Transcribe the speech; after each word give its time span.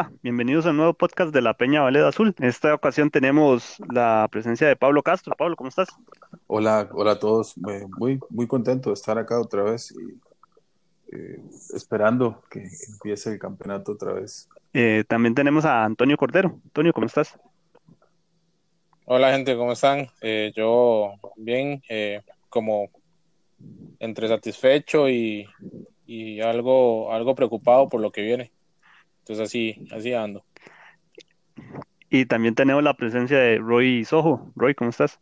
Hola, 0.00 0.12
bienvenidos 0.22 0.64
a 0.64 0.70
un 0.70 0.78
nuevo 0.78 0.94
podcast 0.94 1.30
de 1.30 1.42
la 1.42 1.52
Peña 1.52 1.82
Valeda 1.82 2.08
Azul. 2.08 2.34
En 2.38 2.46
esta 2.46 2.72
ocasión 2.72 3.10
tenemos 3.10 3.76
la 3.92 4.26
presencia 4.32 4.66
de 4.66 4.74
Pablo 4.74 5.02
Castro. 5.02 5.34
Pablo, 5.36 5.56
¿cómo 5.56 5.68
estás? 5.68 5.90
Hola, 6.46 6.88
hola 6.92 7.12
a 7.12 7.18
todos. 7.18 7.58
Muy, 7.58 8.18
muy 8.30 8.46
contento 8.46 8.88
de 8.88 8.94
estar 8.94 9.18
acá 9.18 9.38
otra 9.38 9.62
vez 9.62 9.92
y 9.92 11.14
eh, 11.14 11.42
esperando 11.74 12.42
que 12.50 12.66
empiece 12.88 13.30
el 13.30 13.38
campeonato 13.38 13.92
otra 13.92 14.14
vez. 14.14 14.48
Eh, 14.72 15.04
también 15.06 15.34
tenemos 15.34 15.66
a 15.66 15.84
Antonio 15.84 16.16
Cordero. 16.16 16.58
Antonio, 16.64 16.94
¿cómo 16.94 17.06
estás? 17.06 17.38
Hola 19.04 19.32
gente, 19.32 19.54
¿cómo 19.54 19.72
están? 19.72 20.08
Eh, 20.22 20.50
yo 20.56 21.12
bien, 21.36 21.82
como 22.48 22.88
entre 23.98 24.28
satisfecho 24.28 25.10
y, 25.10 25.46
y 26.06 26.40
algo, 26.40 27.12
algo 27.12 27.34
preocupado 27.34 27.90
por 27.90 28.00
lo 28.00 28.10
que 28.10 28.22
viene. 28.22 28.50
Entonces 29.30 29.46
así, 29.46 29.88
así 29.92 30.12
ando. 30.12 30.44
Y 32.08 32.26
también 32.26 32.56
tenemos 32.56 32.82
la 32.82 32.94
presencia 32.94 33.38
de 33.38 33.58
Roy 33.58 34.04
Sojo. 34.04 34.50
Roy, 34.56 34.74
¿cómo 34.74 34.90
estás? 34.90 35.20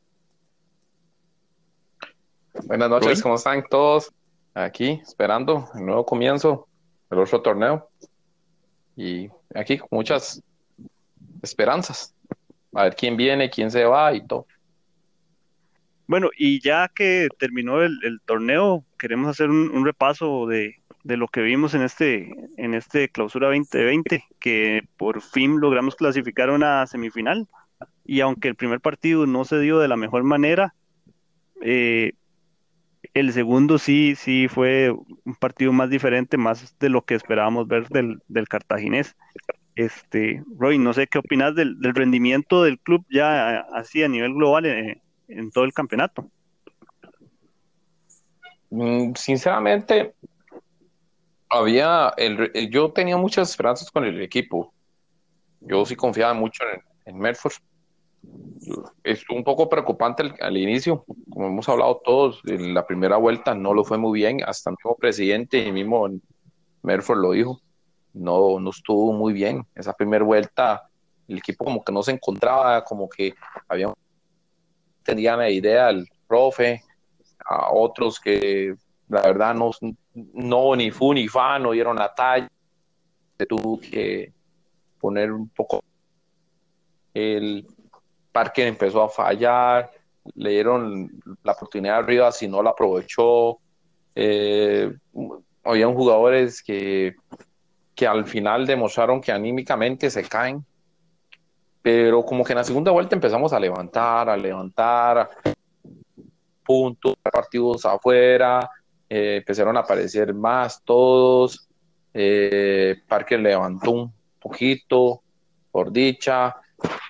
Buenas 2.64 2.88
noches, 2.88 3.20
¿cómo 3.20 3.34
están 3.34 3.62
todos? 3.68 4.10
Aquí, 4.54 4.98
esperando 5.02 5.68
el 5.74 5.84
nuevo 5.84 6.06
comienzo 6.06 6.66
del 7.10 7.18
otro 7.18 7.42
torneo. 7.42 7.90
Y 8.96 9.28
aquí 9.54 9.76
con 9.76 9.88
muchas 9.90 10.42
esperanzas. 11.42 12.14
A 12.72 12.84
ver 12.84 12.96
quién 12.96 13.14
viene, 13.14 13.50
quién 13.50 13.70
se 13.70 13.84
va 13.84 14.14
y 14.14 14.26
todo. 14.26 14.46
Bueno, 16.06 16.30
y 16.34 16.62
ya 16.62 16.88
que 16.88 17.28
terminó 17.38 17.82
el, 17.82 18.22
torneo, 18.24 18.86
queremos 18.98 19.28
hacer 19.28 19.50
un 19.50 19.84
repaso 19.84 20.46
de, 20.46 20.77
de 21.04 21.16
lo 21.16 21.28
que 21.28 21.42
vimos 21.42 21.74
en 21.74 21.82
este, 21.82 22.34
en 22.56 22.74
este 22.74 23.08
clausura 23.08 23.48
2020, 23.48 24.24
que 24.40 24.82
por 24.96 25.22
fin 25.22 25.60
logramos 25.60 25.96
clasificar 25.96 26.50
una 26.50 26.86
semifinal. 26.86 27.48
Y 28.04 28.20
aunque 28.20 28.48
el 28.48 28.54
primer 28.54 28.80
partido 28.80 29.26
no 29.26 29.44
se 29.44 29.60
dio 29.60 29.78
de 29.78 29.88
la 29.88 29.96
mejor 29.96 30.22
manera, 30.24 30.74
eh, 31.60 32.12
el 33.14 33.32
segundo 33.32 33.78
sí, 33.78 34.14
sí 34.16 34.48
fue 34.48 34.90
un 34.90 35.34
partido 35.34 35.72
más 35.72 35.90
diferente, 35.90 36.36
más 36.36 36.76
de 36.78 36.88
lo 36.88 37.02
que 37.02 37.14
esperábamos 37.14 37.68
ver 37.68 37.88
del, 37.88 38.22
del 38.28 38.48
cartaginés. 38.48 39.16
Este, 39.74 40.42
Roy, 40.58 40.78
no 40.78 40.92
sé 40.92 41.06
qué 41.06 41.18
opinas 41.18 41.54
del, 41.54 41.78
del 41.78 41.94
rendimiento 41.94 42.64
del 42.64 42.80
club 42.80 43.06
ya 43.10 43.60
así 43.72 44.02
a 44.02 44.08
nivel 44.08 44.34
global 44.34 44.66
eh, 44.66 45.00
en 45.28 45.50
todo 45.50 45.64
el 45.64 45.72
campeonato. 45.72 46.28
Mm, 48.70 49.14
sinceramente, 49.14 50.14
había, 51.50 52.12
el, 52.16 52.70
yo 52.70 52.92
tenía 52.92 53.16
muchas 53.16 53.50
esperanzas 53.50 53.90
con 53.90 54.04
el 54.04 54.20
equipo. 54.20 54.72
Yo 55.60 55.84
sí 55.84 55.96
confiaba 55.96 56.34
mucho 56.34 56.64
en, 56.72 56.82
en 57.06 57.18
Medford. 57.18 57.54
Es 59.04 59.28
un 59.30 59.44
poco 59.44 59.68
preocupante 59.68 60.32
al, 60.40 60.56
inicio, 60.56 61.04
como 61.30 61.46
hemos 61.46 61.68
hablado 61.68 62.00
todos, 62.04 62.40
en 62.46 62.74
la 62.74 62.86
primera 62.86 63.16
vuelta 63.16 63.54
no 63.54 63.72
lo 63.72 63.84
fue 63.84 63.96
muy 63.96 64.18
bien, 64.18 64.40
hasta 64.44 64.70
el 64.70 64.76
mismo 64.78 64.96
presidente 64.96 65.58
y 65.58 65.72
mismo 65.72 66.08
Medford 66.82 67.18
lo 67.18 67.32
dijo, 67.32 67.60
no, 68.12 68.58
no 68.58 68.70
estuvo 68.70 69.12
muy 69.12 69.32
bien. 69.32 69.64
Esa 69.74 69.92
primera 69.92 70.24
vuelta 70.24 70.88
el 71.28 71.38
equipo 71.38 71.64
como 71.64 71.84
que 71.84 71.92
no 71.92 72.02
se 72.02 72.12
encontraba, 72.12 72.82
como 72.84 73.08
que 73.08 73.34
había 73.68 73.92
tenían 75.02 75.38
la 75.38 75.48
idea 75.48 75.90
el 75.90 76.06
profe, 76.26 76.82
a 77.46 77.70
otros 77.72 78.20
que 78.20 78.74
la 79.08 79.22
verdad 79.22 79.54
no, 79.54 79.70
no 80.14 80.76
ni 80.76 80.90
fu 80.90 81.12
ni 81.14 81.28
fa, 81.28 81.58
no 81.58 81.72
dieron 81.72 81.96
la 81.96 82.14
talla, 82.14 82.48
se 83.38 83.46
tuvo 83.46 83.80
que 83.80 84.32
poner 85.00 85.32
un 85.32 85.48
poco 85.48 85.82
el 87.14 87.66
parque 88.32 88.66
empezó 88.66 89.02
a 89.02 89.08
fallar, 89.08 89.90
le 90.34 90.50
dieron 90.50 91.10
la 91.42 91.52
oportunidad 91.52 91.98
arriba 91.98 92.30
si 92.30 92.46
no 92.46 92.62
la 92.62 92.70
aprovechó. 92.70 93.58
Eh, 94.14 94.92
habían 95.64 95.94
jugadores 95.94 96.62
que, 96.62 97.16
que 97.94 98.06
al 98.06 98.26
final 98.26 98.66
demostraron 98.66 99.20
que 99.20 99.32
anímicamente 99.32 100.10
se 100.10 100.22
caen, 100.24 100.64
pero 101.82 102.24
como 102.24 102.44
que 102.44 102.52
en 102.52 102.58
la 102.58 102.64
segunda 102.64 102.90
vuelta 102.90 103.16
empezamos 103.16 103.52
a 103.52 103.60
levantar, 103.60 104.28
a 104.28 104.36
levantar 104.36 105.30
puntos, 106.64 107.16
partidos 107.22 107.84
afuera, 107.86 108.70
eh, 109.08 109.36
empezaron 109.36 109.76
a 109.76 109.80
aparecer 109.80 110.34
más 110.34 110.82
todos. 110.84 111.68
Eh, 112.12 112.96
Parker 113.06 113.40
levantó 113.40 113.90
un 113.92 114.12
poquito, 114.40 115.22
por 115.70 115.92
dicha. 115.92 116.56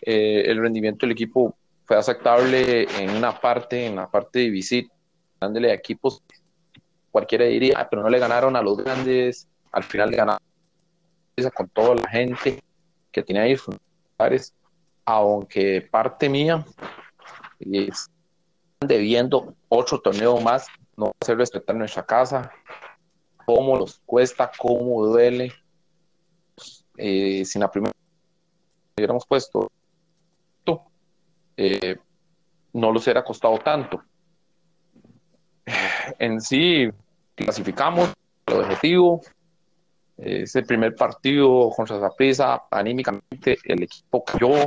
Eh, 0.03 0.45
el 0.47 0.61
rendimiento 0.61 1.07
del 1.07 1.13
equipo 1.13 1.57
fue 1.85 1.97
aceptable 1.97 2.87
en 3.03 3.11
una 3.11 3.39
parte, 3.39 3.87
en 3.87 3.97
la 3.97 4.11
parte 4.11 4.41
de 4.41 4.51
visita, 4.51 4.95
dándole 5.41 5.71
a 5.71 5.75
equipos, 5.75 6.23
cualquiera 7.11 7.47
diría, 7.47 7.87
pero 7.91 8.03
no 8.03 8.09
le 8.09 8.19
ganaron 8.19 8.55
a 8.57 8.63
los 8.63 8.77
grandes, 8.77 9.49
al 9.73 9.85
final 9.85 10.11
le 10.11 10.17
ganaron 10.17 10.49
con 11.55 11.69
toda 11.69 11.95
la 11.95 12.09
gente 12.09 12.61
que 13.13 13.23
tenía 13.23 13.43
ahí 13.43 13.57
aunque 15.05 15.89
parte 15.91 16.29
mía 16.29 16.65
es 17.61 18.11
debiendo 18.81 19.55
otro 19.69 20.01
torneo 20.01 20.41
más 20.41 20.67
no 20.99 21.13
hacer 21.21 21.39
respetar 21.39 21.77
nuestra 21.77 22.05
casa, 22.05 22.51
cómo 23.47 23.79
nos 23.79 24.01
cuesta, 24.05 24.51
cómo 24.59 25.07
duele. 25.07 25.53
Eh, 26.97 27.45
si 27.45 27.59
la 27.59 27.71
primera 27.71 27.93
hubiéramos 28.97 29.25
puesto, 29.27 29.71
eh, 31.57 31.97
no 32.73 32.93
los 32.93 33.05
hubiera 33.05 33.25
costado 33.25 33.59
tanto. 33.59 34.03
En 36.19 36.41
sí, 36.41 36.89
clasificamos 37.35 38.15
el 38.47 38.61
objetivo. 38.61 39.21
Es 40.17 40.57
el 40.57 40.65
primer 40.65 40.97
partido 40.97 41.71
contra 41.71 42.01
Zaprisa, 42.01 42.65
anímicamente 42.71 43.59
el 43.65 43.85
equipo 43.85 44.25
cayó, 44.25 44.67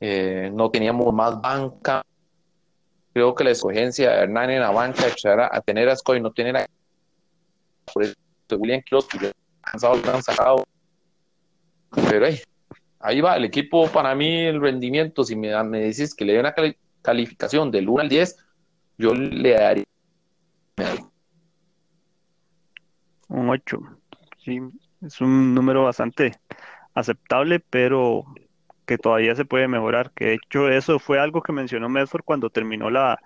eh, 0.00 0.50
no 0.54 0.70
teníamos 0.70 1.12
más 1.12 1.38
banca, 1.38 2.02
Creo 3.20 3.34
que 3.34 3.44
la 3.44 3.50
escogencia 3.50 4.12
de 4.12 4.16
Hernán 4.22 4.48
en 4.48 4.60
la 4.60 4.70
banca 4.70 5.04
de 5.04 5.42
a 5.42 5.60
tener 5.60 5.90
a 5.90 5.92
Escoy 5.92 6.22
no 6.22 6.32
tener 6.32 6.56
a 6.56 6.66
por 7.92 8.02
eso 8.02 8.14
William 8.52 8.80
Quiroz 8.80 9.06
que 9.08 9.30
cansado 9.60 9.96
lo 9.96 10.14
han 10.14 10.22
sacado. 10.22 10.64
Pero 12.08 12.24
ahí, 12.24 12.40
ahí 12.98 13.20
va 13.20 13.36
el 13.36 13.44
equipo 13.44 13.88
para 13.88 14.14
mí 14.14 14.46
el 14.46 14.58
rendimiento 14.58 15.22
si 15.22 15.36
me, 15.36 15.62
me 15.64 15.80
decís 15.80 16.14
que 16.14 16.24
le 16.24 16.32
dé 16.32 16.40
una 16.40 16.54
calificación 17.02 17.70
del 17.70 17.90
1 17.90 18.00
al 18.00 18.08
10 18.08 18.36
yo 18.96 19.12
le 19.12 19.50
daría 19.50 19.84
un 23.28 23.50
8 23.50 23.80
sí 24.42 24.60
es 25.02 25.20
un 25.20 25.54
número 25.54 25.84
bastante 25.84 26.40
aceptable 26.94 27.60
pero 27.60 28.24
que 28.90 28.98
todavía 28.98 29.36
se 29.36 29.44
puede 29.44 29.68
mejorar, 29.68 30.10
que 30.10 30.24
de 30.24 30.34
hecho 30.34 30.68
eso 30.68 30.98
fue 30.98 31.20
algo 31.20 31.42
que 31.42 31.52
mencionó 31.52 31.88
Medford 31.88 32.24
cuando 32.24 32.50
terminó 32.50 32.90
la 32.90 33.20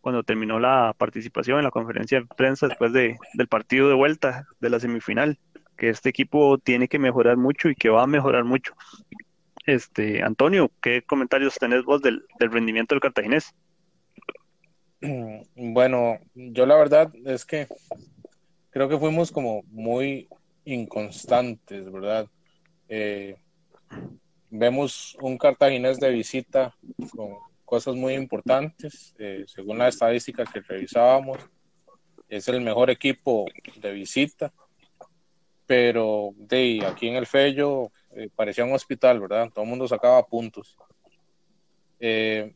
cuando 0.00 0.22
terminó 0.22 0.60
la 0.60 0.94
participación 0.96 1.58
en 1.58 1.64
la 1.64 1.72
conferencia 1.72 2.20
de 2.20 2.26
prensa 2.36 2.68
después 2.68 2.92
de, 2.92 3.16
del 3.34 3.48
partido 3.48 3.88
de 3.88 3.96
vuelta 3.96 4.46
de 4.60 4.70
la 4.70 4.78
semifinal, 4.78 5.36
que 5.76 5.88
este 5.88 6.08
equipo 6.08 6.58
tiene 6.58 6.86
que 6.86 7.00
mejorar 7.00 7.36
mucho 7.36 7.68
y 7.68 7.74
que 7.74 7.88
va 7.88 8.04
a 8.04 8.06
mejorar 8.06 8.44
mucho. 8.44 8.74
Este, 9.66 10.22
Antonio, 10.22 10.70
¿qué 10.80 11.02
comentarios 11.02 11.56
tenés 11.56 11.82
vos 11.82 12.00
del, 12.00 12.24
del 12.38 12.52
rendimiento 12.52 12.94
del 12.94 13.02
cartaginés? 13.02 13.52
Bueno, 15.56 16.20
yo 16.36 16.64
la 16.64 16.76
verdad 16.76 17.10
es 17.24 17.44
que 17.44 17.66
creo 18.70 18.88
que 18.88 18.98
fuimos 18.98 19.32
como 19.32 19.64
muy 19.72 20.28
inconstantes, 20.64 21.90
¿verdad? 21.90 22.28
Eh, 22.88 23.36
vemos 24.50 25.16
un 25.20 25.36
cartaginés 25.38 25.98
de 25.98 26.10
visita 26.10 26.74
con 27.14 27.36
cosas 27.64 27.94
muy 27.94 28.14
importantes. 28.14 29.14
Eh, 29.18 29.44
según 29.46 29.78
la 29.78 29.88
estadística 29.88 30.44
que 30.44 30.60
revisábamos, 30.60 31.38
es 32.28 32.48
el 32.48 32.60
mejor 32.60 32.90
equipo 32.90 33.46
de 33.76 33.92
visita. 33.92 34.52
Pero 35.66 36.30
de 36.36 36.82
aquí 36.86 37.08
en 37.08 37.16
el 37.16 37.26
Fello 37.26 37.90
eh, 38.16 38.30
parecía 38.34 38.64
un 38.64 38.72
hospital, 38.72 39.20
¿verdad? 39.20 39.50
Todo 39.50 39.64
el 39.64 39.70
mundo 39.70 39.86
sacaba 39.86 40.26
puntos. 40.26 40.76
Eh, 42.00 42.54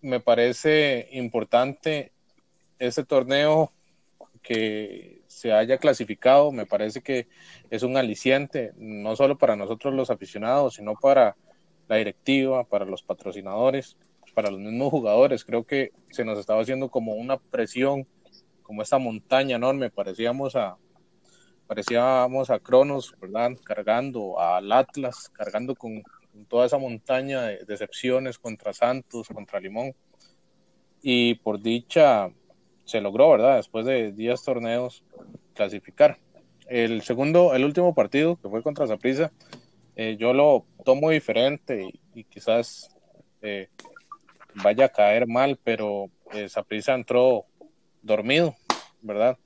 me 0.00 0.20
parece 0.20 1.08
importante 1.12 2.12
ese 2.78 3.04
torneo 3.04 3.72
que 4.46 5.22
se 5.26 5.52
haya 5.52 5.76
clasificado, 5.78 6.52
me 6.52 6.66
parece 6.66 7.02
que 7.02 7.26
es 7.68 7.82
un 7.82 7.96
aliciente, 7.96 8.72
no 8.76 9.16
solo 9.16 9.36
para 9.36 9.56
nosotros 9.56 9.92
los 9.92 10.08
aficionados, 10.08 10.74
sino 10.74 10.94
para 10.94 11.36
la 11.88 11.96
directiva, 11.96 12.62
para 12.62 12.84
los 12.84 13.02
patrocinadores, 13.02 13.96
para 14.34 14.52
los 14.52 14.60
mismos 14.60 14.90
jugadores. 14.90 15.44
Creo 15.44 15.64
que 15.64 15.90
se 16.12 16.24
nos 16.24 16.38
estaba 16.38 16.62
haciendo 16.62 16.90
como 16.90 17.14
una 17.14 17.38
presión, 17.38 18.06
como 18.62 18.82
esta 18.82 18.98
montaña 18.98 19.56
enorme, 19.56 19.90
parecíamos 19.90 20.54
a, 20.54 20.76
parecíamos 21.66 22.48
a 22.50 22.60
Cronos, 22.60 23.16
¿verdad? 23.20 23.50
Cargando 23.64 24.38
al 24.38 24.70
Atlas, 24.70 25.28
cargando 25.32 25.74
con, 25.74 26.04
toda 26.48 26.66
esa 26.66 26.78
montaña 26.78 27.42
de 27.42 27.64
decepciones 27.64 28.38
contra 28.38 28.72
Santos, 28.72 29.26
contra 29.26 29.58
Limón. 29.58 29.92
Y 31.02 31.34
por 31.36 31.60
dicha 31.60 32.30
se 32.86 33.00
logró, 33.02 33.30
¿verdad? 33.30 33.56
Después 33.56 33.84
de 33.84 34.12
10 34.12 34.42
torneos 34.42 35.04
clasificar. 35.54 36.18
El 36.66 37.02
segundo, 37.02 37.54
el 37.54 37.64
último 37.64 37.94
partido, 37.94 38.36
que 38.36 38.48
fue 38.48 38.62
contra 38.62 38.86
Zaprisa, 38.86 39.30
eh, 39.94 40.16
yo 40.18 40.32
lo 40.32 40.64
tomo 40.84 41.10
diferente 41.10 41.90
y, 42.14 42.24
quizás 42.24 42.96
eh, 43.42 43.68
vaya 44.54 44.86
a 44.86 44.88
caer 44.88 45.26
mal, 45.26 45.58
pero 45.62 46.10
Zaprisa 46.48 46.94
entró 46.94 47.44
dormido, 48.02 48.54
¿verdad? 49.02 49.36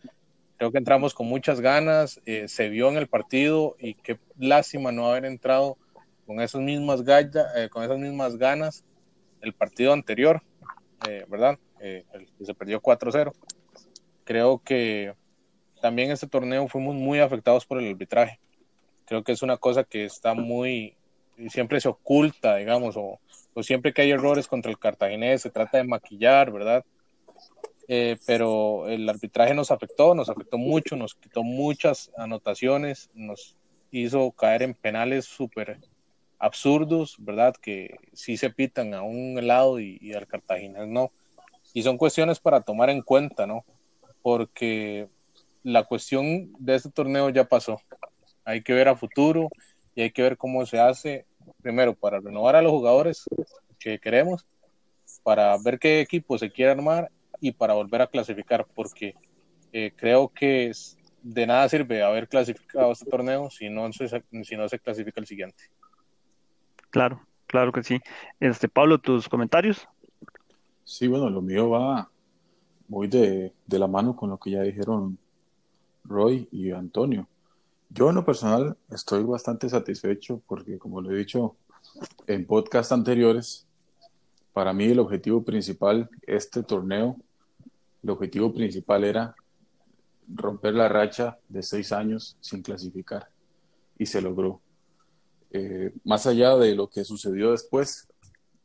Creo 0.57 0.71
que 0.71 0.79
entramos 0.79 1.15
con 1.15 1.27
muchas 1.27 1.61
ganas, 1.61 2.21
eh, 2.27 2.47
se 2.47 2.69
vio 2.69 2.91
en 2.91 2.99
el 2.99 3.09
partido 3.09 3.77
y 3.79 3.95
qué 3.95 4.19
lástima 4.39 4.93
no 4.93 5.11
haber 5.11 5.25
entrado 5.25 5.79
con 6.27 6.41
esas 6.41 6.61
mismas, 6.61 7.03
eh, 7.09 7.69
con 7.71 7.83
esas 7.83 7.99
mismas 7.99 8.37
ganas 8.37 8.85
el 9.41 9.55
partido 9.55 9.95
anterior, 9.95 10.43
eh, 11.81 12.05
se 12.43 12.55
perdió 12.55 12.81
4-0. 12.81 13.33
Creo 14.25 14.59
que 14.59 15.15
también 15.81 16.11
este 16.11 16.27
torneo 16.27 16.69
fuimos 16.69 16.95
muy 16.95 17.21
afectados 17.21 17.67
por 17.67 17.79
el 17.79 17.89
arbitraje. 17.89 18.39
Creo 19.07 19.25
que 19.25 19.33
es 19.33 19.43
una 19.43 19.57
cosa 19.57 19.85
que 19.85 20.05
está 20.05 20.35
muy, 20.35 20.97
siempre 21.49 21.81
se 21.81 21.89
oculta, 21.89 22.57
digamos, 22.57 22.97
o, 22.97 23.19
siempre 23.63 23.93
que 23.93 24.03
hay 24.03 24.11
errores 24.11 24.47
contra 24.47 24.71
el 24.71 24.79
cartaginés 24.79 25.43
se 25.43 25.51
trata 25.51 25.79
de 25.79 25.85
maquillar, 25.85 26.51
¿verdad? 26.51 26.85
Eh, 27.89 28.17
pero 28.25 28.89
el 28.89 29.09
arbitraje 29.09 29.53
nos 29.53 29.71
afectó, 29.71 30.15
nos 30.15 30.31
afectó 30.31 30.57
mucho, 30.57 30.97
nos 30.97 31.15
quitó 31.15 31.43
muchas 31.43 32.11
anotaciones, 32.17 33.11
nos 33.15 33.57
hizo 33.91 34.31
caer 34.33 34.63
en 34.63 34.75
penales 34.75 35.25
súper 35.25 35.79
absurdos, 36.39 37.17
¿verdad? 37.19 37.55
Que 37.61 37.97
sí 38.13 38.37
se 38.37 38.51
pitan 38.51 38.95
a 38.95 39.03
un 39.03 39.47
lado 39.47 39.79
y, 39.79 40.13
al 40.15 40.27
Cartagena 40.27 40.87
no. 40.87 41.13
Y 41.73 41.83
son 41.83 41.97
cuestiones 41.97 42.41
para 42.41 42.61
tomar 42.61 42.91
en 42.91 43.03
cuenta, 43.03 43.47
¿no? 43.47 43.65
Porque 44.23 45.09
la 45.63 45.85
cuestión 45.85 46.53
de 46.59 46.75
este 46.75 46.91
torneo 46.91 47.31
ya 47.31 47.45
pasó. 47.45 47.81
Hay 48.45 48.63
que 48.63 48.73
ver 48.73 48.89
a 48.89 48.97
futuro 48.97 49.49
y 49.95 50.03
hay 50.03 50.11
que 50.11 50.23
ver 50.23 50.37
cómo 50.37 50.65
se 50.67 50.81
hace, 50.81 51.27
primero, 51.63 51.95
para 51.95 52.21
renovar 52.21 52.57
a 52.57 52.63
los 52.63 52.73
jugadores 52.73 53.25
que 53.79 53.99
queremos, 53.99 54.47
para 55.23 55.57
ver 55.59 55.79
qué 55.79 56.01
equipo 56.01 56.39
se 56.39 56.51
quiere 56.51 56.73
armar 56.73 57.11
y 57.41 57.53
para 57.53 57.75
volver 57.75 58.03
a 58.03 58.07
clasificar, 58.07 58.67
porque 58.75 59.15
eh, 59.73 59.93
creo 59.97 60.29
que 60.29 60.73
de 61.23 61.47
nada 61.47 61.69
sirve 61.69 62.03
haber 62.03 62.29
clasificado 62.29 62.93
este 62.93 63.09
torneo 63.09 63.51
si 63.51 63.69
no, 63.69 63.93
se, 63.93 64.09
si 64.09 64.57
no 64.57 64.69
se 64.69 64.79
clasifica 64.79 65.21
el 65.21 65.27
siguiente. 65.27 65.65
Claro, 66.91 67.27
claro 67.47 67.73
que 67.73 67.83
sí. 67.83 68.01
Este, 68.41 68.69
Pablo, 68.69 68.99
tus 68.99 69.29
comentarios. 69.29 69.87
Sí, 70.91 71.07
bueno, 71.07 71.31
lo 71.31 71.41
mío 71.41 71.71
va 71.71 72.11
muy 72.89 73.07
de, 73.07 73.55
de 73.65 73.79
la 73.79 73.87
mano 73.87 74.17
con 74.17 74.29
lo 74.29 74.39
que 74.39 74.51
ya 74.51 74.63
dijeron 74.63 75.17
Roy 76.03 76.49
y 76.51 76.73
Antonio. 76.73 77.29
Yo 77.91 78.09
en 78.09 78.17
lo 78.17 78.25
personal 78.25 78.77
estoy 78.91 79.23
bastante 79.23 79.69
satisfecho 79.69 80.43
porque, 80.49 80.81
como 80.81 81.01
lo 81.01 81.13
he 81.13 81.19
dicho 81.19 81.55
en 82.27 82.45
podcast 82.45 82.91
anteriores, 82.91 83.69
para 84.53 84.73
mí 84.73 84.87
el 84.87 84.99
objetivo 84.99 85.45
principal 85.45 86.11
este 86.27 86.65
torneo 86.65 87.17
el 88.03 88.11
objetivo 88.11 88.53
principal 88.53 89.05
era 89.05 89.37
romper 90.27 90.75
la 90.75 90.89
racha 90.89 91.39
de 91.49 91.63
seis 91.63 91.93
años 91.93 92.37
sin 92.41 92.63
clasificar 92.63 93.29
y 93.97 94.07
se 94.07 94.21
logró. 94.21 94.61
Eh, 95.53 95.95
más 96.03 96.27
allá 96.27 96.57
de 96.57 96.75
lo 96.75 96.91
que 96.91 97.05
sucedió 97.05 97.53
después 97.53 98.09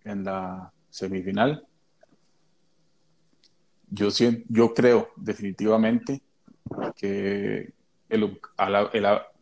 en 0.03 0.23
la 0.23 0.73
semifinal, 0.89 1.67
yo, 3.89 4.09
yo 4.49 4.73
creo 4.73 5.09
definitivamente 5.15 6.21
que 6.95 7.73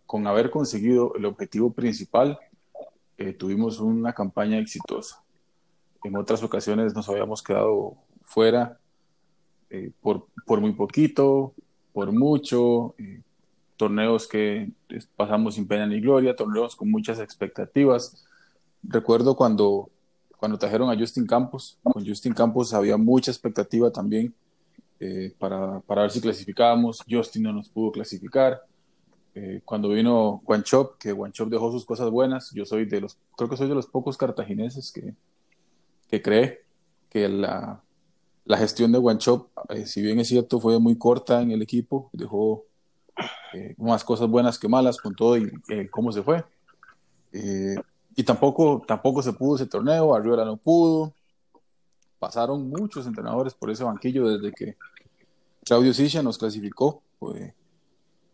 con 0.05 0.27
haber 0.27 0.51
conseguido 0.51 1.13
el 1.15 1.25
objetivo 1.25 1.73
principal, 1.73 2.39
eh, 3.17 3.33
tuvimos 3.33 3.79
una 3.79 4.13
campaña 4.13 4.59
exitosa. 4.59 5.23
En 6.03 6.15
otras 6.15 6.43
ocasiones 6.43 6.93
nos 6.93 7.07
habíamos 7.09 7.41
quedado 7.41 7.95
fuera 8.21 8.77
eh, 9.69 9.91
por, 10.01 10.27
por, 10.45 10.61
muy 10.61 10.73
poquito, 10.73 11.53
por 11.93 12.11
mucho, 12.11 12.95
eh, 12.97 13.21
torneos 13.77 14.27
que 14.27 14.71
pasamos 15.15 15.55
sin 15.55 15.67
pena 15.67 15.87
ni 15.87 15.99
gloria, 15.99 16.35
torneos 16.35 16.75
con 16.75 16.91
muchas 16.91 17.19
expectativas. 17.19 18.25
Recuerdo 18.83 19.35
cuando, 19.35 19.89
cuando 20.43 20.57
trajeron 20.57 20.89
a 20.89 20.99
Justin 20.99 21.25
Campos, 21.25 21.79
con 21.81 22.05
Justin 22.05 22.33
Campos 22.33 22.73
había 22.73 22.97
mucha 22.97 23.31
expectativa 23.31 23.89
también 23.89 24.33
eh, 24.99 25.33
para, 25.39 25.79
para, 25.79 26.01
ver 26.01 26.11
si 26.11 26.19
clasificábamos, 26.19 27.01
Justin 27.09 27.43
no 27.43 27.53
nos 27.53 27.69
pudo 27.69 27.93
clasificar. 27.93 28.61
cuando 29.63 29.87
vino 29.87 30.41
Juan 30.43 30.61
Chop, 30.63 30.97
que 30.97 31.13
Juan 31.13 31.31
Chop 31.31 31.47
dejó 31.47 31.71
sus 31.71 31.85
cosas 31.85 32.09
buenas, 32.09 32.51
yo 32.53 32.65
soy 32.65 32.83
de 32.83 32.99
los, 32.99 33.17
creo 33.37 33.49
que 33.49 33.55
soy 33.55 33.69
de 33.69 33.75
los 33.75 33.87
pocos 33.87 34.17
cartagineses 34.17 34.91
que, 34.91 35.13
que 36.09 36.21
cree 36.21 36.63
que 37.09 37.29
la, 37.29 37.81
la 38.43 38.57
gestión 38.57 38.91
de 38.91 38.99
Guanchop, 38.99 39.47
eh, 39.69 39.85
si 39.85 40.01
bien 40.01 40.19
es 40.19 40.27
cierto, 40.27 40.59
fue 40.59 40.77
muy 40.77 40.97
corta 40.97 41.41
en 41.41 41.51
el 41.51 41.61
equipo, 41.61 42.09
dejó 42.11 42.65
eh, 43.53 43.75
más 43.77 44.03
cosas 44.03 44.27
buenas 44.27 44.59
que 44.59 44.67
malas 44.67 44.97
con 44.97 45.15
todo 45.15 45.37
y 45.37 45.49
eh, 45.69 45.87
cómo 45.89 46.11
se 46.11 46.21
fue. 46.21 46.43
Y 48.15 48.23
tampoco, 48.23 48.83
tampoco 48.87 49.21
se 49.21 49.33
pudo 49.33 49.55
ese 49.55 49.65
torneo, 49.65 50.13
Arriola 50.13 50.45
no 50.45 50.57
pudo. 50.57 51.13
Pasaron 52.19 52.69
muchos 52.69 53.05
entrenadores 53.07 53.53
por 53.53 53.69
ese 53.69 53.83
banquillo 53.83 54.29
desde 54.29 54.51
que 54.53 54.77
Claudio 55.65 55.93
Sisha 55.93 56.21
nos 56.21 56.37
clasificó 56.37 57.01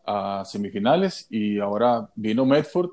a 0.06 0.44
semifinales 0.46 1.28
y 1.30 1.60
ahora 1.60 2.10
vino 2.16 2.46
Medford, 2.46 2.90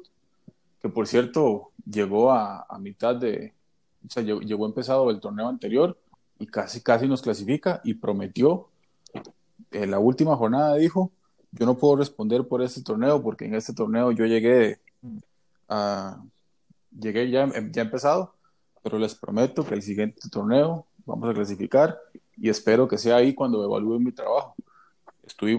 que 0.80 0.88
por 0.88 1.06
cierto 1.06 1.72
llegó 1.90 2.32
a, 2.32 2.66
mitad 2.78 3.16
de, 3.16 3.54
o 4.06 4.10
sea, 4.10 4.22
llegó 4.22 4.66
empezado 4.66 5.10
el 5.10 5.20
torneo 5.20 5.48
anterior 5.48 5.98
y 6.38 6.46
casi, 6.46 6.82
casi 6.82 7.08
nos 7.08 7.22
clasifica 7.22 7.80
y 7.82 7.94
prometió, 7.94 8.68
en 9.72 9.90
la 9.90 9.98
última 9.98 10.36
jornada 10.36 10.76
dijo, 10.76 11.10
yo 11.52 11.66
no 11.66 11.76
puedo 11.76 11.96
responder 11.96 12.46
por 12.46 12.62
este 12.62 12.82
torneo 12.82 13.22
porque 13.22 13.46
en 13.46 13.54
este 13.54 13.72
torneo 13.72 14.12
yo 14.12 14.26
llegué 14.26 14.80
a, 15.68 16.22
llegué 16.98 17.30
ya, 17.30 17.48
ya 17.72 17.82
empezado, 17.82 18.34
pero 18.82 18.98
les 18.98 19.14
prometo 19.14 19.64
que 19.64 19.74
el 19.74 19.82
siguiente 19.82 20.28
torneo 20.30 20.86
vamos 21.04 21.28
a 21.30 21.34
clasificar 21.34 21.98
y 22.36 22.48
espero 22.48 22.88
que 22.88 22.98
sea 22.98 23.16
ahí 23.16 23.34
cuando 23.34 23.62
evalúen 23.64 24.04
mi 24.04 24.12
trabajo. 24.12 24.54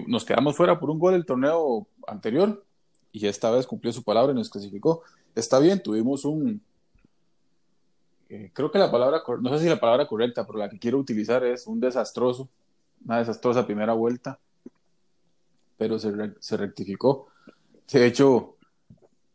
nos 0.06 0.24
quedamos 0.24 0.56
fuera 0.56 0.78
por 0.78 0.90
un 0.90 0.98
gol 0.98 1.14
el 1.14 1.26
torneo 1.26 1.86
anterior 2.06 2.64
y 3.12 3.26
esta 3.26 3.50
vez 3.50 3.66
cumplió 3.66 3.92
su 3.92 4.02
palabra 4.02 4.32
y 4.32 4.34
nos 4.36 4.50
clasificó. 4.50 5.02
Está 5.34 5.58
bien, 5.58 5.82
tuvimos 5.82 6.24
un, 6.24 6.60
eh, 8.28 8.50
creo 8.52 8.70
que 8.70 8.78
la 8.78 8.90
palabra, 8.90 9.22
no 9.40 9.50
sé 9.56 9.64
si 9.64 9.68
la 9.68 9.80
palabra 9.80 10.06
correcta, 10.06 10.46
pero 10.46 10.58
la 10.58 10.68
que 10.68 10.78
quiero 10.78 10.98
utilizar 10.98 11.44
es 11.44 11.66
un 11.66 11.80
desastroso, 11.80 12.48
una 13.04 13.18
desastrosa 13.18 13.64
primera 13.64 13.94
vuelta, 13.94 14.38
pero 15.78 15.98
se, 15.98 16.12
se 16.38 16.56
rectificó. 16.56 17.28
De 17.90 18.06
hecho, 18.06 18.57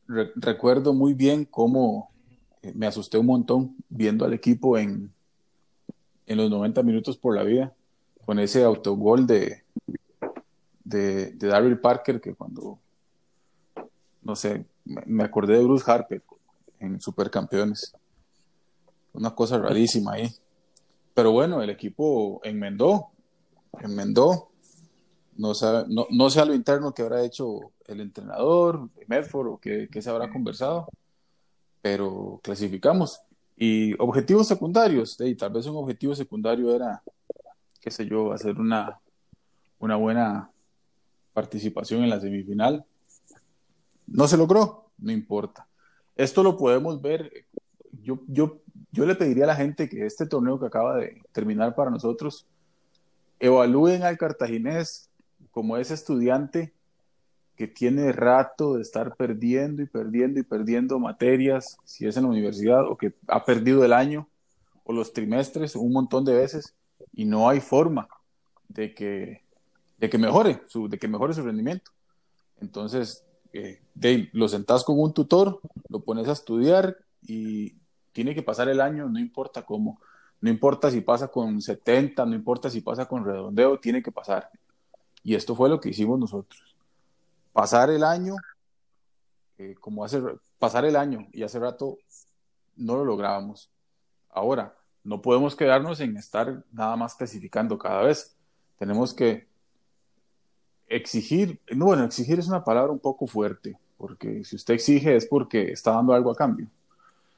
recuerdo 0.08 0.94
muy 0.94 1.14
bien 1.14 1.46
cómo 1.46 2.12
eh, 2.62 2.72
me 2.76 2.88
asusté 2.88 3.18
un 3.18 3.28
montón 3.28 3.76
viendo 3.90 4.26
al 4.26 4.34
equipo 4.34 4.78
en, 4.78 5.12
en 6.28 6.38
los 6.38 6.50
90 6.50 6.84
minutos 6.84 7.18
por 7.18 7.36
la 7.36 7.44
vida, 7.44 7.74
con 8.26 8.40
ese 8.40 8.64
autogol 8.64 9.28
de, 9.28 9.64
de, 10.84 11.32
de 11.32 11.76
Parker, 11.76 12.22
que 12.22 12.34
cuando, 12.34 12.80
no 14.22 14.36
sé, 14.36 14.66
me 14.86 15.24
acordé 15.24 15.58
de 15.58 15.64
Bruce 15.64 15.90
Harper 15.90 16.22
en 16.80 17.00
Supercampeones 17.00 17.94
una 19.14 19.34
cosa 19.34 19.58
rarísima 19.58 20.14
ahí. 20.14 20.34
Pero 21.14 21.32
bueno, 21.32 21.62
el 21.62 21.70
equipo 21.70 22.42
enmendó, 22.44 23.12
enmendó. 23.80 24.50
No 25.36 25.54
sé, 25.54 25.66
no, 25.88 26.08
no 26.12 26.30
sé 26.30 26.40
a 26.40 26.46
lo 26.46 26.54
interno 26.54 26.94
que 26.94 27.02
habrá 27.02 27.24
hecho 27.24 27.72
el 27.88 28.02
entrenador, 28.02 28.90
Medford, 29.08 29.48
o 29.48 29.58
que, 29.58 29.90
se 30.00 30.10
habrá 30.10 30.32
conversado, 30.32 30.88
pero 31.82 32.40
clasificamos. 32.44 33.20
Y 33.56 33.94
objetivos 34.00 34.48
secundarios, 34.48 35.20
y 35.20 35.36
tal 35.36 35.52
vez 35.52 35.66
un 35.66 35.78
objetivo 35.78 36.16
secundario 36.16 36.76
era, 36.76 37.04
qué 37.80 37.92
sé 37.92 38.06
yo, 38.06 38.32
hacer 38.32 38.60
una, 38.60 39.00
una 39.80 39.96
buena 39.96 40.52
participación 41.34 42.04
en 42.04 42.10
la 42.10 42.20
semifinal. 42.20 42.86
No 44.08 44.28
se 44.28 44.38
logró, 44.38 44.92
no 44.98 45.12
importa. 45.12 45.68
Esto 46.16 46.44
lo 46.44 46.58
podemos 46.58 47.02
ver. 47.02 47.46
Yo, 48.02 48.20
yo 48.28 48.64
yo 48.94 49.08
le 49.08 49.16
pediría 49.16 49.46
a 49.46 49.48
la 49.48 49.56
gente 49.56 49.90
que 49.90 50.06
este 50.06 50.28
torneo 50.28 50.60
que 50.60 50.68
acaba 50.68 50.98
de 50.98 51.20
terminar 51.32 51.74
para 51.74 51.90
nosotros, 51.90 52.46
evalúen 53.40 54.04
al 54.04 54.20
cartaginés 54.20 55.10
como 55.54 55.78
ese 55.78 55.94
estudiante 55.94 56.74
que 57.56 57.68
tiene 57.68 58.12
rato 58.12 58.76
de 58.76 58.82
estar 58.82 59.16
perdiendo 59.16 59.84
y 59.84 59.86
perdiendo 59.86 60.40
y 60.40 60.44
perdiendo 60.44 61.00
materias, 61.00 61.78
si 61.86 62.08
es 62.08 62.18
en 62.18 62.24
la 62.24 62.30
universidad, 62.30 62.86
o 62.90 62.98
que 62.98 63.14
ha 63.28 63.46
perdido 63.46 63.86
el 63.86 63.94
año 63.94 64.28
o 64.84 64.92
los 64.92 65.14
trimestres 65.14 65.76
un 65.76 65.94
montón 65.94 66.26
de 66.26 66.36
veces 66.36 66.74
y 67.14 67.26
no 67.26 67.48
hay 67.48 67.60
forma 67.62 68.08
de 68.68 68.96
que, 68.96 69.44
de 70.00 70.10
que, 70.10 70.18
mejore, 70.18 70.64
su, 70.68 70.90
de 70.90 70.98
que 70.98 71.08
mejore 71.08 71.36
su 71.36 71.44
rendimiento. 71.44 71.92
Entonces, 72.60 73.24
eh, 73.54 73.80
lo 74.34 74.48
sentás 74.48 74.84
con 74.84 75.00
un 75.00 75.14
tutor, 75.14 75.62
lo 75.88 76.00
pones 76.00 76.28
a 76.28 76.34
estudiar 76.34 76.98
y 77.22 77.76
tiene 78.12 78.34
que 78.34 78.42
pasar 78.42 78.70
el 78.70 78.82
año, 78.82 79.08
no 79.08 79.20
importa 79.20 79.62
cómo, 79.62 80.02
no 80.42 80.50
importa 80.50 80.90
si 80.90 81.02
pasa 81.02 81.28
con 81.28 81.62
70, 81.62 82.26
no 82.26 82.34
importa 82.34 82.72
si 82.72 82.82
pasa 82.82 83.06
con 83.06 83.24
redondeo, 83.24 83.80
tiene 83.80 84.02
que 84.02 84.12
pasar. 84.12 84.50
Y 85.24 85.36
esto 85.36 85.56
fue 85.56 85.70
lo 85.70 85.80
que 85.80 85.90
hicimos 85.90 86.20
nosotros. 86.20 86.76
Pasar 87.54 87.90
el 87.90 88.04
año, 88.04 88.36
eh, 89.58 89.76
como 89.80 90.04
hace, 90.04 90.22
pasar 90.60 90.86
el 90.86 90.96
año 90.96 91.28
y 91.32 91.44
hace 91.44 91.60
rato 91.60 91.98
no 92.76 92.96
lo 92.98 93.06
lográbamos. 93.06 93.70
Ahora, 94.30 94.76
no 95.04 95.22
podemos 95.22 95.56
quedarnos 95.56 96.00
en 96.00 96.18
estar 96.18 96.64
nada 96.72 96.96
más 96.96 97.16
clasificando 97.16 97.78
cada 97.78 98.04
vez. 98.04 98.36
Tenemos 98.78 99.14
que 99.14 99.48
exigir, 100.88 101.60
no, 101.74 101.86
bueno, 101.86 102.04
exigir 102.04 102.40
es 102.40 102.48
una 102.48 102.64
palabra 102.64 102.92
un 102.92 103.00
poco 103.00 103.28
fuerte, 103.28 103.78
porque 103.98 104.44
si 104.44 104.56
usted 104.56 104.74
exige 104.74 105.16
es 105.16 105.26
porque 105.26 105.72
está 105.72 105.92
dando 105.92 106.14
algo 106.14 106.32
a 106.32 106.36
cambio. 106.36 106.68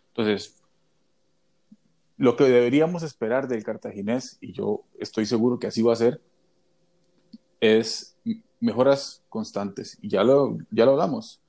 Entonces, 0.09 0.55
lo 2.17 2.35
que 2.35 2.45
deberíamos 2.45 3.03
esperar 3.03 3.47
del 3.47 3.63
cartaginés, 3.63 4.37
y 4.39 4.53
yo 4.53 4.83
estoy 4.99 5.25
seguro 5.25 5.59
que 5.59 5.67
así 5.67 5.81
va 5.81 5.93
a 5.93 5.97
ser, 5.97 6.21
es 7.65 8.15
mejoras 8.59 9.23
constantes. 9.29 9.97
Y 10.01 10.09
ya 10.09 10.23
lo, 10.23 10.57
ya 10.71 10.85
lo 10.85 10.91
hablamos. 10.91 11.41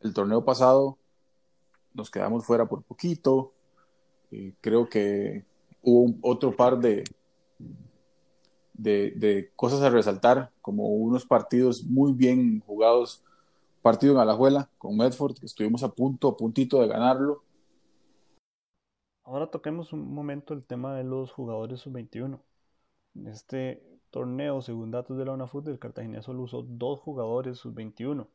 El 0.00 0.12
torneo 0.14 0.44
pasado 0.44 0.98
nos 1.94 2.10
quedamos 2.10 2.44
fuera 2.44 2.66
por 2.66 2.82
poquito. 2.82 3.52
Eh, 4.30 4.54
creo 4.60 4.88
que 4.88 5.44
hubo 5.82 6.14
otro 6.22 6.56
par 6.56 6.78
de, 6.78 7.04
de, 8.74 9.50
cosas 9.56 9.82
a 9.82 9.90
resaltar, 9.90 10.50
como 10.60 10.88
unos 10.88 11.26
partidos 11.26 11.84
muy 11.84 12.12
bien 12.12 12.60
jugados. 12.60 13.22
Partido 13.82 14.14
en 14.14 14.20
Alajuela 14.20 14.70
con 14.78 14.96
Medford, 14.96 15.38
que 15.38 15.46
estuvimos 15.46 15.82
a 15.82 15.88
punto, 15.88 16.28
a 16.28 16.36
puntito 16.36 16.80
de 16.80 16.86
ganarlo. 16.86 17.42
Ahora 19.24 19.50
toquemos 19.50 19.92
un 19.92 20.14
momento 20.14 20.54
el 20.54 20.64
tema 20.64 20.94
de 20.94 21.04
los 21.04 21.32
jugadores 21.32 21.80
sub-21. 21.80 22.40
En 23.14 23.26
este 23.26 23.91
torneo, 24.12 24.62
según 24.62 24.92
datos 24.92 25.18
de 25.18 25.24
la 25.24 25.32
UNAFUT, 25.32 25.66
el 25.66 25.80
Cartagena 25.80 26.22
solo 26.22 26.42
usó 26.42 26.62
dos 26.62 27.00
jugadores 27.00 27.58
sub-21. 27.58 28.28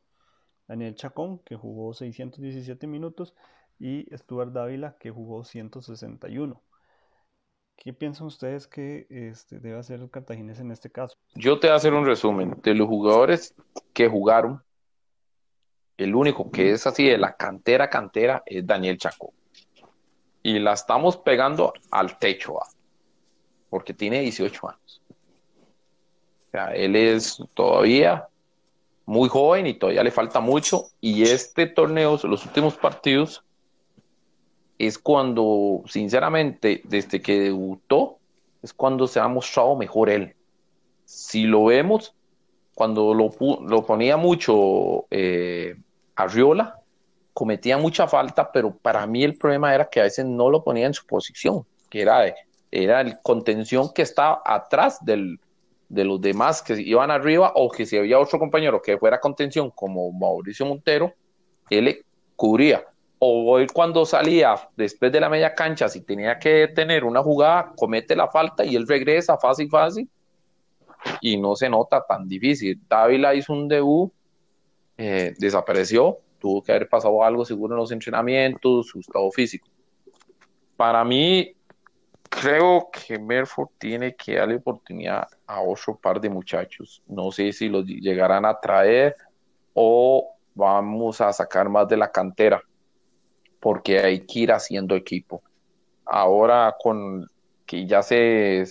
Daniel 0.66 0.94
Chacón, 0.94 1.38
que 1.38 1.56
jugó 1.56 1.94
617 1.94 2.86
minutos, 2.86 3.34
y 3.78 4.04
Stuart 4.14 4.52
Dávila, 4.52 4.96
que 4.98 5.10
jugó 5.10 5.44
161. 5.44 6.60
¿Qué 7.76 7.92
piensan 7.92 8.26
ustedes 8.26 8.66
que 8.66 9.06
este, 9.08 9.60
debe 9.60 9.78
hacer 9.78 10.00
el 10.00 10.10
cartaginés 10.10 10.58
en 10.58 10.72
este 10.72 10.90
caso? 10.90 11.16
Yo 11.36 11.60
te 11.60 11.68
voy 11.68 11.74
a 11.74 11.76
hacer 11.76 11.94
un 11.94 12.04
resumen. 12.04 12.58
De 12.62 12.74
los 12.74 12.88
jugadores 12.88 13.54
que 13.94 14.08
jugaron, 14.08 14.62
el 15.96 16.14
único 16.14 16.50
que 16.50 16.72
es 16.72 16.86
así 16.88 17.06
de 17.06 17.18
la 17.18 17.36
cantera, 17.36 17.88
cantera, 17.88 18.42
es 18.44 18.66
Daniel 18.66 18.98
Chaco. 18.98 19.32
Y 20.42 20.58
la 20.58 20.72
estamos 20.72 21.16
pegando 21.18 21.72
al 21.92 22.18
techo, 22.18 22.58
porque 23.70 23.94
tiene 23.94 24.20
18 24.20 24.68
años. 24.68 25.02
Él 26.66 26.96
es 26.96 27.42
todavía 27.54 28.28
muy 29.06 29.28
joven 29.28 29.66
y 29.66 29.74
todavía 29.74 30.02
le 30.02 30.10
falta 30.10 30.40
mucho. 30.40 30.86
Y 31.00 31.22
este 31.22 31.66
torneo, 31.66 32.18
los 32.24 32.44
últimos 32.44 32.76
partidos, 32.76 33.42
es 34.78 34.98
cuando, 34.98 35.82
sinceramente, 35.86 36.82
desde 36.84 37.20
que 37.20 37.40
debutó, 37.40 38.18
es 38.62 38.72
cuando 38.72 39.06
se 39.06 39.18
ha 39.20 39.28
mostrado 39.28 39.76
mejor 39.76 40.10
él. 40.10 40.34
Si 41.04 41.44
lo 41.44 41.64
vemos, 41.64 42.14
cuando 42.74 43.14
lo, 43.14 43.30
lo 43.62 43.86
ponía 43.86 44.16
mucho 44.16 45.06
eh, 45.10 45.74
Arriola, 46.14 46.78
cometía 47.32 47.78
mucha 47.78 48.06
falta, 48.06 48.52
pero 48.52 48.76
para 48.76 49.06
mí 49.06 49.24
el 49.24 49.36
problema 49.36 49.74
era 49.74 49.88
que 49.88 50.00
a 50.00 50.04
veces 50.04 50.26
no 50.26 50.50
lo 50.50 50.62
ponía 50.62 50.86
en 50.86 50.94
su 50.94 51.06
posición, 51.06 51.64
que 51.88 52.02
era, 52.02 52.34
era 52.70 53.00
el 53.00 53.20
contención 53.22 53.92
que 53.92 54.02
estaba 54.02 54.42
atrás 54.44 54.98
del, 55.04 55.40
de 55.88 56.04
los 56.04 56.20
demás 56.20 56.62
que 56.62 56.80
iban 56.80 57.10
arriba, 57.10 57.52
o 57.54 57.70
que 57.70 57.86
si 57.86 57.96
había 57.96 58.18
otro 58.18 58.38
compañero 58.38 58.82
que 58.82 58.98
fuera 58.98 59.20
contención, 59.20 59.70
como 59.70 60.12
Mauricio 60.12 60.66
Montero, 60.66 61.14
él 61.70 62.04
cubría 62.36 62.84
o 63.18 63.58
él 63.58 63.68
cuando 63.72 64.06
salía 64.06 64.54
después 64.76 65.10
de 65.10 65.20
la 65.20 65.28
media 65.28 65.54
cancha, 65.54 65.88
si 65.88 66.02
tenía 66.02 66.38
que 66.38 66.68
tener 66.68 67.04
una 67.04 67.22
jugada, 67.22 67.72
comete 67.76 68.14
la 68.14 68.28
falta 68.28 68.64
y 68.64 68.76
él 68.76 68.86
regresa 68.86 69.36
fácil, 69.38 69.68
fácil, 69.68 70.08
y 71.20 71.36
no 71.36 71.56
se 71.56 71.68
nota 71.68 72.04
tan 72.06 72.28
difícil. 72.28 72.80
Dávila 72.88 73.34
hizo 73.34 73.52
un 73.52 73.68
debut, 73.68 74.12
eh, 74.96 75.34
desapareció, 75.38 76.18
tuvo 76.38 76.62
que 76.62 76.72
haber 76.72 76.88
pasado 76.88 77.24
algo 77.24 77.44
seguro 77.44 77.74
en 77.74 77.80
los 77.80 77.90
entrenamientos, 77.90 78.86
su 78.86 79.00
estado 79.00 79.30
físico. 79.32 79.68
Para 80.76 81.04
mí, 81.04 81.54
creo 82.40 82.88
que 82.92 83.18
Merford 83.18 83.70
tiene 83.78 84.14
que 84.14 84.36
darle 84.36 84.56
oportunidad 84.56 85.26
a 85.46 85.60
otro 85.60 85.96
par 85.96 86.20
de 86.20 86.30
muchachos. 86.30 87.02
No 87.06 87.32
sé 87.32 87.52
si 87.52 87.68
los 87.68 87.84
llegarán 87.84 88.44
a 88.44 88.58
traer 88.60 89.16
o 89.74 90.34
vamos 90.54 91.20
a 91.20 91.32
sacar 91.32 91.68
más 91.68 91.88
de 91.88 91.96
la 91.96 92.10
cantera 92.10 92.62
porque 93.60 93.98
hay 93.98 94.20
que 94.20 94.40
ir 94.40 94.52
haciendo 94.52 94.94
equipo. 94.94 95.42
Ahora 96.04 96.76
con 96.80 97.28
que 97.66 97.86
ya 97.86 98.02
se, 98.02 98.64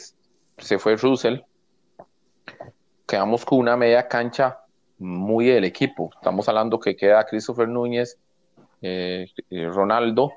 se 0.58 0.80
fue 0.80 0.96
Russell, 0.96 1.42
quedamos 3.06 3.46
con 3.46 3.60
una 3.60 3.76
media 3.76 4.08
cancha 4.08 4.60
muy 4.98 5.48
del 5.48 5.66
equipo. 5.66 6.10
Estamos 6.16 6.48
hablando 6.48 6.80
que 6.80 6.96
queda 6.96 7.26
Christopher 7.26 7.68
Núñez, 7.68 8.18
eh, 8.82 9.28
eh, 9.50 9.70
Ronaldo, 9.70 10.32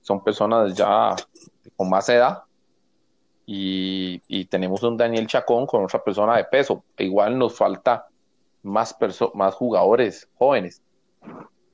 son 0.00 0.22
personas 0.22 0.74
ya 0.74 1.14
con 1.74 1.90
más 1.90 2.08
edad. 2.08 2.42
Y, 3.48 4.20
y, 4.26 4.46
tenemos 4.46 4.82
un 4.82 4.96
Daniel 4.96 5.26
Chacón 5.28 5.66
con 5.66 5.84
otra 5.84 6.02
persona 6.02 6.36
de 6.36 6.44
peso. 6.44 6.84
Igual 6.98 7.38
nos 7.38 7.56
falta 7.56 8.06
más, 8.62 8.96
más 9.34 9.54
jugadores 9.54 10.28
jóvenes. 10.36 10.82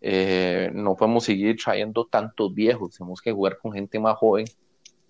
Eh, 0.04 0.70
no 0.74 0.96
podemos 0.96 1.24
seguir 1.24 1.56
trayendo 1.62 2.04
tantos 2.04 2.52
viejos, 2.52 2.98
tenemos 2.98 3.20
que 3.20 3.30
jugar 3.30 3.58
con 3.58 3.72
gente 3.72 4.00
más 4.00 4.16
joven 4.16 4.46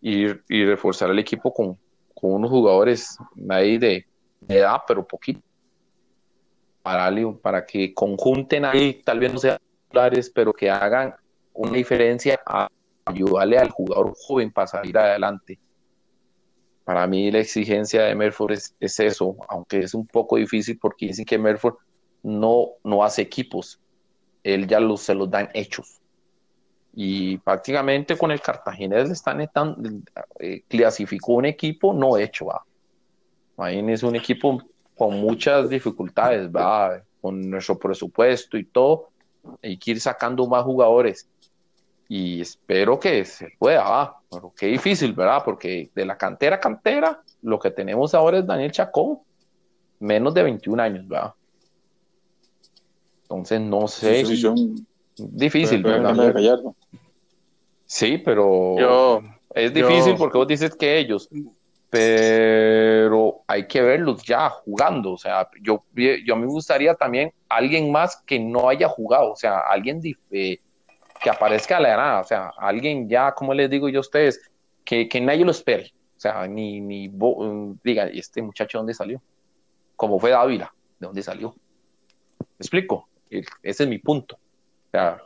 y, 0.03 0.27
y 0.51 0.67
reforzar 0.67 1.09
el 1.09 1.19
equipo 1.19 1.53
con, 1.53 1.79
con, 2.15 2.33
unos 2.35 2.51
jugadores 2.51 3.17
ahí 3.49 3.79
de, 3.79 4.07
edad, 4.49 4.83
pero 4.87 5.07
poquito, 5.07 5.41
para, 6.83 7.11
para 7.41 7.65
que 7.65 7.95
conjunten 7.95 8.67
ahí, 8.67 9.01
tal 9.03 9.21
vez 9.21 9.33
no 9.33 9.39
sean 9.39 9.59
titulares, 9.85 10.29
pero 10.29 10.53
que 10.53 10.69
hagan 10.69 11.15
una 11.55 11.73
diferencia 11.73 12.39
a 12.45 12.69
ayudarle 13.05 13.59
al 13.59 13.71
jugador 13.71 14.13
joven 14.17 14.51
para 14.53 14.67
salir 14.67 14.97
adelante. 14.97 15.59
Para 16.85 17.07
mí 17.07 17.31
la 17.31 17.39
exigencia 17.39 18.03
de 18.03 18.15
Merford 18.15 18.53
es, 18.53 18.75
es 18.81 18.99
eso, 19.01 19.37
aunque 19.49 19.81
es 19.81 19.95
un 19.95 20.07
poco 20.07 20.37
difícil 20.37 20.79
porque 20.79 21.07
dicen 21.07 21.25
que 21.25 21.39
Merford 21.39 21.77
no, 22.23 22.71
no 22.85 23.05
hace 23.05 23.23
equipos, 23.23 23.81
él 24.43 24.67
ya 24.67 24.81
los, 24.81 25.03
se 25.03 25.15
los 25.15 25.31
dan 25.31 25.49
hechos. 25.55 26.01
Y 26.95 27.39
prácticamente 27.39 28.19
con 28.19 28.31
el 28.31 28.41
Cartaginés 28.41 29.11
están, 29.11 29.41
están 29.41 30.05
eh, 30.39 30.63
clasificó 30.69 31.35
un 31.35 31.47
equipo 31.47 31.95
no 31.95 32.19
hecho. 32.19 32.47
¿va? 32.47 33.71
es 33.71 34.03
un 34.03 34.17
equipo 34.17 34.63
con 34.97 35.19
muchas 35.21 35.71
dificultades, 35.71 36.51
¿va? 36.51 37.03
con 37.21 37.49
nuestro 37.49 37.79
presupuesto 37.79 38.59
y 38.59 38.65
todo. 38.65 39.09
Hay 39.63 39.79
que 39.79 39.93
ir 39.93 40.01
sacando 40.01 40.47
más 40.47 40.65
jugadores. 40.65 41.29
Y 42.15 42.43
espero 42.43 43.01
que 43.01 43.25
se 43.25 43.55
pueda, 43.59 43.89
¿va? 43.89 44.21
pero 44.31 44.53
qué 44.55 44.67
difícil, 44.67 45.15
¿verdad? 45.15 45.41
Porque 45.43 45.89
de 45.95 46.05
la 46.05 46.19
cantera 46.19 46.61
cantera, 46.61 47.23
lo 47.41 47.59
que 47.59 47.71
tenemos 47.71 48.15
ahora 48.15 48.41
es 48.41 48.47
Daniel 48.47 48.71
Chacón, 48.71 49.21
menos 49.99 50.35
de 50.35 50.43
21 50.43 50.83
años, 50.83 51.09
¿verdad? 51.09 51.33
Entonces, 53.23 53.63
no 53.63 53.89
sé. 53.89 54.25
difícil, 55.17 55.83
Sí, 57.87 58.19
pero 58.19 59.23
es 59.55 59.73
difícil 59.73 60.15
porque 60.19 60.37
vos 60.37 60.47
dices 60.47 60.77
que 60.77 60.99
ellos, 60.99 61.31
pero 61.89 63.41
hay 63.47 63.67
que 63.67 63.81
verlos 63.81 64.23
ya 64.23 64.51
jugando. 64.51 65.13
O 65.13 65.19
sea, 65.19 65.49
yo, 65.63 65.83
yo 65.95 66.37
me 66.37 66.45
gustaría 66.45 66.95
también 66.95 67.33
alguien 67.49 67.91
más 67.91 68.23
que 68.27 68.39
no 68.39 68.69
haya 68.69 68.87
jugado, 68.87 69.33
o 69.33 69.37
sea, 69.37 69.61
alguien 69.61 70.03
eh, 70.31 70.59
que 71.23 71.31
aparezca 71.31 71.77
a 71.77 71.81
la 71.81 71.97
nada, 71.97 72.21
o 72.21 72.25
sea, 72.25 72.53
alguien 72.59 73.09
ya, 73.09 73.33
como 73.33 73.55
les 73.55 73.71
digo 73.71 73.89
yo 73.89 73.99
a 73.99 74.01
ustedes, 74.01 74.51
que, 74.85 75.09
nadie 75.21 75.45
lo 75.45 75.53
espere. 75.53 75.93
O 76.17 76.21
sea, 76.23 76.47
ni, 76.47 76.81
ni 76.81 77.09
diga, 77.83 78.11
¿y 78.13 78.19
este 78.19 78.43
muchacho 78.43 78.79
dónde 78.79 78.95
salió? 78.95 79.21
Como 79.97 80.19
fue 80.19 80.31
Dávila, 80.31 80.73
¿de 80.99 81.07
dónde 81.07 81.23
salió? 81.23 81.55
explico? 82.59 83.09
Ese 83.31 83.83
es 83.85 83.89
mi 83.89 83.99
punto. 83.99 84.37
O 84.37 84.91
sea, 84.91 85.23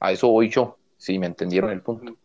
a 0.00 0.12
eso 0.12 0.28
voy 0.28 0.48
yo, 0.48 0.78
si 0.96 1.18
me 1.18 1.26
entendieron 1.26 1.70
el 1.70 1.82
punto. 1.82 2.16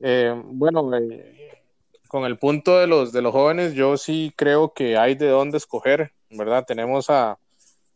Eh, 0.00 0.40
bueno, 0.44 0.96
eh, 0.96 1.62
con 2.06 2.24
el 2.24 2.38
punto 2.38 2.78
de 2.78 2.86
los, 2.86 3.12
de 3.12 3.22
los 3.22 3.32
jóvenes, 3.32 3.74
yo 3.74 3.96
sí 3.96 4.32
creo 4.36 4.72
que 4.72 4.96
hay 4.96 5.14
de 5.14 5.28
dónde 5.28 5.56
escoger, 5.56 6.12
¿verdad? 6.30 6.64
Tenemos 6.66 7.10
a, 7.10 7.38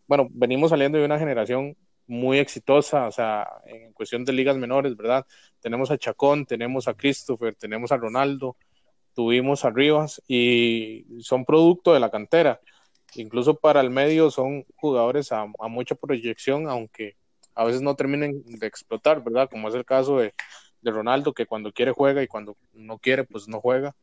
bueno, 0.08 0.28
venimos 0.30 0.70
saliendo 0.70 0.98
de 0.98 1.04
una 1.04 1.18
generación 1.18 1.76
muy 2.06 2.38
exitosa, 2.38 3.06
o 3.06 3.12
sea, 3.12 3.46
en 3.66 3.92
cuestión 3.92 4.24
de 4.24 4.32
ligas 4.32 4.56
menores, 4.56 4.96
¿verdad? 4.96 5.26
Tenemos 5.60 5.90
a 5.90 5.98
Chacón, 5.98 6.46
tenemos 6.46 6.88
a 6.88 6.94
Christopher, 6.94 7.54
tenemos 7.54 7.92
a 7.92 7.96
Ronaldo, 7.96 8.56
tuvimos 9.14 9.64
a 9.64 9.70
Rivas 9.70 10.22
y 10.26 11.04
son 11.20 11.44
producto 11.44 11.92
de 11.94 12.00
la 12.00 12.10
cantera. 12.10 12.60
Incluso 13.14 13.56
para 13.56 13.80
el 13.80 13.90
medio 13.90 14.30
son 14.30 14.64
jugadores 14.76 15.32
a, 15.32 15.46
mucha 15.68 15.94
proyección, 15.94 16.68
aunque 16.68 17.16
a 17.54 17.64
veces 17.64 17.82
no 17.82 17.94
terminen 17.94 18.42
de 18.44 18.66
explotar, 18.66 19.22
¿verdad? 19.22 19.48
Como 19.50 19.68
es 19.68 19.74
el 19.74 19.84
caso 19.84 20.18
de, 20.18 20.32
Ronaldo, 20.84 21.32
que 21.32 21.46
cuando 21.46 21.72
quiere 21.72 21.92
juega 21.92 22.22
y 22.22 22.26
cuando 22.26 22.56
no 22.72 22.98
quiere, 22.98 23.24
pues 23.24 23.46
no 23.46 23.60
juega. 23.60 23.94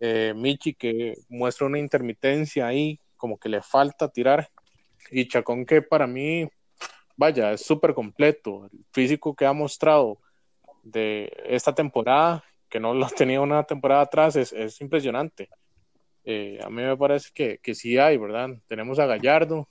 Eh, 0.00 0.32
Michi, 0.34 0.74
que 0.74 1.14
muestra 1.28 1.66
una 1.66 1.78
intermitencia 1.78 2.66
ahí, 2.66 3.00
como 3.16 3.38
que 3.38 3.50
le 3.50 3.60
falta 3.60 4.08
tirar. 4.08 4.48
Y 5.10 5.28
Chacón, 5.28 5.66
que 5.66 5.82
para 5.82 6.06
mí, 6.06 6.48
vaya, 7.16 7.52
es 7.52 7.64
súper 7.64 7.94
completo. 7.94 8.68
El 8.72 8.84
físico 8.92 9.34
que 9.34 9.46
ha 9.46 9.52
mostrado 9.52 10.18
de 10.82 11.32
esta 11.46 11.74
temporada 11.74 12.44
que 12.68 12.80
no 12.80 12.94
lo 12.94 13.08
tenía 13.08 13.40
una 13.40 13.64
temporada 13.64 14.02
atrás, 14.02 14.36
es, 14.36 14.52
es 14.52 14.80
impresionante. 14.80 15.48
Eh, 16.24 16.58
a 16.62 16.68
mí 16.68 16.82
me 16.82 16.96
parece 16.96 17.30
que, 17.32 17.58
que, 17.58 17.74
sí 17.74 17.98
hay, 17.98 18.16
¿verdad? 18.16 18.50
Tenemos 18.66 18.98
a 18.98 19.06
Gallardo, 19.06 19.68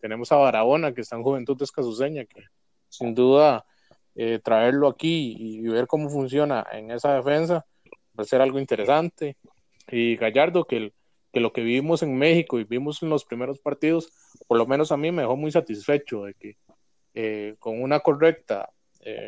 tenemos 0.00 0.30
a 0.32 0.36
Barahona, 0.36 0.92
que 0.94 1.00
está 1.00 1.16
en 1.16 1.22
Juventud 1.22 1.60
Escasuseña, 1.60 2.24
que 2.24 2.44
sin 2.88 3.14
duda 3.14 3.66
eh, 4.14 4.38
traerlo 4.42 4.88
aquí 4.88 5.34
y, 5.38 5.60
ver 5.68 5.86
cómo 5.86 6.08
funciona 6.08 6.64
en 6.72 6.90
esa 6.90 7.14
defensa 7.14 7.66
va 8.18 8.22
a 8.22 8.24
ser 8.24 8.40
algo 8.40 8.58
interesante. 8.58 9.36
Y 9.90 10.16
Gallardo, 10.16 10.64
que, 10.64 10.92
que 11.32 11.40
lo 11.40 11.52
que 11.52 11.62
vimos 11.62 12.02
en 12.02 12.16
México 12.16 12.58
y 12.58 12.64
vimos 12.64 13.02
en 13.02 13.10
los 13.10 13.24
primeros 13.24 13.58
partidos, 13.58 14.10
por 14.46 14.58
lo 14.58 14.66
menos 14.66 14.92
a 14.92 14.96
mí 14.96 15.10
me 15.10 15.22
dejó 15.22 15.36
muy 15.36 15.50
satisfecho 15.50 16.24
de 16.24 16.34
que 16.34 16.56
eh, 17.16 17.56
con 17.58 17.82
una 17.82 17.98
correcta 17.98 18.70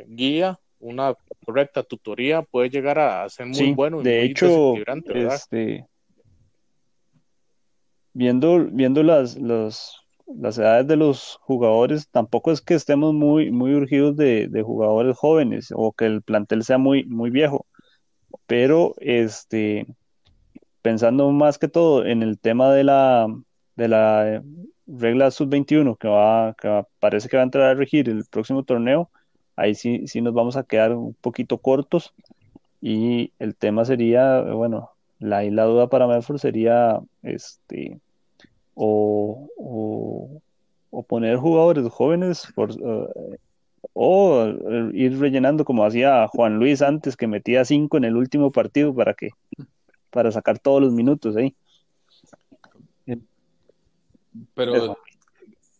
guía 0.06 0.58
una 0.80 1.14
correcta 1.44 1.82
tutoría 1.82 2.42
puede 2.42 2.70
llegar 2.70 2.98
a 2.98 3.28
ser 3.28 3.46
muy 3.46 3.72
bueno. 3.72 4.02
de 4.02 4.22
hecho, 4.22 4.74
este, 5.14 5.86
viendo, 8.12 8.66
viendo 8.70 9.02
las, 9.02 9.36
las 9.36 10.58
edades 10.58 10.86
de 10.86 10.96
los 10.96 11.38
jugadores, 11.42 12.08
tampoco 12.10 12.52
es 12.52 12.60
que 12.60 12.74
estemos 12.74 13.14
muy, 13.14 13.50
muy 13.50 13.74
urgidos 13.74 14.16
de, 14.16 14.62
jugadores 14.64 15.16
jóvenes 15.16 15.72
o 15.74 15.92
que 15.92 16.06
el 16.06 16.22
plantel 16.22 16.62
sea 16.62 16.78
muy, 16.78 17.04
muy 17.04 17.30
viejo, 17.30 17.66
pero 18.46 18.94
este, 18.98 19.86
pensando 20.82 21.30
más 21.32 21.58
que 21.58 21.68
todo 21.68 22.06
en 22.06 22.22
el 22.22 22.38
tema 22.38 22.72
de 22.72 22.84
la, 22.84 23.26
de 23.74 23.88
la 23.88 24.42
regla 24.88 25.30
sub-21 25.30 25.96
que, 25.98 26.08
va, 26.08 26.54
que 26.54 26.84
parece 26.98 27.28
que 27.28 27.36
va 27.36 27.42
a 27.42 27.44
entrar 27.44 27.64
a 27.64 27.74
regir 27.74 28.08
el 28.08 28.24
próximo 28.24 28.64
torneo, 28.64 29.10
ahí 29.56 29.74
sí, 29.74 30.06
sí 30.06 30.20
nos 30.20 30.34
vamos 30.34 30.56
a 30.56 30.64
quedar 30.64 30.94
un 30.94 31.14
poquito 31.14 31.58
cortos 31.58 32.14
y 32.80 33.32
el 33.38 33.54
tema 33.56 33.84
sería, 33.84 34.40
bueno, 34.40 34.90
la, 35.18 35.42
la 35.44 35.64
duda 35.64 35.88
para 35.88 36.06
Medford 36.06 36.38
sería 36.38 37.00
este 37.22 38.00
o, 38.74 39.48
o, 40.90 41.02
poner 41.02 41.36
jugadores 41.36 41.88
jóvenes 41.90 42.46
eh, 42.56 43.38
o 43.92 44.46
ir 44.92 45.18
rellenando 45.18 45.64
como 45.64 45.84
hacía 45.84 46.28
Juan 46.28 46.58
Luis 46.58 46.82
antes 46.82 47.16
que 47.16 47.26
metía 47.26 47.64
cinco 47.64 47.96
en 47.96 48.04
el 48.04 48.16
último 48.16 48.52
partido 48.52 48.94
para 48.94 49.14
que 49.14 49.30
para 50.10 50.30
sacar 50.32 50.58
todos 50.58 50.80
los 50.82 50.92
minutos 50.92 51.36
ahí. 51.36 51.54
Pero 54.54 54.98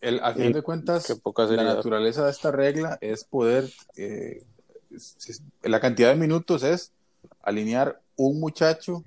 el, 0.01 0.19
a 0.23 0.33
fin 0.33 0.51
de 0.51 0.61
cuentas, 0.61 1.21
la 1.49 1.63
naturaleza 1.63 2.25
de 2.25 2.31
esta 2.31 2.51
regla 2.51 2.97
es 3.01 3.23
poder, 3.23 3.69
eh, 3.97 4.43
la 5.63 5.79
cantidad 5.79 6.09
de 6.09 6.15
minutos 6.15 6.63
es 6.63 6.91
alinear 7.41 8.01
un 8.15 8.39
muchacho 8.39 9.03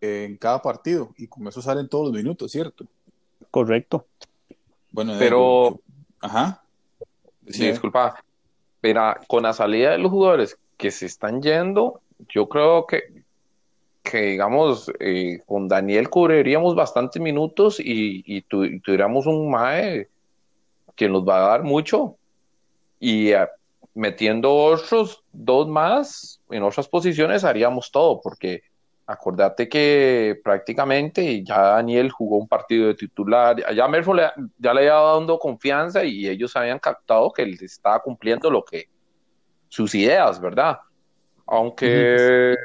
en 0.00 0.36
cada 0.36 0.60
partido 0.62 1.14
y 1.16 1.26
con 1.28 1.46
eso 1.46 1.62
salen 1.62 1.88
todos 1.88 2.06
los 2.06 2.14
minutos, 2.14 2.52
¿cierto? 2.52 2.86
Correcto. 3.50 4.06
Bueno, 4.92 5.14
pero, 5.18 5.80
ajá. 6.20 6.62
Sí, 7.48 7.68
disculpa, 7.68 8.22
pero 8.80 9.14
con 9.28 9.44
la 9.44 9.52
salida 9.52 9.92
de 9.92 9.98
los 9.98 10.10
jugadores 10.10 10.58
que 10.76 10.90
se 10.90 11.06
están 11.06 11.42
yendo, 11.42 12.00
yo 12.28 12.48
creo 12.48 12.86
que 12.86 13.24
que 14.10 14.22
digamos, 14.22 14.90
eh, 15.00 15.40
con 15.46 15.68
Daniel 15.68 16.08
cubriríamos 16.08 16.74
bastantes 16.74 17.20
minutos 17.20 17.80
y, 17.80 18.42
tuviéramos 18.42 19.26
un 19.26 19.50
MAE 19.50 20.08
que 20.94 21.08
nos 21.08 21.26
va 21.26 21.38
a 21.38 21.48
dar 21.48 21.62
mucho 21.62 22.16
y 23.00 23.32
eh, 23.32 23.46
metiendo 23.94 24.54
otros 24.54 25.24
dos 25.32 25.68
más 25.68 26.40
en 26.50 26.62
otras 26.62 26.88
posiciones 26.88 27.44
haríamos 27.44 27.90
todo, 27.90 28.20
porque 28.22 28.62
acordate 29.06 29.68
que 29.68 30.40
prácticamente 30.42 31.42
ya 31.44 31.60
Daniel 31.60 32.10
jugó 32.10 32.38
un 32.38 32.48
partido 32.48 32.88
de 32.88 32.94
titular, 32.94 33.56
ya 33.74 33.88
Merfo 33.88 34.14
ya 34.16 34.74
le 34.74 34.80
había 34.80 34.94
dando 34.94 35.38
confianza 35.38 36.04
y 36.04 36.28
ellos 36.28 36.54
habían 36.56 36.78
captado 36.78 37.32
que 37.32 37.42
él 37.42 37.58
estaba 37.60 38.00
cumpliendo 38.00 38.50
lo 38.50 38.64
que 38.64 38.88
sus 39.68 39.94
ideas, 39.94 40.40
¿verdad? 40.40 40.78
Aunque 41.46 42.56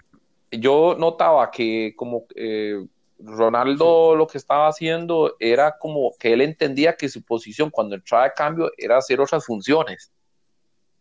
yo 0.51 0.95
notaba 0.99 1.49
que 1.49 1.93
como 1.95 2.25
eh, 2.35 2.85
Ronaldo 3.19 4.15
lo 4.15 4.27
que 4.27 4.37
estaba 4.37 4.67
haciendo 4.67 5.35
era 5.39 5.77
como 5.77 6.11
que 6.19 6.33
él 6.33 6.41
entendía 6.41 6.95
que 6.95 7.09
su 7.09 7.23
posición 7.23 7.69
cuando 7.69 7.95
entraba 7.95 8.25
de 8.25 8.33
cambio 8.33 8.71
era 8.77 8.97
hacer 8.97 9.21
otras 9.21 9.45
funciones. 9.45 10.11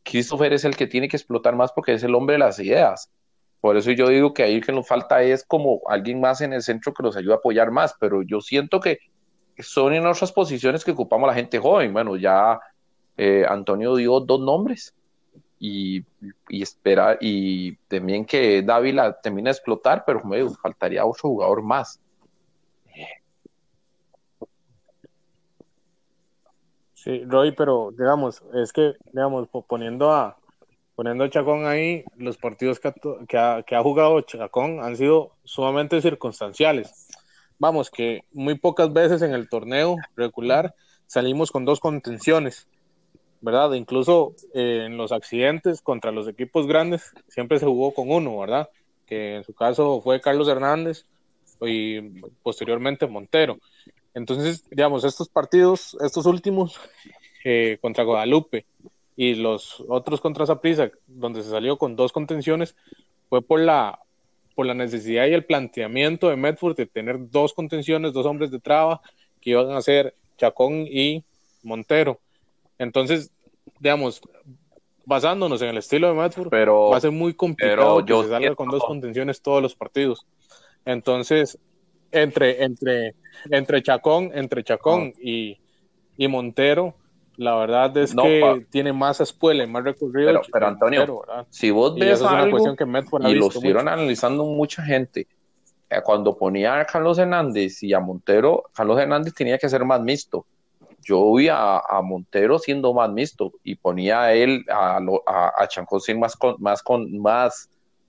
Christopher 0.03 0.53
es 0.53 0.65
el 0.65 0.77
que 0.77 0.87
tiene 0.87 1.09
que 1.09 1.17
explotar 1.17 1.57
más 1.57 1.73
porque 1.73 1.95
es 1.95 2.03
el 2.03 2.15
hombre 2.15 2.35
de 2.35 2.41
las 2.41 2.59
ideas. 2.59 3.11
Por 3.61 3.77
eso 3.77 3.91
yo 3.91 4.09
digo 4.09 4.33
que 4.33 4.43
ahí 4.43 4.61
que 4.61 4.73
nos 4.73 4.89
falta 4.89 5.23
es 5.23 5.45
como 5.45 5.83
alguien 5.87 6.21
más 6.21 6.41
en 6.41 6.53
el 6.53 6.63
centro 6.63 6.95
que 6.95 7.03
nos 7.03 7.17
ayude 7.17 7.35
a 7.35 7.37
apoyar 7.37 7.71
más, 7.71 7.95
pero 8.01 8.23
yo 8.23 8.41
siento 8.41 8.81
que 8.81 8.99
son 9.59 9.93
en 9.93 10.07
otras 10.07 10.33
posiciones 10.33 10.85
que 10.85 10.93
ocupamos 10.93 11.27
la 11.27 11.35
gente 11.35 11.59
joven. 11.59 11.93
Bueno, 11.93 12.17
ya 12.17 12.59
eh, 13.19 13.45
Antonio 13.47 13.97
dio 13.97 14.21
dos 14.21 14.41
nombres 14.41 14.95
y, 15.61 16.05
esperar 16.49 17.19
y 17.21 17.77
también 17.87 18.25
que 18.25 18.63
Dávila 18.63 19.21
termine 19.21 19.51
de 19.51 19.53
explotar, 19.53 20.05
pero 20.07 20.25
me 20.25 20.49
faltaría 20.57 21.05
otro 21.05 21.29
jugador 21.29 21.63
más. 21.63 22.01
Sí, 26.95 27.25
Roy, 27.25 27.53
pero 27.53 27.91
digamos, 27.93 28.43
es 28.55 28.73
que, 28.73 28.95
digamos, 29.13 29.49
poniendo 29.69 30.11
a 30.13 30.37
poniendo 30.97 31.27
Chacón 31.29 31.67
ahí, 31.67 32.05
los 32.17 32.37
partidos 32.37 32.79
que 32.79 33.39
ha 33.39 33.83
jugado 33.83 34.21
Chacón 34.21 34.81
han 34.81 34.97
sido 34.97 35.33
sumamente 35.45 36.03
circunstanciales. 36.03 37.09
Vamos, 37.59 37.91
que 37.91 38.25
muy 38.33 38.59
pocas 38.59 38.93
veces 38.93 39.23
en 39.23 39.33
el 39.33 39.49
torneo 39.49 39.97
regular 40.15 40.75
salimos 41.07 41.51
con 41.51 41.65
dos 41.65 41.81
contenciones 41.81 42.69
¿verdad? 43.41 43.73
Incluso 43.73 44.35
eh, 44.55 44.85
en 44.87 44.97
los 44.97 45.13
accidentes 45.13 45.81
contra 45.81 46.13
los 46.13 46.29
equipos 46.29 46.67
grandes 46.67 47.13
siempre 47.29 47.59
se 47.59 47.67
jugó 47.67 47.93
con 47.93 48.11
uno, 48.11 48.39
¿verdad? 48.39 48.69
Que 49.07 49.37
en 49.37 49.45
su 49.45 49.55
caso 49.55 50.01
fue 50.03 50.21
Carlos 50.21 50.49
Hernández 50.49 51.07
y 51.63 52.01
posteriormente 52.43 53.07
Montero. 53.07 53.59
Entonces, 54.15 54.65
digamos, 54.71 55.05
estos 55.05 55.29
partidos, 55.29 55.97
estos 56.01 56.27
últimos 56.27 56.79
eh, 57.45 57.79
contra 57.81 58.05
Guadalupe 58.05 58.67
y 59.17 59.35
los 59.35 59.83
otros 59.89 60.21
contra 60.21 60.47
Zaprisa, 60.47 60.91
donde 61.07 61.43
se 61.43 61.51
salió 61.51 61.77
con 61.77 61.97
dos 61.97 62.13
contenciones, 62.13 62.77
fue 63.29 63.43
por 63.43 63.61
la, 63.61 64.01
por 64.55 64.67
la 64.67 64.75
necesidad 64.75 65.27
y 65.27 65.35
el 65.35 65.45
planteamiento 65.45 66.29
de 66.29 66.37
Medford 66.37 66.77
de 66.77 66.87
tener 66.87 67.31
dos 67.31 67.53
contenciones, 67.55 68.13
dos 68.13 68.27
hombres 68.27 68.51
de 68.51 68.61
traba, 68.61 69.01
que 69.41 69.51
iban 69.51 69.71
a 69.73 69.81
ser 69.81 70.15
Chacón 70.37 70.87
y 70.87 71.25
Montero 71.63 72.21
entonces, 72.81 73.31
digamos, 73.79 74.23
basándonos 75.05 75.61
en 75.61 75.69
el 75.69 75.77
estilo 75.77 76.09
de 76.09 76.15
Matford, 76.15 76.49
pero, 76.49 76.89
va 76.89 76.97
a 76.97 77.01
ser 77.01 77.11
muy 77.11 77.35
complicado 77.35 78.03
que 78.03 78.23
se 78.23 78.29
salga 78.31 78.55
con 78.55 78.71
dos 78.71 78.83
contenciones 78.83 79.43
todos 79.43 79.61
los 79.61 79.75
partidos. 79.77 80.27
Entonces, 80.87 81.59
entre, 82.11 82.65
entre, 82.65 83.15
entre 83.51 83.83
Chacón, 83.83 84.31
entre 84.35 84.65
Chacón 84.65 85.13
y, 85.21 85.59
Montero, 86.27 86.95
la 87.37 87.55
verdad 87.57 87.95
es 87.99 88.15
que 88.15 88.67
tiene 88.71 88.95
más 88.95 89.21
espuela 89.21 89.63
y 89.63 89.67
más 89.67 89.85
recorrido. 89.85 90.41
Pero, 90.51 90.67
Antonio, 90.67 91.23
si 91.51 91.71
vos 91.71 91.95
ves 91.97 92.23
algo, 92.23 92.77
que 92.77 92.85
y 93.29 93.35
lo 93.35 93.49
estuvieron 93.49 93.89
analizando 93.89 94.47
mucha 94.47 94.83
gente, 94.83 95.27
eh, 95.91 96.01
cuando 96.03 96.35
ponía 96.35 96.81
a 96.81 96.87
Carlos 96.87 97.19
Hernández 97.19 97.83
y 97.83 97.93
a 97.93 98.01
Montero, 98.01 98.65
Carlos 98.73 98.99
Hernández 98.99 99.35
tenía 99.35 99.59
que 99.59 99.69
ser 99.69 99.85
más 99.85 100.01
mixto 100.01 100.47
yo 101.03 101.35
vi 101.35 101.49
a, 101.49 101.83
Montero 102.03 102.59
siendo 102.59 102.93
más 102.93 103.11
mixto 103.11 103.53
y 103.63 103.75
ponía 103.75 104.23
a 104.23 104.35
él, 104.35 104.65
a, 104.71 105.01
a, 105.57 105.69
Chancón 105.69 106.01
sin 106.01 106.19
más, 106.19 106.37
con, 106.37 106.57
más, 106.59 106.83
con, 106.83 107.19
más, 107.19 107.69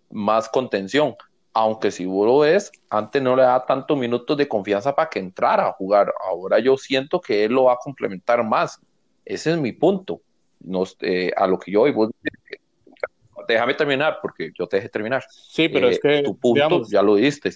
más 0.10 0.50
contención. 0.50 1.16
Aunque 1.54 1.92
si 1.92 2.06
vos 2.06 2.26
lo 2.26 2.40
ves, 2.40 2.72
antes 2.90 3.22
no 3.22 3.36
le 3.36 3.44
da 3.44 3.66
tantos 3.66 3.98
minutos 3.98 4.38
de 4.38 4.48
confianza 4.48 4.96
para 4.96 5.10
que 5.10 5.20
entrara 5.20 5.68
a 5.68 5.74
jugar. 5.74 6.14
Ahora 6.26 6.60
yo 6.60 6.78
siento 6.78 7.20
que 7.20 7.44
él 7.44 7.54
lo 7.54 7.66
va 7.66 7.74
a 7.74 7.78
complementar 7.78 8.44
más. 8.44 8.80
Ese 9.26 9.52
es 9.52 9.58
mi 9.58 9.74
punto. 9.74 10.22
Eh, 11.02 11.32
a 11.36 11.48
lo 11.48 11.60
que 11.60 11.72
yo 11.72 11.92
voy, 11.92 12.10
déjame 13.48 13.74
terminar 13.74 14.20
porque 14.22 14.52
yo 14.58 14.68
te 14.68 14.78
dejé 14.78 14.90
terminar. 14.90 15.24
Sí, 15.30 15.68
pero 15.68 15.90
es 15.90 15.98
eh, 15.98 16.00
que 16.02 16.24
tu 16.24 16.38
punto 16.38 16.84
ya 16.90 17.02
lo 17.02 17.16
diste. 17.16 17.52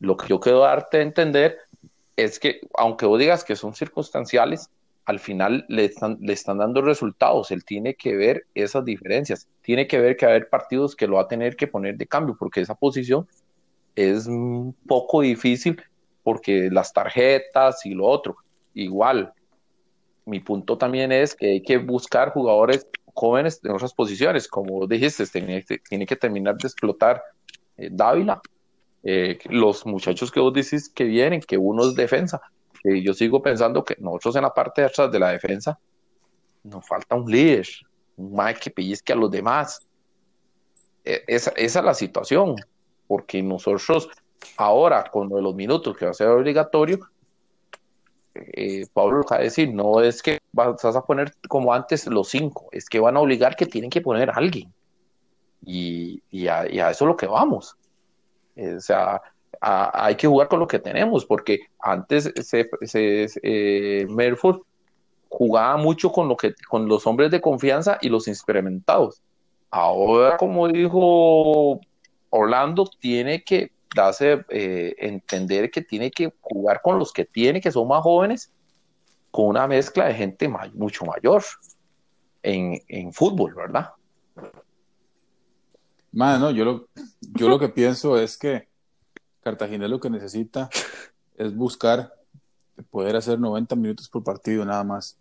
Lo 0.00 0.16
que 0.16 0.28
yo 0.28 0.40
quiero 0.40 0.60
darte 0.60 0.98
a 0.98 1.02
entender 1.02 1.58
es 2.16 2.38
que, 2.38 2.60
aunque 2.76 3.06
vos 3.06 3.18
digas 3.18 3.44
que 3.44 3.56
son 3.56 3.74
circunstanciales, 3.74 4.70
al 5.04 5.18
final 5.18 5.66
le 5.68 5.84
están, 5.84 6.18
le 6.20 6.32
están 6.32 6.58
dando 6.58 6.80
resultados. 6.80 7.50
Él 7.50 7.64
tiene 7.64 7.94
que 7.94 8.16
ver 8.16 8.46
esas 8.54 8.84
diferencias. 8.84 9.48
Tiene 9.60 9.86
que 9.86 9.98
ver 9.98 10.16
que 10.16 10.26
haber 10.26 10.48
partidos 10.48 10.96
que 10.96 11.06
lo 11.06 11.16
va 11.16 11.22
a 11.22 11.28
tener 11.28 11.56
que 11.56 11.66
poner 11.66 11.96
de 11.96 12.06
cambio, 12.06 12.36
porque 12.38 12.60
esa 12.60 12.74
posición 12.74 13.26
es 13.94 14.26
un 14.26 14.74
poco 14.86 15.20
difícil, 15.20 15.80
porque 16.22 16.70
las 16.70 16.92
tarjetas 16.92 17.84
y 17.84 17.94
lo 17.94 18.06
otro. 18.06 18.36
Igual, 18.72 19.32
mi 20.24 20.40
punto 20.40 20.78
también 20.78 21.12
es 21.12 21.34
que 21.34 21.46
hay 21.46 21.62
que 21.62 21.78
buscar 21.78 22.30
jugadores 22.30 22.86
jóvenes 23.12 23.60
en 23.62 23.70
otras 23.70 23.94
posiciones, 23.94 24.48
como 24.48 24.86
dijiste, 24.86 25.26
tiene, 25.26 25.64
tiene 25.88 26.06
que 26.06 26.16
terminar 26.16 26.56
de 26.56 26.66
explotar 26.66 27.22
eh, 27.76 27.88
Dávila, 27.90 28.40
eh, 29.04 29.38
los 29.50 29.84
muchachos 29.84 30.32
que 30.32 30.40
vos 30.40 30.52
decís 30.52 30.88
que 30.88 31.04
vienen, 31.04 31.40
que 31.40 31.58
uno 31.58 31.86
es 31.88 31.94
defensa. 31.94 32.40
yo 32.82 33.12
sigo 33.12 33.42
pensando 33.42 33.84
que 33.84 33.96
nosotros 33.98 34.36
en 34.36 34.42
la 34.42 34.54
parte 34.54 34.80
de 34.80 34.88
atrás 34.88 35.12
de 35.12 35.18
la 35.18 35.30
defensa 35.30 35.78
nos 36.62 36.86
falta 36.86 37.14
un 37.14 37.30
líder, 37.30 37.68
un 38.16 38.34
Mike 38.34 38.60
que 38.60 38.70
pellizque 38.70 39.12
a 39.12 39.16
los 39.16 39.30
demás. 39.30 39.86
E, 41.04 41.22
esa, 41.26 41.50
es 41.50 41.74
la 41.74 41.92
situación, 41.92 42.56
porque 43.06 43.42
nosotros 43.42 44.08
ahora, 44.56 45.04
con 45.10 45.28
los 45.28 45.54
minutos 45.54 45.96
que 45.96 46.06
va 46.06 46.12
a 46.12 46.14
ser 46.14 46.28
obligatorio, 46.28 46.98
eh, 48.34 48.86
Pablo 48.92 49.18
lo 49.18 49.24
va 49.24 49.36
a 49.36 49.40
decir, 49.40 49.72
no 49.72 50.00
es 50.00 50.22
que 50.22 50.40
vas 50.52 50.84
a 50.84 51.04
poner 51.04 51.34
como 51.46 51.72
antes 51.74 52.06
los 52.06 52.28
cinco, 52.28 52.68
es 52.72 52.88
que 52.88 53.00
van 53.00 53.16
a 53.16 53.20
obligar 53.20 53.54
que 53.54 53.66
tienen 53.66 53.90
que 53.90 54.00
poner 54.00 54.30
a 54.30 54.34
alguien. 54.34 54.72
Y, 55.66 56.22
y, 56.30 56.48
a, 56.48 56.70
y 56.70 56.80
a 56.80 56.90
eso 56.90 57.04
es 57.04 57.08
lo 57.08 57.16
que 57.16 57.26
vamos. 57.26 57.76
O 58.56 58.80
sea, 58.80 59.20
hay 59.60 60.14
que 60.16 60.26
jugar 60.26 60.48
con 60.48 60.60
lo 60.60 60.66
que 60.66 60.78
tenemos, 60.78 61.24
porque 61.24 61.60
antes 61.80 62.32
se, 62.42 62.68
se 62.82 63.26
eh, 63.42 64.06
jugaba 65.28 65.76
mucho 65.76 66.12
con, 66.12 66.28
lo 66.28 66.36
que, 66.36 66.54
con 66.68 66.86
los 66.86 67.06
hombres 67.06 67.30
de 67.30 67.40
confianza 67.40 67.98
y 68.00 68.08
los 68.08 68.28
experimentados. 68.28 69.22
Ahora, 69.70 70.36
como 70.36 70.68
dijo 70.68 71.80
Orlando, 72.30 72.88
tiene 73.00 73.42
que 73.42 73.72
darse, 73.94 74.44
eh, 74.48 74.94
entender 74.98 75.70
que 75.70 75.82
tiene 75.82 76.10
que 76.10 76.32
jugar 76.40 76.80
con 76.82 76.98
los 76.98 77.12
que 77.12 77.24
tiene, 77.24 77.60
que 77.60 77.72
son 77.72 77.88
más 77.88 78.02
jóvenes, 78.02 78.52
con 79.30 79.46
una 79.46 79.66
mezcla 79.66 80.06
de 80.06 80.14
gente 80.14 80.48
mucho 80.74 81.04
mayor 81.04 81.42
en, 82.42 82.80
en 82.86 83.12
fútbol, 83.12 83.54
¿verdad? 83.54 83.90
No, 86.14 86.50
yo 86.50 86.64
lo, 86.64 86.88
yo 87.34 87.48
lo 87.48 87.58
que 87.58 87.68
pienso 87.80 88.18
es 88.18 88.36
que 88.36 88.68
Cartagena 89.42 89.88
lo 89.88 90.00
que 90.00 90.10
necesita 90.10 90.70
es 91.36 91.54
buscar 91.54 92.14
poder 92.90 93.16
hacer 93.16 93.38
90 93.38 93.76
minutos 93.76 94.08
por 94.08 94.24
partido 94.24 94.64
nada 94.64 94.84
más. 94.84 95.18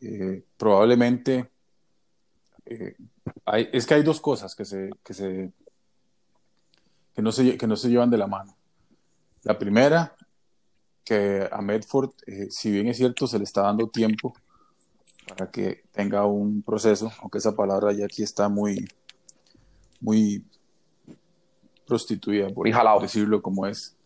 Eh, 0.00 0.42
probablemente 0.56 1.50
eh, 2.64 2.94
hay, 3.44 3.68
es 3.72 3.86
que 3.86 3.94
hay 3.94 4.02
dos 4.02 4.20
cosas 4.20 4.54
que 4.54 4.64
se, 4.64 4.90
que 5.04 5.12
se 5.12 5.52
que 7.14 7.22
no 7.22 7.32
se 7.32 7.58
que 7.58 7.66
no 7.66 7.76
se 7.76 7.88
llevan 7.88 8.10
de 8.10 8.18
la 8.18 8.26
mano. 8.26 8.56
La 9.42 9.58
primera, 9.58 10.14
que 11.04 11.48
a 11.50 11.60
Medford, 11.60 12.12
eh, 12.26 12.46
si 12.50 12.70
bien 12.70 12.88
es 12.88 12.98
cierto, 12.98 13.26
se 13.26 13.38
le 13.38 13.44
está 13.44 13.62
dando 13.62 13.88
tiempo 13.88 14.34
para 15.26 15.50
que 15.50 15.84
tenga 15.92 16.24
un 16.26 16.62
proceso, 16.62 17.10
aunque 17.20 17.38
esa 17.38 17.54
palabra 17.54 17.92
ya 17.92 18.04
aquí 18.04 18.22
está 18.22 18.48
muy, 18.48 18.88
muy 20.00 20.44
prostituida, 21.86 22.48
por 22.50 22.66
decirlo 23.00 23.42
como 23.42 23.66
es. 23.66 23.96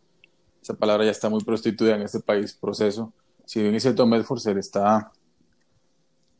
Esa 0.62 0.74
palabra 0.74 1.04
ya 1.04 1.10
está 1.10 1.28
muy 1.28 1.44
prostituida 1.44 1.94
en 1.96 2.02
este 2.02 2.20
país, 2.20 2.54
proceso. 2.54 3.12
Si 3.44 3.60
bien 3.60 3.74
es 3.74 3.82
cierto, 3.82 4.06
Medford 4.06 4.38
se 4.38 4.54
le 4.54 4.60
está 4.60 5.12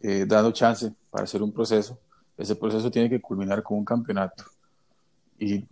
eh, 0.01 0.25
dando 0.27 0.53
chance 0.53 0.95
para 1.11 1.25
hacer 1.25 1.43
un 1.43 1.53
proceso, 1.53 1.99
ese 2.37 2.57
proceso 2.57 2.90
tiene 2.90 3.11
que 3.11 3.21
culminar 3.21 3.62
con 3.62 3.79
un 3.79 3.85
campeonato. 3.85 4.45
Y 5.38 5.67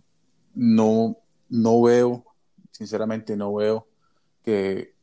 no, 0.53 1.17
no 1.49 1.81
veo, 1.81 2.23
sinceramente 2.71 3.35
no 3.35 3.53
veo 3.55 3.87
que 4.43 4.93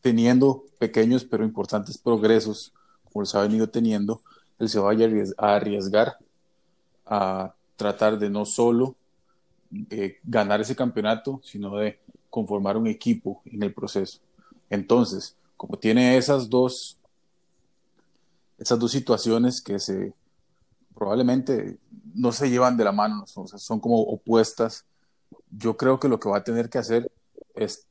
teniendo 0.00 0.64
pequeños 0.78 1.24
pero 1.24 1.44
importantes 1.44 1.98
progresos, 1.98 2.72
como 3.12 3.24
se 3.24 3.36
ha 3.36 3.42
venido 3.42 3.68
teniendo, 3.68 4.20
él 4.58 4.68
se 4.68 4.78
vaya 4.78 5.08
a 5.38 5.54
arriesgar 5.56 6.18
a 7.06 7.54
tratar 7.76 8.18
de 8.18 8.30
no 8.30 8.44
solo 8.44 8.96
eh, 9.90 10.18
ganar 10.24 10.60
ese 10.60 10.76
campeonato, 10.76 11.40
sino 11.42 11.76
de 11.76 11.98
conformar 12.30 12.76
un 12.76 12.86
equipo 12.86 13.42
en 13.46 13.62
el 13.62 13.72
proceso. 13.72 14.20
Entonces, 14.70 15.36
como 15.56 15.78
tiene 15.78 16.16
esas 16.16 16.48
dos, 16.48 16.98
esas 18.58 18.78
dos 18.78 18.92
situaciones 18.92 19.60
que 19.60 19.78
se 19.78 20.14
probablemente 20.94 21.78
no 22.14 22.30
se 22.32 22.48
llevan 22.48 22.76
de 22.76 22.84
la 22.84 22.92
mano, 22.92 23.24
son, 23.26 23.80
como 23.80 24.00
opuestas, 24.00 24.84
yo 25.50 25.76
creo 25.76 25.98
que 25.98 26.08
lo 26.08 26.20
que 26.20 26.28
va 26.28 26.38
a 26.38 26.44
tener 26.44 26.70
que 26.70 26.78
hacer 26.78 27.10
es 27.54 27.86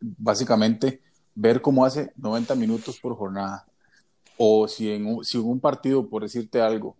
básicamente 0.00 1.00
ver 1.34 1.62
cómo 1.62 1.84
hace 1.84 2.12
90 2.16 2.54
minutos 2.54 2.98
por 3.00 3.16
jornada. 3.16 3.66
O 4.36 4.68
si 4.68 4.90
en 4.90 5.24
si 5.24 5.38
en 5.38 5.44
un 5.44 5.60
partido, 5.60 6.08
por 6.08 6.22
decirte 6.22 6.60
algo, 6.60 6.96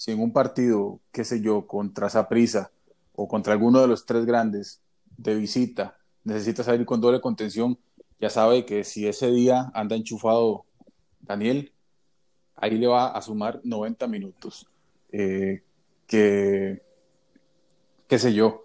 si 0.00 0.12
en 0.12 0.20
un 0.22 0.32
partido, 0.32 0.98
qué 1.12 1.26
sé 1.26 1.42
yo, 1.42 1.66
contra 1.66 2.08
Saprisa 2.08 2.70
o 3.14 3.28
contra 3.28 3.52
alguno 3.52 3.82
de 3.82 3.86
los 3.86 4.06
tres 4.06 4.24
grandes 4.24 4.80
de 5.18 5.34
visita, 5.34 5.98
necesita 6.24 6.64
salir 6.64 6.86
con 6.86 7.02
doble 7.02 7.20
contención, 7.20 7.78
ya 8.18 8.30
sabe 8.30 8.64
que 8.64 8.82
si 8.82 9.06
ese 9.06 9.30
día 9.30 9.70
anda 9.74 9.96
enchufado 9.96 10.64
Daniel, 11.20 11.74
ahí 12.56 12.78
le 12.78 12.86
va 12.86 13.08
a 13.08 13.20
sumar 13.20 13.60
90 13.62 14.06
minutos. 14.06 14.66
Eh, 15.12 15.64
qué 16.06 16.80
sé 18.08 18.32
yo, 18.32 18.64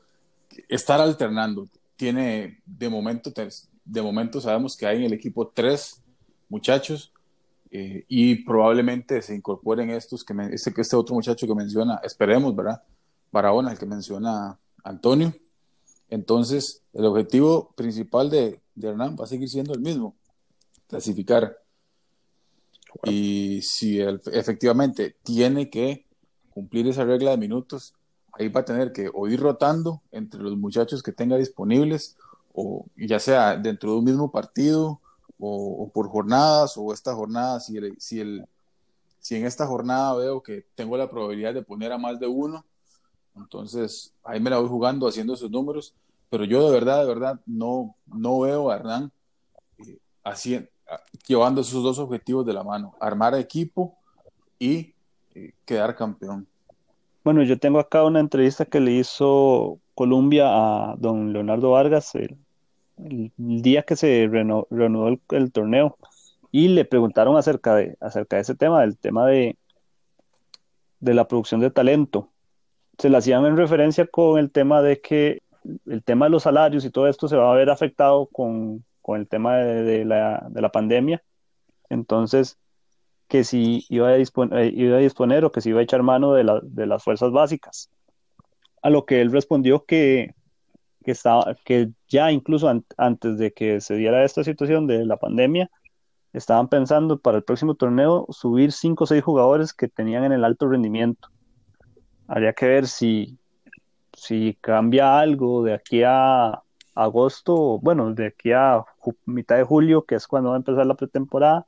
estar 0.70 1.02
alternando. 1.02 1.68
Tiene, 1.98 2.62
de 2.66 2.88
momento, 2.88 3.34
de 3.84 4.02
momento 4.02 4.40
sabemos 4.40 4.78
que 4.78 4.88
hay 4.88 5.00
en 5.00 5.04
el 5.04 5.14
equipo 5.14 5.50
tres 5.50 6.02
muchachos 6.48 7.12
eh, 7.78 8.06
y 8.08 8.36
probablemente 8.46 9.22
se 9.22 9.36
incorporen 9.36 9.90
estos, 9.90 10.24
que 10.24 10.34
este, 10.54 10.74
este 10.80 10.96
otro 10.96 11.14
muchacho 11.14 11.46
que 11.46 11.54
menciona, 11.54 12.00
esperemos, 12.06 12.56
¿verdad? 12.56 12.82
Barahona, 13.34 13.74
el 13.74 13.78
que 13.78 13.86
menciona 13.86 14.58
Antonio. 14.82 15.36
Entonces, 16.08 16.84
el 16.94 17.04
objetivo 17.04 17.74
principal 17.76 18.30
de, 18.30 18.62
de 18.76 18.88
Hernán 18.88 19.18
va 19.20 19.26
a 19.26 19.28
seguir 19.28 19.50
siendo 19.50 19.74
el 19.74 19.82
mismo, 19.82 20.16
clasificar. 20.88 21.58
Y 23.04 23.62
si 23.62 24.00
efectivamente 24.00 25.18
tiene 25.22 25.70
que 25.70 26.06
cumplir 26.52 26.88
esa 26.88 27.04
regla 27.04 27.32
de 27.32 27.38
minutos, 27.38 27.94
ahí 28.32 28.48
va 28.48 28.62
a 28.62 28.66
tener 28.66 28.94
que 28.94 29.12
o 29.14 29.28
ir 29.28 29.42
rotando 29.42 30.02
entre 30.14 30.40
los 30.42 30.56
muchachos 30.56 31.04
que 31.04 31.12
tenga 31.12 31.36
disponibles, 31.36 32.16
o 32.54 32.86
ya 32.96 33.20
sea 33.20 33.58
dentro 33.58 33.92
de 33.92 33.98
un 33.98 34.06
mismo 34.06 34.32
partido, 34.32 35.02
o, 35.40 35.90
por 35.94 36.10
jornadas 36.10 36.78
o 36.78 36.94
esta 36.94 37.14
jornada, 37.14 37.60
si, 37.60 37.78
si, 37.98 38.20
el, 38.20 38.46
si 39.20 39.36
en 39.36 39.46
esta 39.46 39.68
jornada 39.68 40.16
veo 40.16 40.42
que 40.42 40.66
tengo 40.76 40.98
la 40.98 41.10
probabilidad 41.10 41.54
de 41.54 41.64
poner 41.64 41.92
a 41.92 41.98
más 41.98 42.20
de 42.20 42.28
uno, 42.28 42.66
entonces 43.36 44.14
ahí 44.24 44.40
me 44.40 44.50
la 44.50 44.60
voy 44.60 44.70
jugando 44.70 45.08
haciendo 45.08 45.34
esos 45.34 45.52
números, 45.52 45.94
pero 46.30 46.46
yo 46.46 46.66
de 46.66 46.72
verdad, 46.72 47.02
de 47.02 47.08
verdad, 47.08 47.40
no, 47.46 47.96
no 48.06 48.40
veo 48.40 48.72
a 48.72 48.76
Hernán 48.76 49.12
eh, 49.80 50.70
llevando 51.28 51.62
esos 51.62 51.84
dos 51.84 52.00
objetivos 52.00 52.46
de 52.46 52.54
la 52.54 52.64
mano, 52.64 52.96
armar 53.00 53.36
equipo 53.36 53.98
y 54.58 54.94
eh, 55.34 55.54
quedar 55.66 55.96
campeón. 55.96 56.48
Bueno, 57.24 57.44
yo 57.44 57.58
tengo 57.58 57.80
acá 57.80 58.04
una 58.04 58.20
entrevista 58.20 58.66
que 58.66 58.80
le 58.80 58.92
hizo 58.92 59.80
Colombia 59.96 60.46
a 60.48 60.96
don 60.98 61.34
Leonardo 61.34 61.72
Vargas, 61.72 62.14
el, 62.14 62.38
el, 62.98 63.32
día 63.38 63.84
que 63.84 63.96
se 63.96 64.28
reanudó 64.30 65.18
el, 65.30 65.52
torneo 65.52 65.98
y 66.52 66.70
le 66.70 66.86
preguntaron 66.86 67.38
acerca 67.38 67.76
de, 67.76 67.98
acerca 68.00 68.38
de 68.38 68.44
ese 68.44 68.56
tema, 68.56 68.82
del 68.82 68.98
tema 68.98 69.26
de, 69.28 69.58
de 71.00 71.14
la 71.14 71.28
producción 71.28 71.62
de 71.62 71.72
talento. 71.72 72.30
Se 72.98 73.10
le 73.10 73.18
hacían 73.18 73.46
en 73.46 73.58
referencia 73.58 74.08
con 74.08 74.40
el 74.40 74.52
tema 74.52 74.82
de 74.82 75.02
que 75.02 75.42
el 75.86 76.04
tema 76.04 76.26
de 76.26 76.32
los 76.32 76.44
salarios 76.44 76.86
y 76.86 76.92
todo 76.92 77.08
esto 77.08 77.28
se 77.28 77.36
va 77.36 77.52
a 77.52 77.56
ver 77.56 77.70
afectado 77.70 78.28
con, 78.28 78.86
con 79.02 79.20
el 79.20 79.28
tema 79.28 79.58
de, 79.58 79.84
de, 79.84 80.06
la, 80.06 80.46
de 80.50 80.62
la 80.62 80.72
pandemia, 80.72 81.24
Entonces, 81.90 82.58
que 83.28 83.44
si 83.44 83.86
iba 83.90 84.10
a, 84.10 84.14
disponer, 84.16 84.60
eh, 84.60 84.74
iba 84.76 84.98
a 84.98 85.00
disponer 85.00 85.46
o 85.46 85.52
que 85.52 85.62
si 85.62 85.70
iba 85.70 85.80
a 85.80 85.84
echar 85.84 86.04
mano 86.04 86.34
de, 86.34 86.62
de 86.64 86.86
las 86.86 87.04
fuerzas 87.04 87.32
básicas. 87.32 87.90
A 88.82 88.90
lo 88.90 89.06
que 89.06 89.22
él 89.22 89.32
respondió 89.32 89.86
que, 89.86 90.36
que, 91.06 91.12
estaba, 91.12 91.56
que 91.64 91.92
ya 92.10 92.32
incluso 92.32 92.68
antes 92.98 93.38
de 93.38 93.54
que 93.54 93.80
se 93.80 93.96
diera 93.96 94.26
esta 94.26 94.44
situación 94.44 94.88
de 94.88 95.06
la 95.06 95.18
pandemia, 95.18 95.70
estaban 96.34 96.68
pensando 96.68 97.20
para 97.20 97.38
el 97.38 97.44
próximo 97.44 97.76
torneo 97.76 98.26
subir 98.32 98.72
cinco 98.72 99.04
o 99.04 99.08
seis 99.08 99.24
jugadores 99.24 99.72
que 99.72 99.88
tenían 99.88 100.24
en 100.24 100.32
el 100.32 100.44
alto 100.44 100.68
rendimiento. 100.68 101.30
Habría 102.28 102.54
que 102.54 102.66
ver 102.68 102.88
si, 102.88 103.38
si 104.14 104.58
cambia 104.60 105.20
algo 105.20 105.64
de 105.64 105.76
aquí 105.76 106.02
a 106.04 106.62
agosto, 106.96 107.80
bueno, 107.80 108.12
de 108.14 108.28
aquí 108.28 108.52
a 108.52 108.84
mitad 109.26 109.58
de 109.58 109.64
julio, 109.64 110.06
que 110.06 110.16
es 110.16 110.26
cuando 110.26 110.50
va 110.50 110.56
a 110.56 110.58
empezar 110.58 110.88
la 110.88 110.96
pretemporada, 110.96 111.68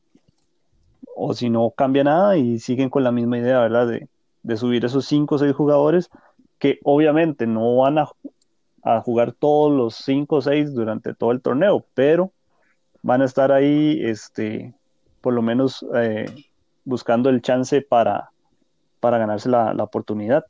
o 1.15 1.33
si 1.35 1.49
no 1.49 1.71
cambia 1.71 2.03
nada 2.03 2.37
y 2.37 2.59
siguen 2.59 2.89
con 2.89 3.03
la 3.03 3.11
misma 3.11 3.37
idea, 3.37 3.59
¿verdad? 3.59 3.87
De, 3.87 4.09
de 4.41 4.57
subir 4.57 4.83
esos 4.83 5.05
cinco 5.05 5.35
o 5.35 5.37
seis 5.37 5.53
jugadores 5.55 6.09
que 6.57 6.79
obviamente 6.83 7.45
no 7.45 7.77
van 7.77 7.99
a, 7.99 8.09
a 8.87 9.01
jugar 9.01 9.33
todos 9.33 9.71
los 9.71 9.95
cinco 9.95 10.37
o 10.37 10.41
seis 10.41 10.73
durante 10.73 11.13
todo 11.13 11.31
el 11.31 11.41
torneo, 11.41 11.85
pero 11.93 12.31
van 13.01 13.21
a 13.21 13.25
estar 13.25 13.51
ahí, 13.51 13.99
este, 14.03 14.73
por 15.21 15.33
lo 15.33 15.41
menos 15.41 15.85
eh, 15.95 16.25
buscando 16.85 17.29
el 17.29 17.41
chance 17.41 17.81
para, 17.81 18.31
para 18.99 19.17
ganarse 19.17 19.49
la, 19.49 19.73
la, 19.73 19.83
oportunidad. 19.83 20.45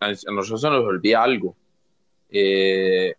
A 0.00 0.10
nosotros 0.10 0.60
se 0.60 0.70
nos 0.70 0.84
olvida 0.84 1.22
algo. 1.22 1.54
Eh, 2.30 3.14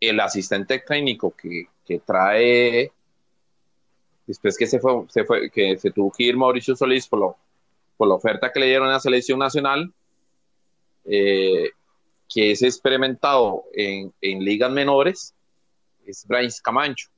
el 0.00 0.20
asistente 0.20 0.78
técnico 0.78 1.34
que, 1.36 1.66
que, 1.84 1.98
trae, 1.98 2.90
después 4.26 4.56
que 4.56 4.66
se 4.66 4.78
fue, 4.80 5.04
se 5.08 5.24
fue, 5.24 5.50
que 5.50 5.76
se 5.76 5.90
tuvo 5.90 6.10
que 6.10 6.24
ir 6.24 6.36
Mauricio 6.36 6.74
Solís 6.74 7.06
por, 7.06 7.18
lo, 7.18 7.36
por 7.96 8.08
la 8.08 8.14
oferta 8.14 8.50
que 8.50 8.60
le 8.60 8.66
dieron 8.66 8.88
a 8.88 8.92
la 8.92 9.00
selección 9.00 9.38
nacional, 9.38 9.92
eh, 11.04 11.70
que 12.32 12.52
es 12.52 12.62
experimentado 12.62 13.64
en, 13.74 14.12
en 14.20 14.44
ligas 14.44 14.70
menores, 14.70 15.34
es 16.06 16.26
Bryce 16.26 16.60
Camacho 16.62 17.10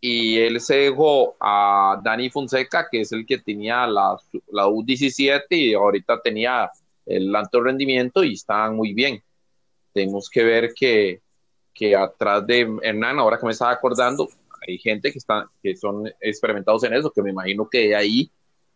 y 0.00 0.38
él 0.38 0.60
se 0.60 0.76
dejó 0.76 1.36
a 1.40 2.00
Dani 2.02 2.30
Fonseca, 2.30 2.88
que 2.90 3.00
es 3.00 3.12
el 3.12 3.26
que 3.26 3.38
tenía 3.38 3.86
la, 3.86 4.16
la 4.52 4.66
U17 4.66 5.44
y 5.50 5.74
ahorita 5.74 6.20
tenía 6.22 6.70
el 7.04 7.34
alto 7.34 7.60
rendimiento 7.60 8.22
y 8.22 8.34
estaban 8.34 8.76
muy 8.76 8.94
bien. 8.94 9.22
Tenemos 9.92 10.28
que 10.30 10.44
ver 10.44 10.72
que, 10.74 11.20
que 11.74 11.96
atrás 11.96 12.46
de 12.46 12.78
Hernán, 12.82 13.18
ahora 13.18 13.38
que 13.38 13.46
me 13.46 13.52
estaba 13.52 13.72
acordando, 13.72 14.28
hay 14.66 14.78
gente 14.78 15.10
que, 15.10 15.18
está, 15.18 15.48
que 15.62 15.74
son 15.74 16.08
experimentados 16.20 16.84
en 16.84 16.94
eso, 16.94 17.10
que 17.10 17.22
me 17.22 17.30
imagino 17.30 17.68
que 17.68 17.94
ahí 17.96 18.30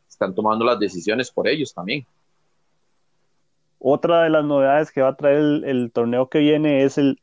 están 0.08 0.34
tomando 0.34 0.64
las 0.64 0.78
decisiones 0.78 1.30
por 1.30 1.46
ellos 1.46 1.72
también. 1.72 2.04
Otra 3.84 4.22
de 4.22 4.30
las 4.30 4.44
novedades 4.44 4.92
que 4.92 5.02
va 5.02 5.08
a 5.08 5.16
traer 5.16 5.38
el, 5.64 5.90
torneo 5.92 6.28
que 6.28 6.38
viene 6.38 6.84
es 6.84 6.98
el, 6.98 7.18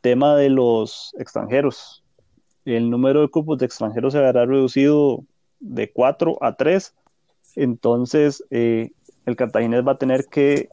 tema 0.00 0.34
de 0.36 0.50
los 0.50 1.14
extranjeros 1.18 2.02
el 2.66 2.90
número 2.90 3.20
de 3.20 3.28
cupos 3.28 3.58
de 3.58 3.66
extranjeros 3.66 4.12
se 4.12 4.18
verá 4.18 4.44
reducido 4.44 5.24
de 5.60 5.90
4 5.92 6.38
a 6.40 6.56
3. 6.56 6.94
Entonces, 7.54 8.44
eh, 8.50 8.90
el 9.24 9.36
cartaginés 9.36 9.86
va 9.86 9.92
a 9.92 9.98
tener 9.98 10.26
que 10.26 10.68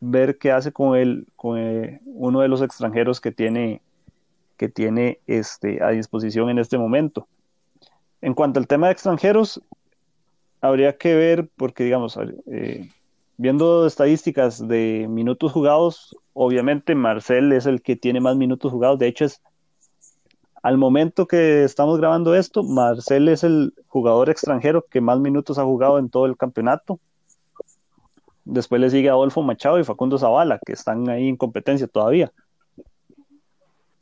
ver 0.00 0.38
qué 0.38 0.50
hace 0.50 0.72
con, 0.72 0.96
el, 0.96 1.26
eh, 1.56 2.00
uno 2.06 2.40
de 2.40 2.48
los 2.48 2.62
extranjeros 2.62 3.20
que 3.20 3.30
tiene, 3.30 3.82
que 4.56 4.70
tiene 4.70 5.20
este, 5.26 5.82
a 5.82 5.90
disposición 5.90 6.48
en 6.48 6.58
este 6.58 6.78
momento. 6.78 7.28
En 8.22 8.32
cuanto 8.32 8.58
al 8.58 8.66
tema 8.66 8.86
de 8.86 8.94
extranjeros, 8.94 9.60
habría 10.62 10.96
que 10.96 11.14
ver, 11.14 11.48
porque 11.56 11.84
digamos, 11.84 12.18
viendo 13.40 13.86
estadísticas 13.86 14.68
de 14.68 15.06
minutos 15.08 15.52
jugados, 15.52 16.14
obviamente 16.34 16.94
Marcel 16.94 17.54
es 17.54 17.64
el 17.64 17.80
que 17.80 17.96
tiene 17.96 18.20
más 18.20 18.36
minutos 18.36 18.70
jugados, 18.70 18.98
de 18.98 19.06
hecho 19.06 19.24
es 19.24 19.40
al 20.62 20.76
momento 20.76 21.26
que 21.26 21.64
estamos 21.64 21.98
grabando 21.98 22.34
esto, 22.34 22.62
Marcel 22.62 23.30
es 23.30 23.42
el 23.42 23.72
jugador 23.86 24.28
extranjero 24.28 24.84
que 24.90 25.00
más 25.00 25.20
minutos 25.20 25.58
ha 25.58 25.64
jugado 25.64 25.98
en 25.98 26.10
todo 26.10 26.26
el 26.26 26.36
campeonato. 26.36 27.00
Después 28.44 28.78
le 28.78 28.90
sigue 28.90 29.08
Adolfo 29.08 29.40
Machado 29.40 29.78
y 29.78 29.84
Facundo 29.84 30.18
Zavala, 30.18 30.60
que 30.66 30.74
están 30.74 31.08
ahí 31.08 31.26
en 31.26 31.38
competencia 31.38 31.86
todavía. 31.86 32.30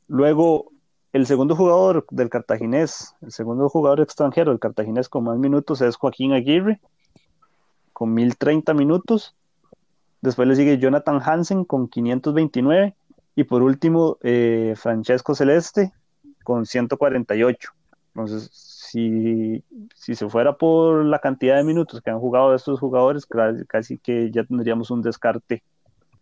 Luego, 0.08 0.72
el 1.12 1.26
segundo 1.26 1.54
jugador 1.54 2.04
del 2.10 2.28
cartaginés, 2.28 3.14
el 3.20 3.30
segundo 3.30 3.68
jugador 3.68 4.00
extranjero 4.00 4.50
del 4.50 4.58
cartaginés 4.58 5.08
con 5.08 5.22
más 5.22 5.38
minutos 5.38 5.80
es 5.80 5.94
Joaquín 5.94 6.32
Aguirre, 6.32 6.80
con 7.98 8.14
1030 8.14 8.74
minutos. 8.74 9.34
Después 10.20 10.46
le 10.46 10.54
sigue 10.54 10.78
Jonathan 10.78 11.20
Hansen 11.20 11.64
con 11.64 11.88
529. 11.88 12.94
Y 13.34 13.42
por 13.42 13.64
último, 13.64 14.18
eh, 14.22 14.74
Francesco 14.76 15.34
Celeste 15.34 15.92
con 16.44 16.64
148. 16.64 17.72
Entonces, 18.14 18.50
si, 18.52 19.64
si 19.96 20.14
se 20.14 20.28
fuera 20.28 20.56
por 20.56 21.06
la 21.06 21.18
cantidad 21.18 21.56
de 21.56 21.64
minutos 21.64 22.00
que 22.00 22.10
han 22.10 22.20
jugado 22.20 22.54
estos 22.54 22.78
jugadores, 22.78 23.26
casi 23.66 23.98
que 23.98 24.30
ya 24.30 24.44
tendríamos 24.44 24.92
un 24.92 25.02
descarte, 25.02 25.64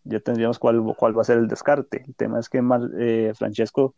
ya 0.05 0.21
tendríamos 0.21 0.59
cuál, 0.59 0.83
cuál 0.97 1.15
va 1.15 1.21
a 1.21 1.27
ser 1.27 1.37
el 1.37 1.47
descarte. 1.47 2.05
El 2.07 2.15
tema 2.15 2.41
es 2.41 2.49
que 2.49 2.63
eh, 2.99 3.35
Francesco 3.37 3.95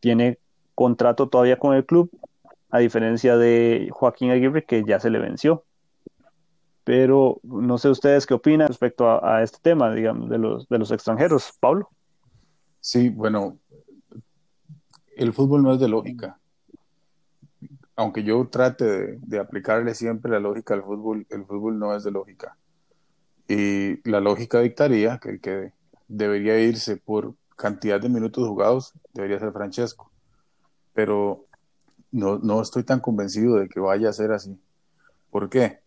tiene 0.00 0.40
contrato 0.74 1.28
todavía 1.28 1.60
con 1.60 1.76
el 1.76 1.86
club, 1.86 2.10
a 2.68 2.80
diferencia 2.80 3.36
de 3.36 3.90
Joaquín 3.92 4.32
Aguirre, 4.32 4.64
que 4.64 4.82
ya 4.84 4.98
se 4.98 5.08
le 5.08 5.20
venció. 5.20 5.62
Pero 6.84 7.40
no 7.42 7.78
sé 7.78 7.88
ustedes 7.88 8.26
qué 8.26 8.34
opinan 8.34 8.68
respecto 8.68 9.24
a, 9.24 9.42
este 9.42 9.58
tema, 9.62 9.94
digamos, 9.94 10.28
de 10.28 10.38
los, 10.38 10.68
de 10.68 10.78
los 10.78 10.90
extranjeros. 10.90 11.52
Pablo. 11.60 11.88
Sí, 12.80 13.08
bueno, 13.08 13.58
el 15.16 15.32
fútbol 15.32 15.62
no 15.62 15.72
es 15.72 15.80
de 15.80 15.88
lógica. 15.88 16.38
Aunque 17.94 18.24
yo 18.24 18.48
trate 18.48 19.18
de, 19.18 19.38
aplicarle 19.38 19.94
siempre 19.94 20.32
la 20.32 20.40
lógica 20.40 20.74
al 20.74 20.82
fútbol, 20.82 21.26
el 21.30 21.44
fútbol 21.44 21.78
no 21.78 21.94
es 21.94 22.02
de 22.02 22.10
lógica. 22.10 22.56
Y 23.46 24.08
la 24.08 24.20
lógica 24.20 24.60
dictaría 24.60 25.18
que 25.18 25.30
el 25.30 25.40
que 25.40 25.72
debería 26.08 26.58
irse 26.58 26.96
por 26.96 27.34
cantidad 27.56 28.00
de 28.00 28.08
minutos 28.08 28.48
jugados 28.48 28.94
debería 29.12 29.38
ser 29.38 29.52
Francesco. 29.52 30.10
Pero 30.94 31.46
no, 32.10 32.38
no 32.38 32.60
estoy 32.60 32.82
tan 32.82 33.00
convencido 33.00 33.56
de 33.56 33.68
que 33.68 33.78
vaya 33.78 34.08
a 34.08 34.12
ser 34.12 34.32
así. 34.32 34.58
¿Por 35.30 35.48
qué? 35.48 35.81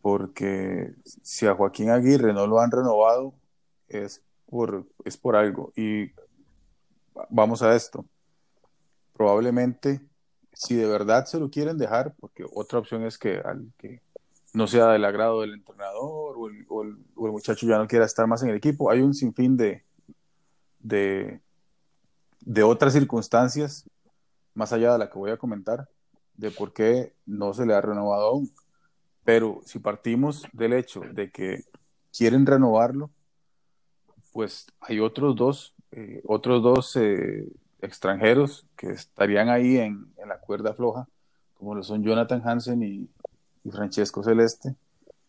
Porque 0.00 0.94
si 1.22 1.46
a 1.46 1.54
Joaquín 1.54 1.90
Aguirre 1.90 2.32
no 2.32 2.46
lo 2.46 2.60
han 2.60 2.70
renovado, 2.70 3.34
es 3.88 4.22
por, 4.46 4.86
es 5.04 5.16
por 5.16 5.36
algo. 5.36 5.72
Y 5.76 6.10
vamos 7.28 7.62
a 7.62 7.74
esto 7.74 8.04
probablemente, 9.20 10.00
si 10.54 10.76
de 10.76 10.86
verdad 10.86 11.26
se 11.26 11.38
lo 11.38 11.50
quieren 11.50 11.76
dejar, 11.76 12.14
porque 12.18 12.42
otra 12.54 12.78
opción 12.78 13.04
es 13.04 13.18
que, 13.18 13.36
al, 13.36 13.70
que 13.76 14.00
no 14.54 14.66
sea 14.66 14.86
del 14.92 15.04
agrado 15.04 15.42
del 15.42 15.52
entrenador 15.52 16.36
o 16.38 16.82
el, 16.82 16.96
muchacho 17.14 17.66
ya 17.66 17.76
no 17.76 17.86
quiera 17.86 18.06
estar 18.06 18.26
más 18.26 18.42
en 18.42 18.48
el 18.48 18.56
equipo, 18.56 18.90
hay 18.90 19.02
un 19.02 19.12
sinfín 19.12 19.58
de, 19.58 19.84
de, 20.78 21.42
de 22.40 22.62
otras 22.62 22.94
circunstancias, 22.94 23.84
más 24.54 24.72
allá 24.72 24.94
de 24.94 25.00
la 25.00 25.10
que 25.10 25.18
voy 25.18 25.32
a 25.32 25.36
comentar, 25.36 25.86
de 26.38 26.50
por 26.50 26.72
qué 26.72 27.12
no 27.26 27.52
se 27.52 27.66
le 27.66 27.74
ha 27.74 27.82
renovado 27.82 28.28
aún. 28.28 28.50
Pero 29.24 29.60
si 29.64 29.78
partimos 29.78 30.46
del 30.52 30.72
hecho 30.72 31.00
de 31.12 31.30
que 31.30 31.64
quieren 32.12 32.46
renovarlo, 32.46 33.10
pues 34.32 34.66
hay 34.80 35.00
otros 35.00 35.36
dos, 35.36 35.74
eh, 35.92 36.22
otros 36.26 36.62
dos 36.62 36.96
eh, 36.96 37.46
extranjeros 37.80 38.66
que 38.76 38.90
estarían 38.90 39.48
ahí 39.48 39.78
en, 39.78 40.12
la 40.26 40.38
cuerda 40.38 40.74
floja, 40.74 41.08
como 41.54 41.74
lo 41.74 41.82
son 41.82 42.02
Jonathan 42.02 42.42
Hansen 42.44 42.82
y, 42.82 43.08
Francesco 43.70 44.22
Celeste, 44.22 44.74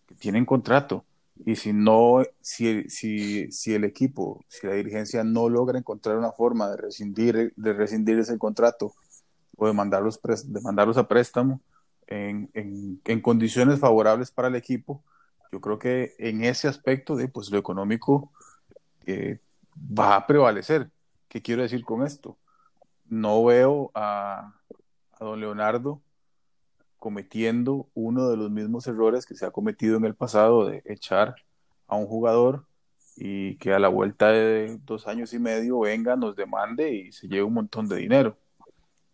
que 0.08 0.16
tienen 0.16 0.46
contrato. 0.46 1.04
Y 1.46 1.58
si 1.58 1.74
no, 1.74 2.24
si, 2.40 2.90
si, 2.90 3.52
si 3.52 3.74
el 3.74 3.84
equipo, 3.84 4.46
si 4.48 4.66
la 4.68 4.74
dirigencia 4.74 5.24
no 5.24 5.50
logra 5.50 5.78
encontrar 5.78 6.18
una 6.18 6.32
forma 6.32 6.70
de 6.70 6.78
rescindir, 6.78 7.54
de 7.56 7.74
rescindir 7.74 8.20
ese 8.20 8.38
contrato 8.38 8.94
o 9.58 9.68
de 9.68 9.74
mandarlos, 9.74 10.22
de 10.22 10.62
mandarlos 10.62 10.98
a 10.98 11.08
préstamo 11.08 11.60
en, 12.12 13.02
en, 13.06 13.22
condiciones 13.22 13.80
favorables 13.80 14.32
para 14.32 14.50
el 14.50 14.56
equipo, 14.56 15.04
yo 15.52 15.62
creo 15.62 15.80
que 15.80 16.14
en 16.20 16.44
ese 16.44 16.68
aspecto 16.68 17.16
de 17.16 17.28
pues 17.28 17.52
lo 17.52 17.58
económico 17.58 18.32
eh, 19.06 19.40
va 19.76 20.16
a 20.16 20.28
prevalecer. 20.28 20.92
¿Qué 21.28 21.42
quiero 21.42 21.64
decir 21.64 21.84
con 21.84 22.06
esto? 22.06 22.38
no 23.12 23.44
veo 23.44 23.92
a, 23.94 24.56
don 25.20 25.40
Leonardo 25.40 26.02
cometiendo 26.98 27.90
uno 27.94 28.30
de 28.30 28.38
los 28.38 28.50
mismos 28.50 28.88
errores 28.88 29.26
que 29.26 29.36
se 29.36 29.46
ha 29.46 29.52
cometido 29.52 29.98
en 29.98 30.06
el 30.06 30.16
pasado 30.16 30.66
de 30.66 30.82
echar 30.86 31.36
a 31.88 31.96
un 31.96 32.08
jugador 32.08 32.66
y 33.18 33.58
que 33.58 33.74
a 33.74 33.80
la 33.80 33.90
vuelta 33.90 34.30
de 34.30 34.80
dos 34.86 35.08
años 35.08 35.34
y 35.34 35.40
medio 35.40 35.82
venga, 35.82 36.16
nos 36.16 36.36
demande 36.36 36.94
y 36.94 37.12
se 37.12 37.28
lleve 37.28 37.44
un 37.44 37.54
montón 37.54 37.88
de 37.88 37.98
dinero. 37.98 38.38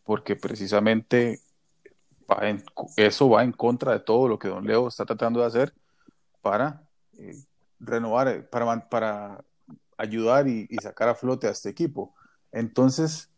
Porque 0.04 0.36
precisamente 0.36 1.42
eso 2.98 3.30
va 3.30 3.44
en 3.44 3.52
contra 3.52 3.94
de 3.94 4.00
todo 4.00 4.28
lo 4.28 4.38
que 4.38 4.50
don 4.50 4.66
Leo 4.66 4.88
está 4.88 5.06
tratando 5.06 5.40
de 5.40 5.46
hacer 5.46 5.74
para 6.42 6.84
eh, 7.18 7.36
renovar, 7.80 8.28
eh, 8.28 8.42
para, 8.42 8.90
para 8.90 9.44
ayudar 9.98 10.48
y, 10.48 10.68
sacar 10.82 11.10
a 11.10 11.16
flote 11.16 11.48
a 11.48 11.52
este 11.52 11.70
equipo. 11.70 12.14
Entonces, 12.52 13.30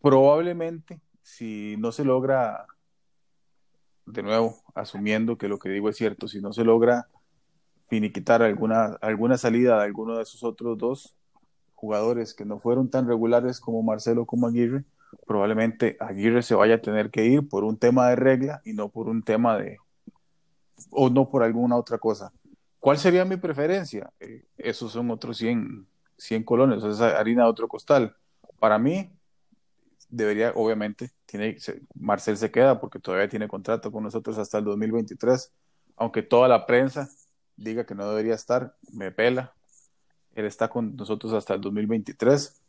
probablemente, 0.00 1.00
si 1.22 1.76
no 1.78 1.92
se 1.92 2.04
logra, 2.04 2.66
de 4.06 4.22
nuevo, 4.22 4.62
asumiendo 4.74 5.36
que 5.36 5.48
lo 5.48 5.58
que 5.58 5.68
digo 5.68 5.88
es 5.88 5.96
cierto, 5.96 6.28
si 6.28 6.40
no 6.40 6.52
se 6.52 6.64
logra 6.64 7.08
finiquitar 7.88 8.42
alguna, 8.42 8.96
alguna 9.00 9.38
salida 9.38 9.78
de 9.78 9.84
alguno 9.84 10.16
de 10.16 10.22
esos 10.22 10.42
otros 10.44 10.78
dos 10.78 11.16
jugadores 11.74 12.34
que 12.34 12.44
no 12.44 12.58
fueron 12.58 12.90
tan 12.90 13.06
regulares 13.06 13.60
como 13.60 13.82
Marcelo 13.82 14.26
como 14.26 14.46
Aguirre, 14.46 14.84
probablemente 15.26 15.96
Aguirre 16.00 16.42
se 16.42 16.54
vaya 16.54 16.76
a 16.76 16.80
tener 16.80 17.10
que 17.10 17.26
ir 17.26 17.48
por 17.48 17.64
un 17.64 17.78
tema 17.78 18.08
de 18.08 18.16
regla 18.16 18.60
y 18.64 18.72
no 18.72 18.88
por 18.88 19.08
un 19.08 19.22
tema 19.22 19.58
de, 19.58 19.78
o 20.90 21.10
no 21.10 21.28
por 21.28 21.42
alguna 21.42 21.76
otra 21.76 21.98
cosa. 21.98 22.32
¿Cuál 22.80 22.98
sería 22.98 23.24
mi 23.24 23.36
preferencia? 23.36 24.12
Eh, 24.20 24.44
esos 24.56 24.92
son 24.92 25.10
otros 25.10 25.36
100, 25.38 25.86
100 26.16 26.44
colones, 26.44 26.82
esa 26.84 27.18
harina 27.18 27.44
de 27.44 27.50
otro 27.50 27.68
costal. 27.68 28.16
Para 28.58 28.78
mí, 28.78 29.10
debería, 30.08 30.52
obviamente, 30.54 31.10
tiene, 31.26 31.56
Marcel 31.94 32.36
se 32.36 32.50
queda 32.50 32.80
porque 32.80 32.98
todavía 32.98 33.28
tiene 33.28 33.48
contrato 33.48 33.92
con 33.92 34.04
nosotros 34.04 34.38
hasta 34.38 34.58
el 34.58 34.64
2023, 34.64 35.52
aunque 35.96 36.22
toda 36.22 36.48
la 36.48 36.66
prensa 36.66 37.08
diga 37.56 37.84
que 37.84 37.94
no 37.94 38.08
debería 38.08 38.34
estar, 38.34 38.76
me 38.92 39.10
pela. 39.10 39.52
Él 40.34 40.46
está 40.46 40.68
con 40.68 40.94
nosotros 40.94 41.32
hasta 41.32 41.54
el 41.54 41.60
2023. 41.60 42.62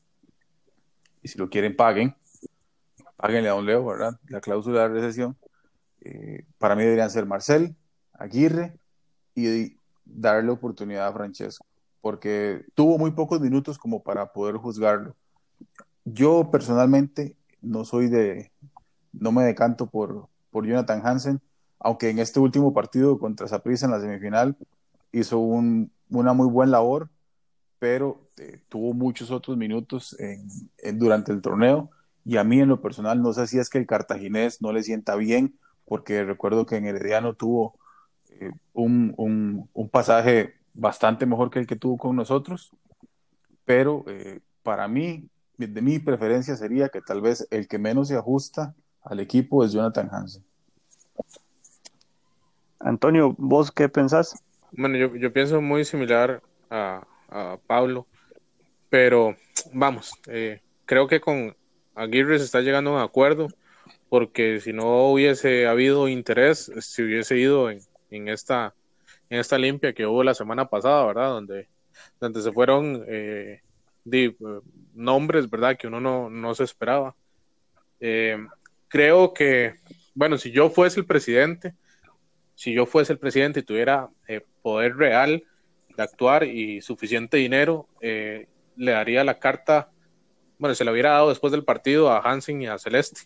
Y 1.21 1.28
si 1.28 1.38
lo 1.38 1.49
quieren, 1.49 1.75
paguen. 1.75 2.15
Páguenle 3.20 3.50
a 3.50 3.52
Don 3.52 3.66
Leo, 3.66 3.86
¿verdad? 3.86 4.18
La 4.30 4.40
cláusula 4.40 4.84
de 4.84 4.88
recesión. 4.88 5.36
Eh, 6.00 6.46
para 6.58 6.74
mí 6.78 6.84
deberían 6.84 7.10
ser 7.10 7.26
Marcel, 7.26 7.76
Aguirre 8.14 8.78
y 9.36 9.76
darle 10.06 10.52
oportunidad 10.52 11.06
a 11.06 11.12
Francesco, 11.12 11.66
porque 12.00 12.66
tuvo 12.76 12.98
muy 12.98 13.12
pocos 13.12 13.42
minutos 13.42 13.78
como 13.78 14.02
para 14.02 14.32
poder 14.32 14.56
juzgarlo. 14.56 15.18
Yo 16.06 16.50
personalmente 16.50 17.36
no 17.62 17.84
soy 17.84 18.08
de, 18.08 18.54
no 19.12 19.34
me 19.34 19.44
decanto 19.44 19.88
por, 19.88 20.30
por 20.50 20.66
Jonathan 20.66 21.06
Hansen, 21.06 21.42
aunque 21.78 22.10
en 22.10 22.20
este 22.20 22.40
último 22.40 22.74
partido 22.74 23.20
contra 23.20 23.50
Saprissa 23.50 23.86
en 23.86 23.92
la 23.92 24.00
semifinal 24.00 24.56
hizo 25.12 25.40
un, 25.40 25.92
una 26.10 26.32
muy 26.32 26.48
buena 26.48 26.72
labor, 26.72 27.10
pero 27.80 28.30
eh, 28.38 28.62
tuvo 28.70 28.94
muchos 28.94 29.30
otros 29.30 29.58
minutos 29.58 30.16
durante 30.94 31.34
el 31.34 31.42
torneo 31.42 31.90
y 32.30 32.38
a 32.38 32.44
mí 32.44 32.62
en 32.62 32.70
lo 32.70 32.80
personal 32.80 33.24
no 33.24 33.34
sé 33.34 33.48
si 33.48 33.58
es 33.58 33.72
que 33.72 33.80
el 33.80 33.88
cartaginés 33.88 34.62
no 34.62 34.72
le 34.72 34.84
sienta 34.84 35.15
bien, 35.15 35.58
porque 35.84 36.24
recuerdo 36.24 36.68
que 36.68 36.76
en 36.76 36.86
Herediano 36.86 37.34
tuvo 37.34 37.74
eh, 38.30 38.52
un, 38.74 39.15
un, 39.18 39.89
pasaje 39.89 40.54
bastante 40.76 41.26
mejor 41.26 41.50
que 41.50 41.58
el 41.58 41.65
que 41.65 41.76
tuvo 41.76 41.98
con 41.98 42.15
nosotros, 42.15 42.70
pero 43.65 44.04
eh, 44.06 44.42
para 44.62 44.88
mí, 44.88 45.28
de 45.58 45.82
mi 45.82 45.98
preferencia 45.98 46.56
sería 46.56 46.89
que 46.89 47.02
tal 47.02 47.20
vez 47.20 47.48
el 47.50 47.68
que 47.68 47.80
menos 47.80 48.10
se 48.10 48.15
ajusta 48.15 48.76
al 49.02 49.20
equipo 49.22 49.65
es 49.65 49.72
Jonathan 49.72 50.10
Hansen. 50.12 50.44
Antonio, 52.80 53.34
¿vos 53.39 53.72
qué 53.72 53.89
pensás? 53.89 54.39
Bueno, 54.72 54.98
yo, 54.98 55.15
yo 55.15 55.34
pienso 55.34 55.62
muy 55.62 55.84
similar 55.84 56.44
a, 56.70 57.02
a 57.30 57.58
Pablo, 57.65 58.06
pero 58.88 59.36
vamos, 59.74 60.12
eh, 60.28 60.62
creo 60.86 61.08
que 61.08 61.20
con 61.20 61.56
Aguirre 61.95 62.39
se 62.39 62.45
está 62.45 62.62
llegando 62.62 62.91
a 62.91 62.93
un 62.95 63.02
acuerdo, 63.02 63.47
porque 64.10 64.60
si 64.60 64.73
no 64.73 65.10
hubiese 65.10 65.67
habido 65.67 66.08
interés, 66.08 66.71
si 66.80 67.04
hubiese 67.04 67.38
ido 67.38 67.69
en, 67.69 67.80
en 68.10 68.28
esta, 68.28 68.73
en 69.30 69.39
esta 69.39 69.58
limpia 69.58 69.93
que 69.93 70.06
hubo 70.06 70.23
la 70.23 70.34
semana 70.34 70.69
pasada, 70.69 71.06
¿verdad? 71.06 71.30
Donde, 71.30 71.67
donde 72.19 72.41
se 72.41 72.52
fueron 72.52 73.06
eh, 73.08 73.62
nombres, 74.93 75.49
¿verdad? 75.49 75.78
Que 75.78 75.88
uno 75.88 75.99
no, 75.99 76.30
no 76.30 76.56
se 76.56 76.63
esperaba. 76.63 77.15
Eh, 77.99 78.38
creo 78.88 79.34
que, 79.34 79.75
bueno, 80.13 80.38
si 80.38 80.52
yo 80.52 80.69
fuese 80.69 80.99
el 80.99 81.06
presidente, 81.06 81.75
si 82.56 82.73
yo 82.73 82.86
fuese 82.86 83.13
el 83.13 83.19
presidente 83.19 83.60
y 83.60 83.63
tuviera 83.63 84.10
eh, 84.28 84.41
poder 84.62 84.97
real 84.97 85.43
de 85.95 86.04
actuar 86.04 86.43
y 86.43 86.82
suficiente 86.82 87.38
dinero, 87.38 87.88
le 88.02 88.47
daría 88.91 89.23
la 89.23 89.39
carta, 89.39 89.91
bueno, 90.60 90.76
se 90.76 90.84
la 90.84 90.91
hubiera 90.91 91.12
dado 91.12 91.30
después 91.30 91.52
del 91.52 91.63
partido 91.63 92.12
a 92.12 92.19
Hansen 92.19 92.62
y 92.62 92.67
a 92.67 92.78
Celeste, 92.78 93.22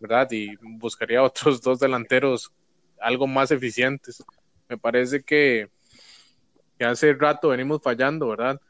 ¿verdad? 0.00 0.26
Y 0.32 0.56
buscaría 0.56 1.22
otros 1.22 1.60
dos 1.60 1.78
delanteros 1.78 2.50
algo 2.98 3.26
más 3.26 3.50
eficientes. 3.50 4.24
Me 4.68 4.78
parece 4.78 5.22
que, 5.22 5.68
hace 6.80 7.12
rato 7.12 7.48
venimos 7.48 7.82
fallando, 7.82 8.28
¿verdad? 8.28 8.60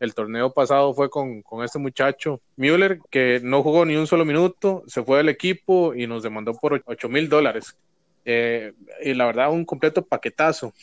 El 0.00 0.14
torneo 0.14 0.52
pasado 0.52 0.92
fue 0.94 1.08
con, 1.10 1.42
este 1.64 1.78
muchacho, 1.78 2.40
Müller, 2.56 3.00
que 3.10 3.40
no 3.42 3.62
jugó 3.62 3.84
ni 3.84 3.96
un 3.96 4.06
solo 4.06 4.24
minuto, 4.24 4.82
se 4.86 5.02
fue 5.02 5.18
del 5.18 5.28
equipo 5.28 5.94
y 5.94 6.06
nos 6.06 6.24
demandó 6.24 6.54
por 6.54 6.82
8 6.84 7.08
mil 7.08 7.28
dólares. 7.28 7.76
Eh, 8.24 8.72
y 9.02 9.14
la 9.14 9.26
verdad, 9.26 9.50
un 9.50 9.64
completo 9.64 10.04
paquetazo. 10.04 10.74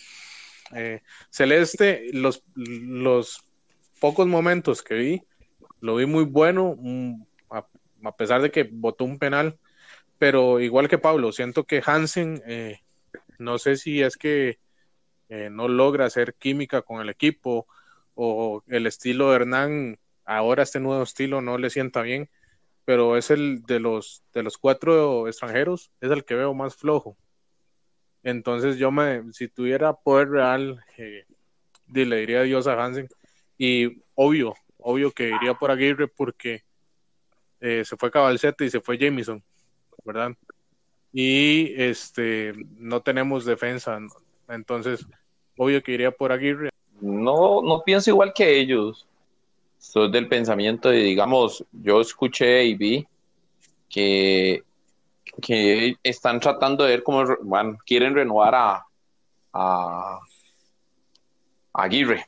Eh, 0.73 1.01
Celeste, 1.29 2.09
los 2.13 3.43
pocos 3.99 4.27
momentos 4.27 4.81
que 4.81 4.95
vi, 4.95 5.23
lo 5.85 5.95
vi 5.95 6.05
muy 6.05 6.23
bueno, 6.23 6.77
a, 7.49 8.15
pesar 8.17 8.41
de 8.41 8.51
que 8.51 8.63
votó 8.71 9.05
un 9.05 9.19
penal, 9.19 9.57
pero 10.17 10.59
igual 10.59 10.89
que 10.89 10.97
Pablo, 10.97 11.31
siento 11.31 11.65
que 11.65 11.83
Hansen 11.85 12.41
eh, 12.47 12.79
no 13.37 13.57
sé 13.57 13.75
si 13.75 14.01
es 14.01 14.17
que 14.17 14.57
eh, 15.29 15.49
no 15.51 15.67
logra 15.67 16.05
hacer 16.05 16.33
química 16.35 16.81
con 16.81 17.01
el 17.01 17.09
equipo 17.09 17.67
o 18.15 18.63
el 18.67 18.87
estilo 18.87 19.29
de 19.29 19.35
Hernán, 19.35 19.99
ahora 20.25 20.63
este 20.63 20.79
nuevo 20.79 21.03
estilo 21.03 21.41
no 21.41 21.57
le 21.57 21.69
sienta 21.69 22.01
bien, 22.01 22.29
pero 22.85 23.17
es 23.17 23.29
el 23.29 23.63
de 23.63 23.79
los, 23.79 24.23
de 24.33 24.43
los 24.43 24.57
cuatro 24.57 25.27
extranjeros, 25.27 25.91
es 26.01 26.11
el 26.11 26.25
que 26.25 26.35
veo 26.35 26.53
más 26.53 26.75
flojo. 26.75 27.17
Entonces 28.23 28.77
yo 28.77 28.89
me, 28.91 29.31
si 29.33 29.47
tuviera 29.47 29.93
poder 29.93 30.29
real, 30.29 30.83
eh, 30.97 31.25
le 31.93 32.15
diría 32.17 32.41
adiós 32.41 32.65
a 32.67 32.73
Hansen. 32.73 33.07
Y 33.57 34.01
obvio, 34.15 34.55
obvio 34.85 35.11
que 35.11 35.29
iría 35.29 35.53
por 35.53 35.71
Aguirre 35.71 36.07
porque 36.07 36.63
eh, 37.59 37.83
se 37.85 37.97
fue 37.97 38.11
Cabalcete 38.11 38.65
y 38.65 38.69
se 38.69 38.81
fue 38.81 38.97
Jamison, 38.97 39.43
¿verdad? 40.03 40.31
y 41.17 41.73
este 41.81 42.51
no 42.77 43.01
tenemos 43.01 43.45
defensa. 43.45 43.97
Entonces, 44.49 45.07
obvio 45.55 45.81
que 45.81 45.93
iría 45.93 46.11
por 46.11 46.33
Aguirre. 46.33 46.71
No, 46.99 47.61
no 47.61 47.83
pienso 47.85 48.09
igual 48.09 48.33
que 48.33 48.59
ellos. 48.59 49.07
Soy 49.77 50.11
del 50.11 50.27
pensamiento 50.27 50.89
de, 50.89 50.97
digamos, 50.97 51.63
yo 51.71 52.01
escuché 52.01 52.65
y 52.65 52.75
vi 52.75 53.07
que, 53.89 54.61
que 55.41 55.95
están 56.03 56.41
tratando 56.41 56.83
de 56.83 56.89
ver 56.89 57.03
cómo 57.03 57.23
bueno, 57.43 57.77
quieren 57.85 58.13
renovar 58.13 58.53
a, 58.53 58.85
a, 59.53 60.19
Aguirre. 61.71 62.25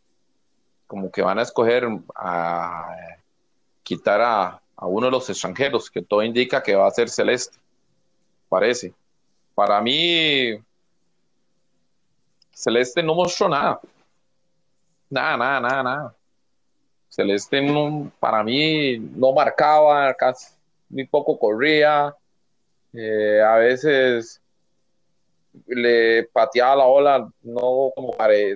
Como 0.88 1.12
que 1.12 1.22
van 1.22 1.40
a 1.40 1.44
escoger 1.44 1.88
a 2.16 2.96
quitar 3.84 4.22
a, 4.22 4.62
a 4.76 4.88
uno 4.88 5.08
de 5.08 5.12
los 5.12 5.30
extranjeros, 5.30 5.92
que 5.92 6.02
todo 6.02 6.24
indica 6.24 6.64
que 6.64 6.76
va 6.76 6.88
a 6.88 6.92
ser 6.92 7.10
Celeste 7.10 7.58
parece. 8.50 8.94
Para 9.54 9.82
mí, 9.82 10.58
Celeste 12.52 13.04
no 13.04 13.16
mostró 13.16 13.50
nada. 13.50 13.80
Nada, 15.10 15.38
nada, 15.38 15.60
nada, 15.60 15.84
nada. 15.84 16.16
Celeste 17.10 17.62
para 18.20 18.44
mí 18.44 18.98
no 18.98 19.34
marcaba, 19.34 20.14
casi 20.14 20.54
muy 20.90 21.06
poco 21.06 21.38
corría. 21.40 22.16
Eh, 22.94 23.42
a 23.42 23.56
veces 23.56 24.42
le 25.68 26.24
pateaba 26.26 26.76
la 26.76 26.86
ola, 26.86 27.30
no 27.42 27.92
como 27.96 28.12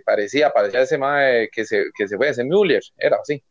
parecía, 0.06 0.52
parecía 0.52 0.82
ese 0.82 0.98
más 0.98 1.48
que 1.52 1.66
se, 1.66 1.86
que 1.98 2.08
se 2.08 2.18
fue, 2.18 2.30
ese 2.30 2.44
Müller, 2.44 2.84
era 2.98 3.18
así. 3.18 3.44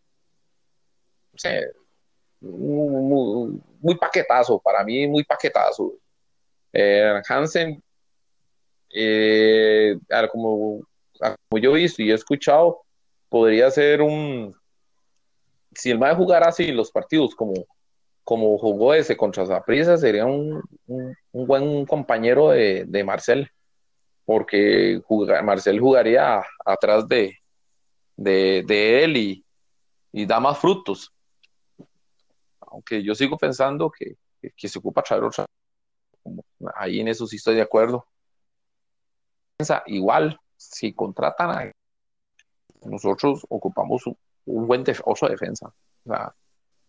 muy, 2.40 3.94
paquetazo, 3.98 4.58
para 4.60 4.84
mí 4.84 5.06
muy 5.06 5.24
paquetazo. 5.24 5.94
Eh, 6.72 7.20
Hansen, 7.28 7.82
eh, 8.94 9.96
como, 10.30 10.80
como 11.48 11.60
yo 11.60 11.76
he 11.76 11.80
visto 11.80 12.02
y 12.02 12.10
he 12.10 12.14
escuchado, 12.14 12.82
podría 13.28 13.70
ser 13.70 14.02
un. 14.02 14.54
Si 15.72 15.90
el 15.90 15.98
MAE 15.98 16.16
jugara 16.16 16.48
así 16.48 16.72
los 16.72 16.90
partidos 16.90 17.34
como, 17.34 17.54
como 18.24 18.56
jugó 18.58 18.94
ese 18.94 19.16
contra 19.16 19.46
Zaprisa, 19.46 19.96
sería 19.96 20.26
un, 20.26 20.62
un, 20.86 21.16
buen 21.32 21.84
compañero 21.86 22.50
de, 22.50 22.84
de 22.86 23.04
Marcel, 23.04 23.50
porque 24.24 25.00
Marcel 25.42 25.80
jugaría 25.80 26.42
atrás 26.64 27.08
de, 27.08 27.36
de, 28.16 29.04
él 29.04 29.16
y, 29.16 29.44
y, 30.12 30.26
da 30.26 30.38
más 30.38 30.58
frutos. 30.58 31.12
Aunque 32.60 33.02
yo 33.02 33.14
sigo 33.14 33.36
pensando 33.36 33.90
que, 33.90 34.16
que 34.56 34.68
se 34.68 34.78
ocupa 34.78 35.02
traer 35.02 35.24
otra 35.24 35.46
ahí 36.74 37.00
en 37.00 37.08
eso 37.08 37.26
sí 37.26 37.36
estoy 37.36 37.56
de 37.56 37.62
acuerdo. 37.62 38.06
Igual, 39.86 40.38
si 40.56 40.92
contratan 40.92 41.50
a 41.50 41.72
nosotros 42.86 43.46
ocupamos 43.48 44.06
un, 44.06 44.16
buen 44.66 44.84
oso 45.04 45.28
de 45.28 45.36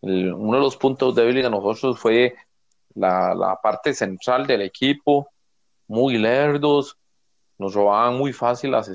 uno 0.01 0.57
de 0.57 0.63
los 0.63 0.77
puntos 0.77 1.15
débiles 1.15 1.43
de 1.43 1.49
nosotros 1.49 1.99
fue 1.99 2.35
la, 2.95 3.59
parte 3.61 3.93
central 3.93 4.47
del 4.47 4.61
equipo, 4.61 5.29
muy 5.87 6.17
lerdos, 6.17 6.97
nos 7.57 7.73
robaban 7.73 8.17
muy 8.17 8.33
fácil 8.33 8.71
las, 8.71 8.89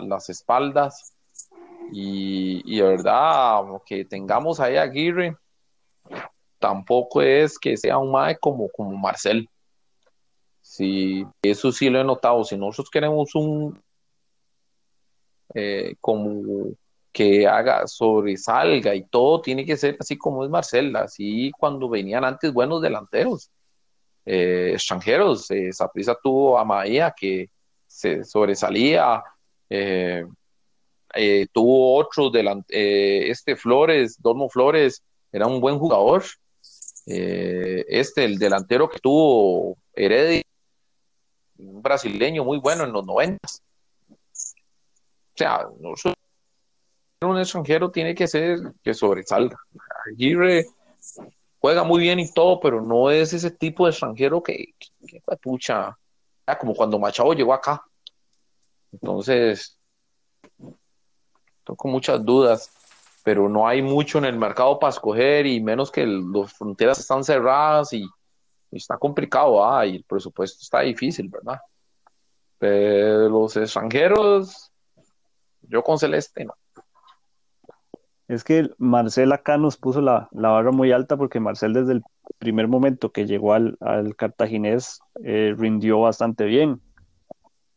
las 0.00 0.28
espaldas 0.28 1.14
y, 1.92 2.62
y, 2.64 2.80
de 2.80 2.82
verdad 2.82 3.62
que 3.86 4.04
tengamos 4.04 4.60
ahí 4.60 4.76
a 4.76 4.82
Aguirre 4.82 5.36
tampoco 6.58 7.22
es 7.22 7.58
que 7.58 7.76
sea 7.76 7.98
un 7.98 8.10
mae 8.10 8.36
como, 8.38 8.68
como 8.68 8.96
Marcel. 8.96 9.48
Sí, 10.60 11.24
eso 11.42 11.72
sí 11.72 11.88
lo 11.88 12.00
he 12.00 12.04
notado. 12.04 12.44
Si 12.44 12.56
nosotros 12.56 12.90
queremos 12.90 13.34
un 13.34 13.80
eh, 15.54 15.94
como 16.00 16.72
que 17.18 17.48
haga, 17.48 17.84
sobresalga 17.88 18.94
y 18.94 19.02
todo 19.02 19.40
tiene 19.40 19.66
que 19.66 19.76
ser 19.76 19.96
así 19.98 20.16
como 20.16 20.44
es 20.44 20.50
Marcel, 20.50 20.94
así 20.94 21.50
cuando 21.58 21.88
venían 21.88 22.24
antes 22.24 22.52
buenos 22.52 22.80
delanteros, 22.80 23.50
eh, 24.24 24.70
extranjeros. 24.74 25.50
Eh, 25.50 25.70
tuvo 26.22 26.56
a 26.56 26.64
Maía 26.64 27.12
que 27.18 27.50
se 27.88 28.22
sobresalía, 28.22 29.20
eh, 29.68 30.26
tuvo 31.52 31.96
otros 31.96 32.30
delante, 32.30 33.28
este 33.28 33.56
Flores, 33.56 34.22
Dormo 34.22 34.48
Flores, 34.48 35.02
era 35.32 35.48
un 35.48 35.60
buen 35.60 35.76
jugador. 35.76 36.22
este, 37.04 38.24
el 38.24 38.38
delantero 38.38 38.88
que 38.88 39.00
tuvo 39.00 39.76
Heredia, 39.92 40.42
un 41.58 41.82
brasileño 41.82 42.44
muy 42.44 42.58
bueno 42.58 42.84
en 42.84 42.92
los 42.92 43.04
noventas 43.04 43.60
o 45.34 45.38
sea, 45.38 45.68
un 47.26 47.38
extranjero 47.38 47.90
tiene 47.90 48.14
que 48.14 48.28
ser 48.28 48.58
que 48.82 48.94
sobresalga. 48.94 49.58
Aguirre 50.12 50.66
juega 51.58 51.82
muy 51.82 52.00
bien 52.00 52.20
y 52.20 52.30
todo, 52.30 52.60
pero 52.60 52.80
no 52.80 53.10
es 53.10 53.32
ese 53.32 53.50
tipo 53.50 53.84
de 53.84 53.90
extranjero 53.90 54.42
que, 54.42 54.74
que, 55.06 55.20
pucha, 55.42 55.96
como 56.60 56.74
cuando 56.74 56.98
Machado 56.98 57.32
llegó 57.32 57.52
acá. 57.52 57.82
Entonces, 58.92 59.76
tengo 61.64 61.84
muchas 61.84 62.24
dudas, 62.24 62.70
pero 63.24 63.48
no 63.48 63.66
hay 63.66 63.82
mucho 63.82 64.18
en 64.18 64.24
el 64.24 64.38
mercado 64.38 64.78
para 64.78 64.90
escoger 64.90 65.46
y 65.46 65.60
menos 65.60 65.90
que 65.90 66.06
las 66.06 66.52
fronteras 66.52 66.98
están 67.00 67.24
cerradas 67.24 67.92
y, 67.92 68.08
está 68.70 68.98
complicado, 68.98 69.64
ah, 69.64 69.86
y 69.86 69.96
el 69.96 70.04
presupuesto 70.04 70.58
está 70.60 70.80
difícil, 70.80 71.28
¿verdad? 71.28 71.58
Pero 72.58 73.28
los 73.28 73.56
extranjeros 73.56 74.70
yo 75.62 75.82
con 75.82 75.98
Celeste 75.98 76.44
no. 76.44 76.54
Es 78.28 78.44
que 78.44 78.70
Marcel 78.76 79.32
acá 79.32 79.56
nos 79.56 79.78
puso 79.78 80.02
la, 80.02 80.28
barra 80.32 80.70
muy 80.70 80.92
alta 80.92 81.16
porque 81.16 81.40
Marcel 81.40 81.72
desde 81.72 81.94
el 81.94 82.02
primer 82.38 82.68
momento 82.68 83.10
que 83.10 83.26
llegó 83.26 83.54
al, 83.54 83.78
cartaginés 84.16 85.00
eh, 85.24 85.54
rindió 85.56 86.00
bastante 86.00 86.44
bien. 86.44 86.82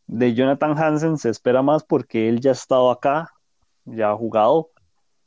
De 0.07 0.33
Jonathan 0.33 0.77
Hansen 0.77 1.17
se 1.17 1.29
espera 1.29 1.61
más 1.61 1.85
porque 1.85 2.27
él 2.27 2.41
ya 2.41 2.51
ha 2.51 2.53
estado 2.53 2.91
acá, 2.91 3.29
ya 3.85 4.11
ha 4.11 4.15
jugado. 4.15 4.71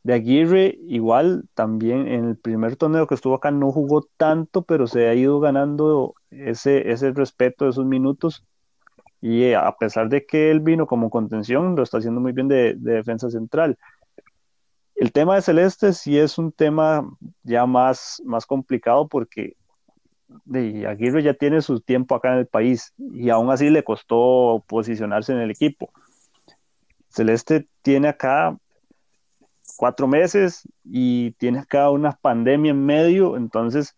De 0.03 0.13
Aguirre 0.13 0.77
igual 0.83 1.49
también 1.55 2.07
en 2.09 2.27
el 2.27 2.37
primer 2.37 2.77
torneo 2.77 3.07
que 3.07 3.15
estuvo 3.15 3.35
acá 3.35 3.51
no 3.51 3.73
jugó 3.73 4.07
tanto, 4.19 4.61
pero 4.63 4.87
se 4.87 5.09
ha 5.09 5.15
ido 5.15 5.41
ganando 5.41 6.15
ese, 6.31 6.91
ese 6.93 7.13
respeto, 7.13 7.67
esos 7.67 7.87
minutos 7.87 8.45
y 9.25 9.45
eh, 9.45 9.57
a 9.57 9.75
pesar 9.79 10.11
de 10.11 10.27
que 10.27 10.51
él 10.51 10.61
vino 10.61 10.87
como 10.87 11.09
contención, 11.09 11.75
lo 11.77 11.83
está 11.83 11.97
haciendo 11.97 12.21
muy 12.21 12.33
bien 12.33 12.47
de, 12.47 12.75
defensa 12.77 13.31
central. 13.31 13.79
El 14.95 15.13
tema 15.13 15.35
de 15.35 15.43
Celeste 15.43 15.93
sí 15.93 16.19
es 16.19 16.39
un 16.39 16.53
tema 16.53 17.09
ya 17.43 17.67
más, 17.67 18.23
más 18.25 18.47
complicado 18.47 19.09
porque 19.09 19.57
de 20.45 20.87
Aguirre 20.87 21.23
ya 21.23 21.35
tiene 21.35 21.63
su 21.63 21.81
tiempo 21.81 22.15
acá 22.15 22.33
en 22.33 22.39
el 22.39 22.47
país 22.47 22.93
y 22.99 23.31
aún 23.31 23.51
así 23.51 23.71
le 23.71 23.85
costó 23.85 24.65
posicionarse 24.67 25.33
en 25.33 25.39
el 25.39 25.51
equipo. 25.51 25.91
Celeste 27.09 27.69
tiene 27.83 28.09
acá 28.09 28.57
cuatro 29.77 30.07
meses 30.07 30.69
y 30.85 31.33
tiene 31.33 31.61
acá 31.61 31.91
una 31.91 32.13
pandemia 32.13 32.71
en 32.71 32.85
medio, 32.85 33.37
entonces 33.37 33.97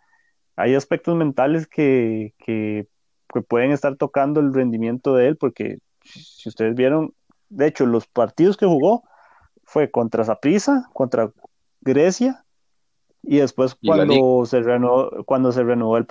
hay 0.57 0.75
aspectos 0.75 1.17
mentales 1.17 1.67
que, 1.67 2.35
que 2.39 2.89
que 3.33 3.43
pueden 3.43 3.73
estar 3.73 3.97
tocando 3.97 4.41
el 4.41 4.55
rendimiento 4.55 5.15
de 5.15 5.29
él, 5.29 5.37
porque 5.37 5.79
si 6.03 6.49
ustedes 6.49 6.75
vieron, 6.75 7.13
de 7.49 7.67
hecho, 7.67 7.87
los 7.87 8.07
partidos 8.07 8.57
que 8.57 8.67
jugó 8.67 9.05
fue 9.67 9.91
contra 9.91 10.25
Zaprisa, 10.25 10.89
contra 10.95 11.31
Grecia, 11.83 12.45
y 13.23 13.39
después 13.39 13.77
cuando, 13.85 14.47
se 14.47 14.63
renovó, 14.63 15.25
cuando 15.25 15.53
se 15.53 15.65
renovó 15.65 15.99
el, 15.99 16.07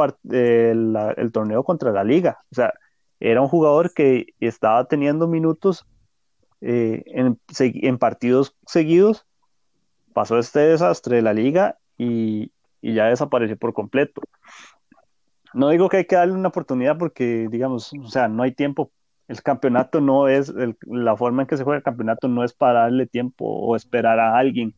el, 1.18 1.32
torneo 1.32 1.64
contra 1.64 1.91
la 1.91 2.03
liga. 2.03 2.39
O 2.51 2.56
sea, 2.56 2.74
era 3.22 3.41
un 3.41 3.47
jugador 3.47 3.93
que 3.93 4.28
estaba 4.41 4.86
teniendo 4.86 5.28
minutos 5.28 5.86
eh, 6.60 7.03
en, 7.08 7.39
en, 7.60 7.97
partidos 7.97 8.56
seguidos, 8.68 9.26
pasó 10.14 10.38
este 10.38 10.60
desastre 10.60 11.18
de 11.18 11.22
la 11.22 11.34
liga 11.34 11.78
y, 11.97 12.51
y 12.82 12.93
ya 12.93 13.06
desapareció 13.06 13.58
por 13.58 13.74
completo. 13.74 14.22
No 15.53 15.70
digo 15.70 15.88
que 15.88 15.97
hay 15.97 16.06
que 16.06 16.18
darle 16.18 16.34
una 16.34 16.49
oportunidad 16.49 16.97
porque, 16.97 17.47
digamos, 17.49 17.93
o 17.93 18.10
sea, 18.10 18.28
no 18.28 18.43
hay 18.43 18.51
tiempo. 18.51 18.91
El 19.28 19.42
campeonato 19.42 20.02
no 20.02 20.28
es, 20.28 20.54
la 20.86 21.18
forma 21.18 21.44
en 21.44 21.48
que 21.48 21.58
se 21.58 21.64
juega 21.64 21.78
el 21.78 21.84
campeonato 21.84 22.28
no 22.28 22.44
es 22.44 22.54
para 22.54 22.82
darle 22.82 23.08
tiempo 23.08 23.46
o 23.46 23.76
esperar 23.76 24.20
a 24.20 24.38
alguien. 24.38 24.76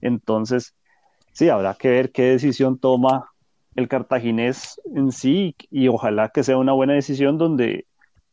Entonces, 0.00 0.74
sí, 1.32 1.48
habrá 1.48 1.74
que 1.74 1.90
ver 1.90 2.12
qué 2.12 2.22
decisión 2.24 2.78
toma 2.78 3.30
el 3.74 3.88
cartaginés 3.88 4.80
en 4.94 5.12
sí 5.12 5.56
y 5.70 5.88
ojalá 5.88 6.28
que 6.28 6.44
sea 6.44 6.58
una 6.58 6.72
buena 6.72 6.92
decisión 6.94 7.38
donde, 7.38 7.86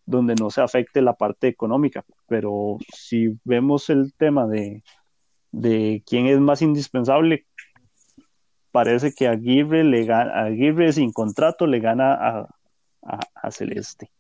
donde 0.06 0.36
no 0.36 0.50
se 0.50 0.62
afecte 0.62 1.02
la 1.02 1.14
parte 1.14 1.48
económica. 1.48 2.04
Pero 2.28 2.78
si 2.94 3.40
vemos 3.46 3.90
el 3.90 4.14
tema 4.16 4.48
de, 4.48 4.84
de 5.52 6.04
quién 6.06 6.28
es 6.28 6.40
más 6.40 6.62
indispensable, 6.62 7.46
parece 8.72 9.14
que 9.14 9.28
Aguirre, 9.28 9.84
le 9.84 10.06
gana, 10.06 10.92
sin 10.92 11.12
contrato 11.12 11.68
le 11.68 11.80
gana 11.80 12.14
a, 12.14 12.48
a, 13.36 13.52
Celeste. 13.52 14.12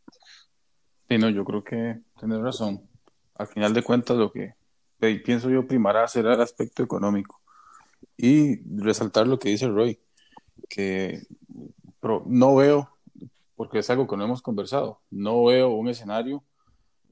Sí, 1.09 1.17
no, 1.17 1.29
yo 1.29 1.43
creo 1.43 1.63
que 1.63 1.99
tienes 2.19 2.39
razón. 2.39 2.87
Al 3.35 3.47
final 3.47 3.73
de 3.73 3.81
cuentas, 3.81 4.15
lo 4.15 4.31
que 4.31 4.53
pienso 4.99 5.49
yo 5.49 5.67
primará 5.67 6.07
será 6.07 6.35
el 6.35 6.41
aspecto 6.41 6.83
económico. 6.83 7.41
Y 8.15 8.61
resaltar 8.79 9.27
lo 9.27 9.39
que 9.39 9.49
dice 9.49 9.67
Roy, 9.67 9.99
que 10.69 11.23
no 12.25 12.55
veo, 12.55 12.89
porque 13.55 13.79
es 13.79 13.89
algo 13.89 14.07
que 14.07 14.17
no 14.17 14.25
hemos 14.25 14.43
conversado, 14.43 15.01
no 15.09 15.45
veo 15.45 15.69
un 15.69 15.89
escenario 15.89 16.43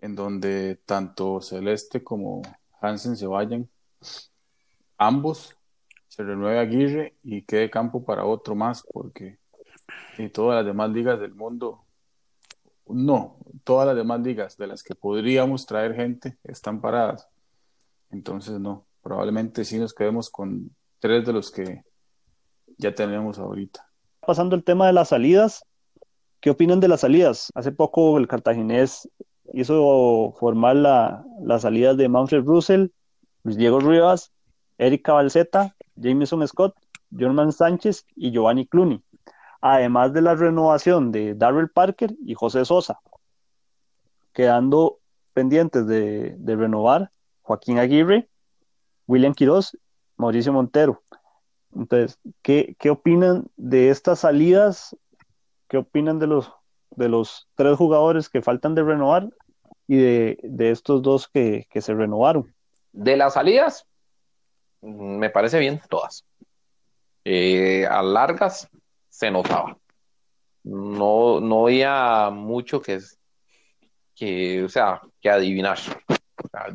en 0.02 0.16
donde 0.16 0.76
tanto 0.86 1.42
Celeste 1.42 2.04
como 2.04 2.44
Hansen 2.80 3.18
se 3.18 3.26
vayan, 3.26 3.68
ambos 4.98 5.58
se 6.08 6.24
renueve 6.24 6.60
Aguirre 6.60 7.16
y 7.24 7.42
quede 7.42 7.72
campo 7.72 8.06
para 8.06 8.26
otro 8.26 8.54
más, 8.54 8.84
porque 8.94 9.40
y 10.20 10.30
todas 10.30 10.58
las 10.58 10.66
demás 10.66 10.92
ligas 10.92 11.20
del 11.20 11.34
mundo, 11.34 11.84
no, 12.90 13.38
todas 13.64 13.88
las 13.88 13.96
demás 13.96 14.22
ligas 14.22 14.58
de 14.58 14.68
las 14.68 14.84
que 14.84 14.96
podríamos 14.96 15.66
traer 15.66 15.96
gente 15.96 16.38
están 16.44 16.82
paradas. 16.82 17.28
Entonces, 18.12 18.60
no, 18.60 18.86
probablemente 19.02 19.66
sí 19.66 19.78
nos 19.80 19.94
quedemos 19.94 20.30
con 20.30 20.72
tres 21.00 21.26
de 21.26 21.34
los 21.34 21.52
que 21.52 21.84
ya 22.78 22.94
tenemos 22.94 23.40
ahorita. 23.40 23.86
Pasando 24.26 24.56
el 24.56 24.64
tema 24.64 24.88
de 24.88 24.94
las 24.94 25.10
salidas, 25.10 25.64
¿qué 26.40 26.50
opinan 26.50 26.80
de 26.80 26.88
las 26.88 27.02
salidas? 27.02 27.52
Hace 27.56 27.72
poco 27.72 28.18
el 28.18 28.28
cartaginés 28.28 29.10
hizo 29.54 30.34
formar 30.40 30.76
la, 30.76 31.26
las 31.42 31.62
salidas 31.64 31.98
de 31.98 32.10
Manfred 32.10 32.44
Russell, 32.44 32.88
Luis 33.44 33.58
Diego 33.58 33.80
Rivas, 33.80 34.32
Erika 34.78 35.14
Balseta 35.14 35.76
Jameson 35.98 36.48
Scott, 36.48 36.76
Jorman 37.18 37.52
Sánchez 37.52 38.06
y 38.16 38.32
Giovanni 38.32 38.68
Clooney, 38.68 39.02
además 39.62 40.14
de 40.14 40.22
la 40.22 40.36
renovación 40.36 41.12
de 41.12 41.36
Darrell 41.36 41.70
Parker 41.70 42.14
y 42.26 42.34
José 42.34 42.66
Sosa, 42.66 43.00
quedando 44.34 45.00
pendientes 45.34 45.88
de, 45.88 46.38
renovar 46.46 47.12
Joaquín 47.42 47.80
Aguirre, 47.80 48.30
William 49.08 49.34
Quiroz, 49.34 49.78
Mauricio 50.18 50.54
Montero. 50.54 51.04
Entonces, 51.76 52.20
¿qué, 52.42 52.76
opinan 52.90 53.46
de 53.56 53.90
estas 53.90 54.20
salidas? 54.20 54.96
¿Qué 55.68 55.78
opinan 55.78 56.20
de 56.20 56.28
los, 56.28 56.52
de 56.92 57.10
los 57.10 57.48
tres 57.56 57.78
jugadores 57.78 58.30
que 58.30 58.42
faltan 58.42 58.74
de 58.74 58.84
renovar 58.84 59.30
y 59.88 59.98
de, 59.98 60.72
estos 60.72 61.02
dos 61.02 61.28
que, 61.28 61.68
que 61.70 61.82
se 61.82 61.94
renovaron? 61.94 62.54
De 62.92 63.16
las 63.16 63.36
salidas, 63.36 63.86
me 64.82 65.30
parece 65.30 65.60
bien 65.60 65.80
todas. 65.90 66.26
Eh, 67.26 67.86
a 67.86 68.02
largas 68.02 68.70
se 69.18 69.32
notaba. 69.32 69.76
no, 70.64 71.40
no 71.40 71.66
había 71.66 72.30
mucho 72.30 72.80
que, 72.80 73.00
que, 74.14 74.64
o 74.64 74.70
sea, 74.70 75.02
que 75.20 75.28
adivinar. 75.28 75.80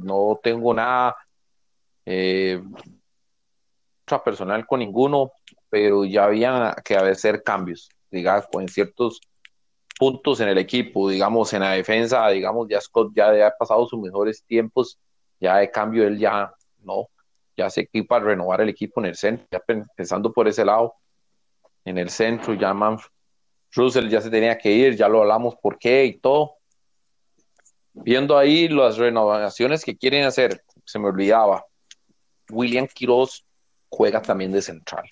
no 0.00 0.40
tengo 0.42 0.74
nada 0.74 1.16
eh, 2.04 2.60
personal 4.24 4.66
con 4.66 4.80
ninguno, 4.80 5.30
pero 5.70 6.04
ya 6.04 6.24
había 6.24 6.74
que 6.84 6.96
hacer 6.96 7.44
cambios, 7.44 7.88
digamos, 8.10 8.46
en 8.54 8.68
ciertos 8.68 9.20
puntos 9.96 10.40
en 10.40 10.48
el 10.48 10.58
equipo, 10.58 11.08
digamos, 11.08 11.52
en 11.52 11.60
la 11.60 11.70
defensa, 11.70 12.28
digamos, 12.28 12.66
ya 12.68 12.80
Scott 12.80 13.12
ya 13.14 13.46
ha 13.46 13.56
pasado 13.56 13.86
sus 13.86 14.00
mejores 14.00 14.42
tiempos, 14.44 14.98
ya 15.38 15.58
de 15.58 15.70
cambio 15.70 16.08
él 16.08 16.18
ya 16.18 16.52
no, 16.78 17.06
ya 17.56 17.70
se 17.70 17.82
equipa 17.82 18.16
a 18.16 18.20
renovar 18.20 18.60
el 18.62 18.68
equipo 18.68 19.00
en 19.00 19.06
el 19.06 19.14
centro, 19.14 19.46
ya 19.48 19.62
pensando 19.96 20.32
por 20.32 20.48
ese 20.48 20.64
lado, 20.64 20.96
en 21.84 21.98
el 21.98 22.10
centro, 22.10 22.54
ya 22.54 22.74
Russell 23.74 24.08
ya 24.08 24.20
se 24.20 24.30
tenía 24.30 24.58
que 24.58 24.70
ir, 24.70 24.96
ya 24.96 25.08
lo 25.08 25.22
hablamos 25.22 25.56
por 25.56 25.78
qué 25.78 26.04
y 26.04 26.18
todo. 26.18 26.56
Viendo 27.94 28.36
ahí 28.36 28.68
las 28.68 28.96
renovaciones 28.96 29.84
que 29.84 29.96
quieren 29.96 30.24
hacer, 30.24 30.62
se 30.84 30.98
me 30.98 31.08
olvidaba, 31.08 31.64
William 32.50 32.86
Quiroz 32.86 33.44
juega 33.88 34.22
también 34.22 34.52
de 34.52 34.62
central 34.62 35.08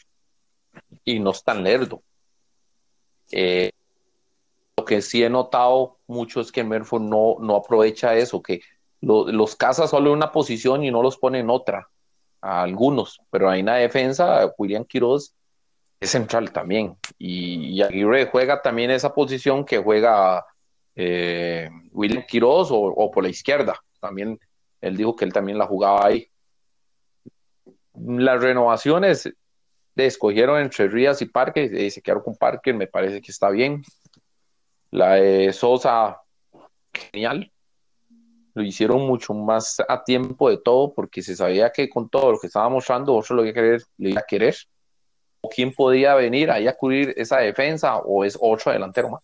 y 1.04 1.18
no 1.18 1.30
es 1.30 1.42
tan 1.42 1.62
lerdo. 1.62 2.02
Eh, 3.30 3.70
lo 4.76 4.84
que 4.84 5.02
sí 5.02 5.22
he 5.22 5.30
notado 5.30 5.98
mucho 6.06 6.40
es 6.40 6.50
que 6.50 6.64
Merford 6.64 7.02
no, 7.02 7.36
no 7.40 7.56
aprovecha 7.56 8.14
eso, 8.16 8.42
que 8.42 8.60
los 9.00 9.56
caza 9.56 9.86
solo 9.86 10.10
en 10.10 10.16
una 10.16 10.32
posición 10.32 10.84
y 10.84 10.90
no 10.90 11.02
los 11.02 11.16
pone 11.16 11.40
en 11.40 11.50
otra, 11.50 11.88
a 12.40 12.62
algunos, 12.62 13.20
pero 13.30 13.52
en 13.52 13.66
la 13.66 13.76
defensa, 13.76 14.52
William 14.56 14.84
Quiroz 14.84 15.34
es 16.00 16.10
central 16.10 16.50
también, 16.50 16.96
y, 17.18 17.80
Aguirre 17.82 18.26
juega 18.26 18.62
también 18.62 18.90
esa 18.90 19.14
posición 19.14 19.64
que 19.64 19.78
juega 19.78 20.44
eh, 20.96 21.68
William 21.92 22.24
Quiroz 22.26 22.70
o, 22.72 23.10
por 23.10 23.22
la 23.22 23.30
izquierda, 23.30 23.78
también 24.00 24.40
él 24.80 24.96
dijo 24.96 25.14
que 25.14 25.26
él 25.26 25.32
también 25.32 25.58
la 25.58 25.66
jugaba 25.66 26.06
ahí. 26.06 26.26
Las 27.94 28.40
renovaciones 28.40 29.30
escogieron 30.06 30.60
entre 30.60 30.88
Rías 30.88 31.20
y 31.22 31.26
Parque, 31.26 31.64
y 31.64 31.90
se 31.90 32.02
quedaron 32.02 32.24
con 32.24 32.36
Parque, 32.36 32.72
me 32.72 32.86
parece 32.86 33.20
que 33.20 33.30
está 33.30 33.50
bien. 33.50 33.82
La 34.90 35.14
de 35.14 35.52
Sosa, 35.52 36.20
genial. 36.92 37.52
Lo 38.54 38.62
hicieron 38.62 39.06
mucho 39.06 39.32
más 39.32 39.80
a 39.86 40.02
tiempo 40.02 40.50
de 40.50 40.58
todo 40.58 40.92
porque 40.92 41.22
se 41.22 41.36
sabía 41.36 41.70
que 41.70 41.88
con 41.88 42.08
todo 42.08 42.32
lo 42.32 42.38
que 42.38 42.48
estaba 42.48 42.68
mostrando, 42.68 43.14
otro 43.14 43.36
lo 43.36 43.44
iba 43.44 43.52
a 43.52 43.54
querer, 43.54 43.82
le 43.98 44.10
iba 44.10 44.20
a 44.20 44.24
querer. 44.26 44.56
O 45.40 45.48
quién 45.48 45.72
podía 45.72 46.14
venir 46.14 46.50
ahí 46.50 46.68
a 46.68 46.76
cubrir 46.76 47.14
esa 47.16 47.38
defensa 47.38 47.96
o 47.98 48.24
es 48.24 48.36
otro 48.40 48.72
delantero 48.72 49.10
más. 49.10 49.22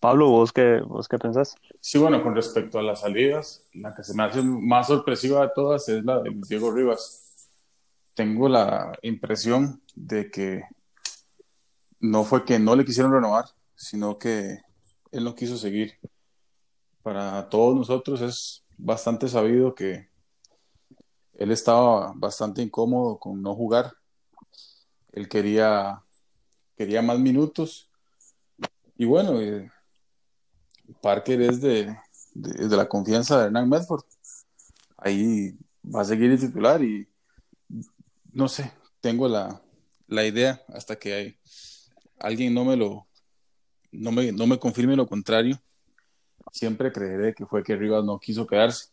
Pablo, 0.00 0.28
¿vos 0.28 0.52
qué, 0.52 0.80
vos 0.86 1.08
qué 1.08 1.18
pensás? 1.18 1.54
Sí, 1.80 1.96
bueno, 1.96 2.22
con 2.22 2.34
respecto 2.34 2.78
a 2.78 2.82
las 2.82 3.00
salidas, 3.00 3.62
la 3.72 3.94
que 3.94 4.04
se 4.04 4.14
me 4.14 4.22
hace 4.22 4.42
más 4.42 4.88
sorpresiva 4.88 5.40
de 5.40 5.52
todas 5.54 5.88
es 5.88 6.04
la 6.04 6.20
de 6.20 6.30
Diego 6.46 6.70
Rivas. 6.70 7.48
Tengo 8.14 8.48
la 8.48 8.92
impresión 9.00 9.80
de 9.94 10.30
que 10.30 10.64
no 12.00 12.24
fue 12.24 12.44
que 12.44 12.58
no 12.58 12.76
le 12.76 12.84
quisieron 12.84 13.12
renovar, 13.12 13.46
sino 13.76 14.18
que 14.18 14.58
él 15.10 15.24
no 15.24 15.34
quiso 15.34 15.56
seguir. 15.56 15.94
Para 17.02 17.48
todos 17.48 17.74
nosotros 17.74 18.20
es 18.20 18.62
bastante 18.76 19.26
sabido 19.26 19.74
que 19.74 20.08
él 21.32 21.50
estaba 21.50 22.12
bastante 22.14 22.60
incómodo 22.60 23.18
con 23.18 23.40
no 23.40 23.54
jugar. 23.54 23.94
Él 25.14 25.28
quería, 25.28 26.02
quería 26.76 27.00
más 27.00 27.18
minutos. 27.18 27.88
Y 28.96 29.04
bueno, 29.04 29.40
eh, 29.40 29.70
Parker 31.00 31.40
es 31.42 31.60
de, 31.60 31.96
la 32.34 32.88
confianza 32.88 33.38
de 33.38 33.46
Hernán 33.46 33.68
Medford. 33.68 34.04
Ahí 34.96 35.56
va 35.84 36.00
a 36.00 36.04
seguir 36.04 36.30
el 36.32 36.40
titular 36.40 36.82
y 36.82 37.06
no 38.32 38.48
sé, 38.48 38.72
tengo 39.00 39.28
la, 39.28 39.62
la 40.08 40.26
idea 40.26 40.62
hasta 40.68 40.96
que 40.96 41.14
hay, 41.14 41.38
alguien 42.18 42.52
no 42.52 42.64
me 42.64 42.76
lo 42.76 43.06
no 43.92 44.10
me, 44.10 44.32
no 44.32 44.48
me 44.48 44.58
confirme 44.58 44.96
lo 44.96 45.06
contrario, 45.06 45.60
siempre 46.50 46.90
creeré 46.90 47.32
que 47.32 47.46
fue 47.46 47.62
que 47.62 47.76
Rivas 47.76 48.04
no 48.04 48.18
quiso 48.18 48.46
quedarse. 48.46 48.88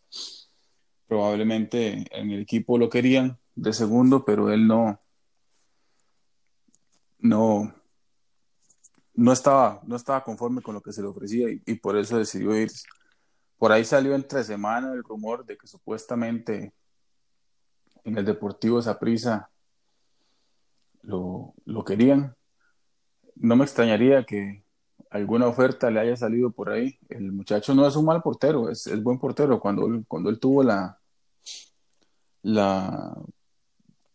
Probablemente 1.08 2.06
en 2.12 2.30
el 2.30 2.42
equipo 2.42 2.78
lo 2.78 2.88
querían 2.88 3.38
de 3.56 3.72
segundo, 3.72 4.24
pero 4.24 4.52
él 4.52 4.68
no, 4.68 5.00
no, 7.22 7.74
no 9.14 9.32
estaba, 9.32 9.80
no 9.84 9.96
estaba 9.96 10.22
conforme 10.22 10.60
con 10.60 10.74
lo 10.74 10.82
que 10.82 10.92
se 10.92 11.00
le 11.00 11.08
ofrecía 11.08 11.48
y, 11.50 11.74
por 11.76 11.96
eso 11.96 12.18
decidió 12.18 12.54
irse. 12.54 12.86
Por 13.56 13.72
ahí 13.72 13.84
salió 13.84 14.14
entre 14.14 14.44
semana 14.44 14.92
el 14.92 15.02
rumor 15.02 15.46
de 15.46 15.56
que 15.56 15.66
supuestamente 15.66 16.74
en 18.04 18.18
el 18.18 18.24
Deportivo 18.24 18.80
prisa 19.00 19.50
lo, 21.02 21.54
lo 21.64 21.84
querían. 21.84 22.36
No 23.36 23.56
me 23.56 23.64
extrañaría 23.64 24.24
que, 24.24 24.62
alguna 25.12 25.46
oferta 25.46 25.90
le 25.90 26.00
haya 26.00 26.16
salido 26.16 26.50
por 26.50 26.70
ahí. 26.70 26.98
El 27.10 27.32
muchacho 27.32 27.74
no 27.74 27.86
es 27.86 27.96
un 27.96 28.06
mal 28.06 28.22
portero, 28.22 28.70
es, 28.70 28.86
es 28.86 29.02
buen 29.02 29.18
portero. 29.18 29.60
Cuando, 29.60 29.86
cuando 30.08 30.30
él 30.30 30.40
tuvo 30.40 30.62
la, 30.62 30.98
la, 32.42 33.14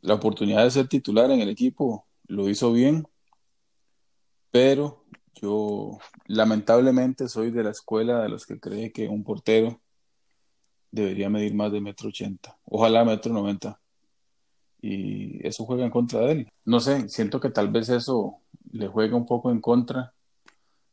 la 0.02 0.14
oportunidad 0.16 0.64
de 0.64 0.72
ser 0.72 0.88
titular 0.88 1.30
en 1.30 1.40
el 1.42 1.50
equipo, 1.50 2.07
lo 2.28 2.50
hizo 2.50 2.72
bien, 2.72 3.08
pero 4.52 5.06
yo 5.34 5.98
lamentablemente 6.26 7.28
soy 7.28 7.52
de 7.52 7.64
la 7.64 7.72
escuela 7.72 8.22
de 8.22 8.30
los 8.30 8.46
que 8.46 8.60
cree 8.60 8.92
que 8.92 9.08
un 9.08 9.24
portero 9.24 9.82
debería 10.92 11.30
medir 11.30 11.54
más 11.54 11.72
de 11.72 11.82
metro 11.82 12.10
ochenta, 12.10 12.58
ojalá 12.66 13.04
metro 13.06 13.34
noventa. 13.34 13.80
Y 14.80 15.46
eso 15.46 15.66
juega 15.66 15.84
en 15.84 15.92
contra 15.92 16.20
de 16.22 16.32
él. 16.32 16.52
No 16.64 16.80
sé, 16.80 17.10
siento 17.10 17.40
que 17.40 17.50
tal 17.50 17.70
vez 17.70 17.90
eso 17.90 18.38
le 18.72 18.88
juega 18.88 19.16
un 19.16 19.26
poco 19.26 19.52
en 19.52 19.60
contra 19.60 20.14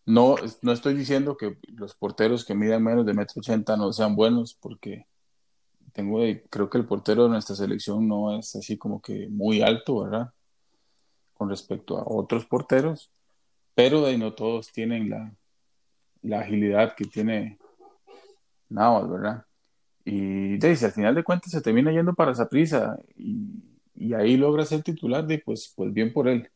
no, 0.07 0.37
no 0.62 0.72
estoy 0.72 0.95
diciendo 0.95 1.37
que 1.37 1.59
los 1.68 1.95
porteros 1.95 2.45
que 2.45 2.55
miden 2.55 2.82
menos 2.82 3.07
de 3.07 3.14
metro 3.14 3.41
ochenta 3.41 3.76
no 3.76 3.93
sean 3.93 4.16
buenos, 4.16 4.55
porque 4.55 5.07
tengo, 5.93 6.20
creo 6.51 6.68
que 6.68 6.78
el 6.78 6.87
portero 6.87 7.24
de 7.24 7.30
nuestra 7.30 7.57
selección 7.57 8.07
no 8.07 8.39
es 8.39 8.55
así 8.57 8.76
como 8.76 9.01
que 9.01 9.28
muy 9.28 9.62
alto, 9.62 10.01
¿verdad? 10.01 10.30
Con 11.35 11.51
respecto 11.51 11.99
a 11.99 12.05
otros 12.07 12.47
porteros, 12.47 13.11
pero 13.74 14.03
de 14.03 14.16
no 14.16 14.35
todos 14.35 14.70
tienen 14.72 15.11
la, 15.11 15.35
la 16.22 16.41
agilidad 16.41 16.95
que 16.95 17.05
tiene 17.05 17.59
Navas, 18.68 19.09
¿verdad? 19.11 19.45
Y 20.05 20.59
de, 20.59 20.76
si 20.76 20.85
al 20.85 20.93
final 20.93 21.14
de 21.14 21.24
cuentas 21.24 21.51
se 21.51 21.61
termina 21.61 21.91
yendo 21.91 22.14
para 22.14 22.32
esa 22.32 22.49
prisa 22.49 22.99
y, 23.16 23.64
y 23.95 24.12
ahí 24.14 24.37
logra 24.37 24.64
ser 24.64 24.82
titular, 24.82 25.26
de, 25.26 25.39
pues, 25.39 25.72
pues 25.74 25.93
bien 25.93 26.12
por 26.12 26.28
él. 26.28 26.51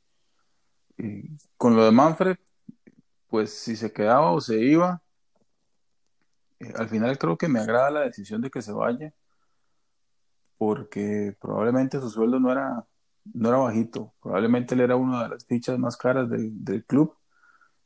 con 1.57 1.77
lo 1.77 1.85
de 1.85 1.93
Manfred, 1.93 2.37
pues 3.29 3.53
si 3.53 3.77
se 3.77 3.93
quedaba 3.93 4.33
o 4.33 4.41
se 4.41 4.59
iba, 4.61 5.03
eh, 6.61 6.73
al 6.77 6.89
final 6.89 7.17
creo 7.19 7.39
que 7.39 7.49
me 7.49 7.61
agrada 7.61 7.91
la 7.91 8.01
decisión 8.01 8.41
de 8.43 8.51
que 8.51 8.63
se 8.63 8.73
vaya, 8.73 9.13
porque 10.57 11.37
probablemente 11.41 12.01
su 12.01 12.11
sueldo 12.11 12.41
no 12.41 12.51
era, 12.51 12.85
no 13.35 13.49
era 13.49 13.59
bajito, 13.59 14.15
probablemente 14.21 14.75
él 14.75 14.81
era 14.81 14.97
una 14.97 15.25
de 15.25 15.29
las 15.31 15.47
fichas 15.47 15.79
más 15.79 15.97
caras 15.97 16.29
del, 16.31 16.65
del 16.65 16.85
club, 16.85 17.15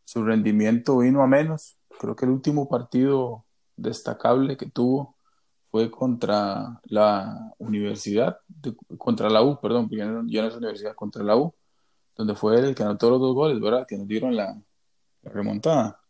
su 0.05 0.25
rendimiento 0.25 0.99
vino 0.99 1.23
a 1.23 1.27
menos, 1.27 1.79
creo 1.99 2.17
que 2.17 2.25
el 2.25 2.33
último 2.33 2.69
partido 2.69 3.45
destacable 3.77 4.57
que 4.57 4.71
tuvo 4.71 5.17
fue 5.71 5.91
contra 5.91 6.81
la 6.85 7.55
universidad, 7.59 8.39
contra 8.99 9.31
la 9.31 9.43
U, 9.43 9.59
perdón, 9.61 9.89
ya 9.91 10.05
no, 10.05 10.23
ya 10.27 10.43
no 10.43 10.49
es 10.49 10.57
universidad, 10.57 10.95
contra 10.95 11.25
la 11.25 11.37
U, 11.37 11.55
donde 12.15 12.35
fue 12.35 12.59
él 12.59 12.67
el 12.67 12.75
que 12.75 12.83
anotó 12.83 13.09
los 13.09 13.21
dos 13.21 13.35
goles, 13.35 13.59
¿verdad? 13.59 13.87
Que 13.89 13.97
nos 13.97 14.07
dieron 14.07 14.37
la, 14.37 14.61
remontada. 15.23 16.01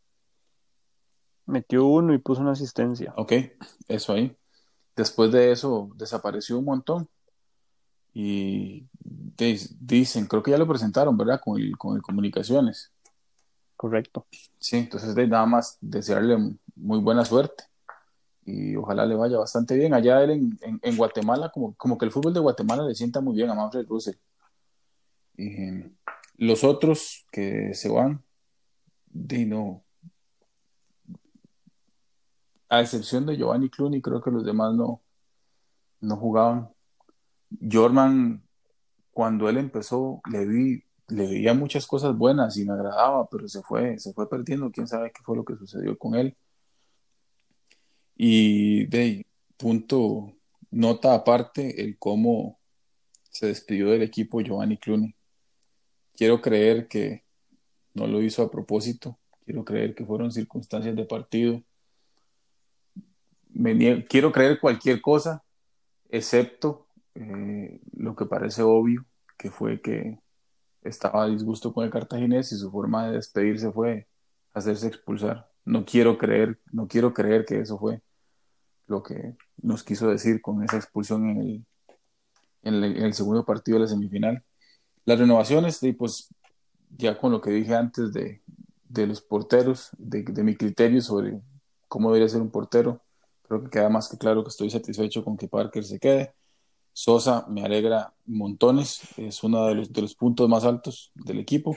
Metió 1.46 1.86
uno 1.86 2.14
y 2.14 2.18
puso 2.18 2.40
una 2.40 2.52
asistencia. 2.52 3.12
Ok, 3.16 3.32
eso 3.88 4.12
ahí. 4.12 4.36
Después 4.96 5.30
de 5.32 5.52
eso 5.52 5.90
desapareció 5.96 6.58
un 6.58 6.64
montón. 6.64 7.08
Y 8.14 8.86
dicen, 9.36 10.26
creo 10.26 10.42
que 10.42 10.50
ya 10.50 10.58
lo 10.58 10.68
presentaron, 10.68 11.16
¿verdad? 11.16 11.40
Con 11.40 11.60
el, 11.60 11.76
con 11.78 11.96
el 11.96 12.02
Comunicaciones. 12.02 12.92
Correcto. 13.76 14.26
Sí, 14.58 14.76
entonces 14.76 15.14
de 15.14 15.26
nada 15.26 15.46
más 15.46 15.78
desearle 15.80 16.56
muy 16.76 17.00
buena 17.00 17.24
suerte. 17.24 17.64
Y 18.44 18.76
ojalá 18.76 19.06
le 19.06 19.14
vaya 19.14 19.38
bastante 19.38 19.76
bien. 19.76 19.94
Allá 19.94 20.22
él 20.22 20.30
en, 20.30 20.80
en, 20.82 20.96
Guatemala, 20.96 21.50
como, 21.50 21.74
como 21.74 21.96
que 21.96 22.04
el 22.04 22.10
fútbol 22.10 22.34
de 22.34 22.40
Guatemala 22.40 22.84
le 22.84 22.94
sienta 22.94 23.20
muy 23.20 23.34
bien 23.34 23.50
a 23.50 23.54
Manfred 23.54 23.86
Russell. 23.86 24.16
Y 25.36 25.84
los 26.36 26.64
otros 26.64 27.26
que 27.30 27.72
se 27.74 27.88
van, 27.88 28.22
de 29.06 29.46
no. 29.46 29.84
A 32.68 32.80
excepción 32.80 33.26
de 33.26 33.36
Giovanni 33.36 33.68
Clooney, 33.68 34.00
creo 34.00 34.20
que 34.20 34.30
los 34.30 34.44
demás 34.44 34.74
no, 34.74 35.00
no 36.00 36.16
jugaban. 36.16 36.71
Jorman, 37.60 38.42
cuando 39.12 39.48
él 39.48 39.58
empezó, 39.58 40.20
le 40.30 40.46
vi 40.46 40.84
le 41.12 41.26
veía 41.26 41.54
muchas 41.54 41.86
cosas 41.86 42.16
buenas 42.16 42.56
y 42.56 42.64
me 42.64 42.72
agradaba, 42.72 43.28
pero 43.28 43.48
se 43.48 43.62
fue, 43.62 43.98
se 43.98 44.12
fue 44.12 44.28
perdiendo, 44.28 44.70
quién 44.70 44.86
sabe 44.86 45.12
qué 45.12 45.22
fue 45.22 45.36
lo 45.36 45.44
que 45.44 45.56
sucedió 45.56 45.96
con 45.98 46.14
él. 46.14 46.34
Y 48.16 48.86
de 48.86 49.26
punto, 49.56 50.32
nota 50.70 51.14
aparte, 51.14 51.82
el 51.82 51.98
cómo 51.98 52.58
se 53.30 53.46
despidió 53.46 53.90
del 53.90 54.02
equipo 54.02 54.40
Giovanni 54.40 54.78
Clooney. 54.78 55.14
Quiero 56.14 56.40
creer 56.40 56.88
que 56.88 57.24
no 57.94 58.06
lo 58.06 58.22
hizo 58.22 58.42
a 58.42 58.50
propósito, 58.50 59.18
quiero 59.44 59.64
creer 59.64 59.94
que 59.94 60.06
fueron 60.06 60.32
circunstancias 60.32 60.96
de 60.96 61.04
partido. 61.04 61.62
quiero 64.08 64.32
creer 64.32 64.60
cualquier 64.60 65.00
cosa, 65.00 65.44
excepto 66.08 66.86
eh, 67.14 67.80
lo 67.94 68.16
que 68.16 68.26
parece 68.26 68.62
obvio, 68.62 69.04
que 69.36 69.50
fue 69.50 69.80
que 69.80 70.18
estaba 70.82 71.24
a 71.24 71.28
disgusto 71.28 71.72
con 71.72 71.84
el 71.84 71.90
cartaginés 71.90 72.52
y 72.52 72.56
su 72.56 72.70
forma 72.70 73.06
de 73.06 73.14
despedirse 73.14 73.70
fue 73.72 74.08
hacerse 74.52 74.88
expulsar. 74.88 75.48
No 75.64 75.84
quiero 75.84 76.18
creer, 76.18 76.60
no 76.72 76.88
quiero 76.88 77.14
creer 77.14 77.44
que 77.44 77.60
eso 77.60 77.78
fue 77.78 78.02
lo 78.86 79.02
que 79.02 79.36
nos 79.62 79.84
quiso 79.84 80.08
decir 80.08 80.40
con 80.42 80.62
esa 80.64 80.76
expulsión 80.76 81.30
en 81.30 81.64
el, 82.62 82.84
en 82.84 83.02
el, 83.02 83.14
segundo 83.14 83.44
partido 83.44 83.78
de 83.78 83.82
la 83.82 83.88
semifinal. 83.88 84.44
Las 85.04 85.18
renovaciones, 85.18 85.82
y 85.82 85.92
pues 85.92 86.28
ya 86.90 87.18
con 87.18 87.32
lo 87.32 87.40
que 87.40 87.50
dije 87.50 87.74
antes 87.74 88.12
de, 88.12 88.42
de 88.88 89.06
los 89.06 89.20
porteros, 89.20 89.90
de, 89.98 90.22
de, 90.22 90.42
mi 90.44 90.56
criterio 90.56 91.00
sobre 91.00 91.40
cómo 91.88 92.08
debería 92.08 92.28
ser 92.28 92.42
un 92.42 92.50
portero, 92.50 93.00
creo 93.42 93.64
que 93.64 93.70
queda 93.70 93.88
más 93.88 94.08
que 94.08 94.18
claro 94.18 94.42
que 94.42 94.50
estoy 94.50 94.70
satisfecho 94.70 95.24
con 95.24 95.36
que 95.36 95.48
Parker 95.48 95.84
se 95.84 95.98
quede. 95.98 96.34
Sosa 96.92 97.46
me 97.48 97.64
alegra 97.64 98.14
montones, 98.26 99.00
es 99.16 99.42
uno 99.42 99.66
de 99.66 99.74
los, 99.74 99.92
de 99.92 100.02
los 100.02 100.14
puntos 100.14 100.48
más 100.48 100.64
altos 100.64 101.10
del 101.14 101.38
equipo. 101.38 101.76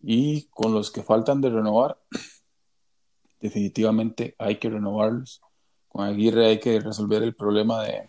Y 0.00 0.44
con 0.50 0.72
los 0.72 0.90
que 0.90 1.02
faltan 1.02 1.40
de 1.40 1.50
renovar, 1.50 1.98
definitivamente 3.40 4.34
hay 4.38 4.56
que 4.56 4.70
renovarlos. 4.70 5.40
Con 5.88 6.04
Aguirre 6.04 6.46
hay 6.46 6.60
que 6.60 6.80
resolver 6.80 7.22
el 7.22 7.34
problema 7.34 7.84
de, 7.84 8.08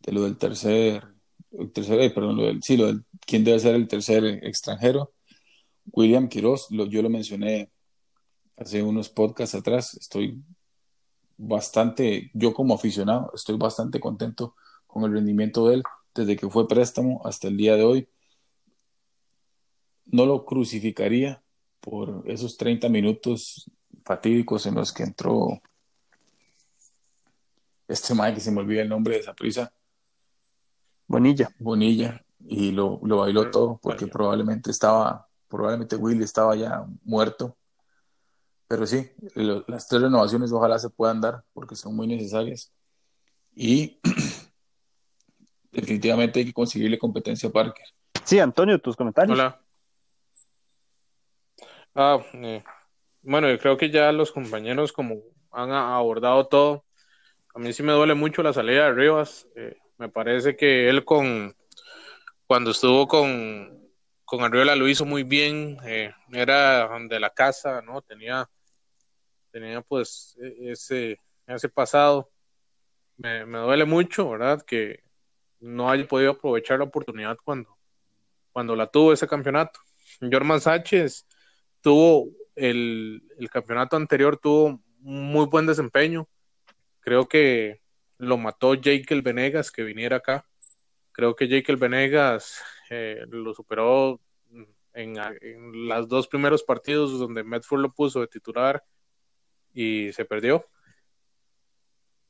de 0.00 0.12
lo 0.12 0.22
del 0.22 0.36
tercer, 0.36 1.06
el 1.52 1.72
tercer 1.72 2.00
eh, 2.00 2.10
perdón, 2.10 2.36
lo 2.36 2.44
del, 2.44 2.62
sí, 2.62 2.76
lo 2.76 2.86
del 2.86 3.04
quién 3.26 3.44
debe 3.44 3.58
ser 3.58 3.74
el 3.74 3.88
tercer 3.88 4.24
extranjero. 4.44 5.12
William 5.92 6.28
Quiroz, 6.28 6.68
yo 6.70 7.02
lo 7.02 7.08
mencioné 7.08 7.70
hace 8.56 8.82
unos 8.82 9.08
podcasts 9.08 9.54
atrás, 9.54 9.94
estoy 9.94 10.42
bastante, 11.36 12.30
yo 12.34 12.52
como 12.52 12.74
aficionado, 12.74 13.30
estoy 13.34 13.56
bastante 13.56 14.00
contento 14.00 14.54
con 15.00 15.10
el 15.10 15.16
rendimiento 15.16 15.68
de 15.68 15.76
él 15.76 15.82
desde 16.14 16.36
que 16.36 16.48
fue 16.48 16.68
préstamo 16.68 17.22
hasta 17.24 17.48
el 17.48 17.56
día 17.56 17.76
de 17.76 17.84
hoy. 17.84 18.08
No 20.06 20.26
lo 20.26 20.44
crucificaría 20.44 21.42
por 21.80 22.22
esos 22.26 22.56
30 22.56 22.88
minutos 22.88 23.70
fatídicos 24.04 24.66
en 24.66 24.74
los 24.74 24.92
que 24.92 25.02
entró 25.04 25.60
este 27.86 28.14
Mike, 28.14 28.34
que 28.34 28.40
se 28.40 28.50
me 28.50 28.60
olvida 28.60 28.82
el 28.82 28.88
nombre 28.88 29.14
de 29.14 29.20
esa 29.20 29.34
prisa. 29.34 29.72
Bonilla. 31.06 31.50
Bonilla. 31.58 32.24
Y 32.46 32.70
lo, 32.72 33.00
lo 33.02 33.18
bailó 33.18 33.50
todo 33.50 33.78
porque 33.82 34.06
probablemente 34.06 34.70
estaba, 34.70 35.28
probablemente 35.48 35.96
Willy 35.96 36.24
estaba 36.24 36.54
ya 36.56 36.86
muerto. 37.04 37.56
Pero 38.66 38.86
sí, 38.86 39.10
las 39.34 39.88
tres 39.88 40.02
renovaciones 40.02 40.52
ojalá 40.52 40.78
se 40.78 40.90
puedan 40.90 41.20
dar 41.20 41.44
porque 41.54 41.74
son 41.74 41.96
muy 41.96 42.06
necesarias. 42.06 42.70
Y 43.54 43.98
definitivamente 45.70 46.40
hay 46.40 46.46
que 46.46 46.52
conseguirle 46.52 46.98
competencia 46.98 47.48
a 47.48 47.52
Parker. 47.52 47.86
Sí, 48.24 48.38
Antonio, 48.38 48.78
tus 48.78 48.96
comentarios. 48.96 49.38
Hola. 49.38 49.60
Ah, 51.94 52.18
eh, 52.34 52.62
bueno, 53.22 53.50
yo 53.50 53.58
creo 53.58 53.76
que 53.76 53.90
ya 53.90 54.12
los 54.12 54.32
compañeros 54.32 54.92
como 54.92 55.20
han 55.50 55.70
abordado 55.72 56.46
todo. 56.46 56.84
A 57.54 57.58
mí 57.58 57.72
sí 57.72 57.82
me 57.82 57.92
duele 57.92 58.14
mucho 58.14 58.42
la 58.42 58.52
salida 58.52 58.84
de 58.84 58.92
Rivas. 58.92 59.48
Eh, 59.56 59.76
me 59.96 60.08
parece 60.08 60.56
que 60.56 60.88
él 60.88 61.04
con 61.04 61.56
cuando 62.46 62.70
estuvo 62.70 63.08
con, 63.08 63.82
con 64.24 64.42
Arriola 64.42 64.76
lo 64.76 64.88
hizo 64.88 65.04
muy 65.04 65.22
bien. 65.22 65.78
Eh, 65.84 66.12
era 66.32 66.88
de 67.08 67.20
la 67.20 67.30
casa, 67.30 67.82
¿no? 67.82 68.00
Tenía, 68.02 68.48
tenía 69.50 69.80
pues 69.80 70.36
e-, 70.40 70.72
ese, 70.72 71.18
ese 71.46 71.68
pasado. 71.68 72.30
Me, 73.16 73.44
me 73.44 73.58
duele 73.58 73.84
mucho, 73.84 74.30
¿verdad? 74.30 74.62
Que, 74.62 75.02
no 75.60 75.90
haya 75.90 76.06
podido 76.06 76.32
aprovechar 76.32 76.78
la 76.78 76.84
oportunidad 76.84 77.36
cuando, 77.44 77.76
cuando 78.52 78.76
la 78.76 78.86
tuvo 78.86 79.12
ese 79.12 79.26
campeonato. 79.26 79.80
Jorman 80.20 80.60
Sánchez 80.60 81.26
tuvo 81.80 82.30
el, 82.54 83.22
campeonato 83.50 83.96
anterior, 83.96 84.36
tuvo 84.36 84.80
muy 84.98 85.46
buen 85.46 85.66
desempeño. 85.66 86.28
Creo 87.00 87.28
que 87.28 87.80
lo 88.18 88.36
mató 88.36 88.74
Jake 88.74 89.20
Venegas 89.20 89.70
que 89.70 89.84
viniera 89.84 90.16
acá. 90.16 90.46
Creo 91.12 91.34
que 91.34 91.48
Jake 91.48 91.74
Venegas 91.76 92.62
eh, 92.90 93.24
lo 93.28 93.54
superó 93.54 94.20
en, 94.94 95.16
en 95.16 95.88
los 95.88 96.08
dos 96.08 96.28
primeros 96.28 96.62
partidos 96.62 97.18
donde 97.18 97.44
Medford 97.44 97.80
lo 97.80 97.92
puso 97.92 98.20
de 98.20 98.28
titular 98.28 98.84
y 99.72 100.12
se 100.12 100.24
perdió. 100.24 100.66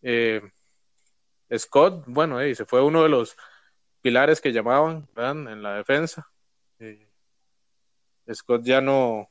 Eh, 0.03 0.43
Scott, 1.57 2.05
bueno, 2.07 2.39
se 2.55 2.65
fue 2.65 2.83
uno 2.83 3.03
de 3.03 3.09
los 3.09 3.37
pilares 4.01 4.41
que 4.41 4.53
llamaban 4.53 5.09
en 5.17 5.63
la 5.63 5.75
defensa. 5.75 6.29
Eh, 6.79 7.09
Scott 8.33 8.63
ya 8.65 8.81
no, 8.81 9.31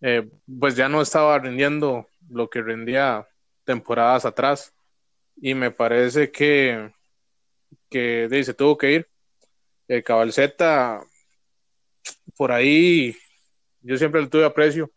eh, 0.00 0.30
pues 0.60 0.76
ya 0.76 0.88
no 0.88 1.02
estaba 1.02 1.38
rindiendo 1.38 2.06
lo 2.28 2.48
que 2.48 2.62
rendía 2.62 3.26
temporadas 3.64 4.24
atrás. 4.24 4.72
Y 5.36 5.54
me 5.54 5.70
parece 5.70 6.30
que 6.30 6.92
que 7.90 8.42
se 8.44 8.54
tuvo 8.54 8.76
que 8.76 8.92
ir. 8.92 9.08
El 9.86 10.02
cabalceta 10.02 11.00
por 12.36 12.50
ahí 12.50 13.16
yo 13.82 13.96
siempre 13.96 14.20
le 14.20 14.28
tuve 14.28 14.44
aprecio 14.44 14.90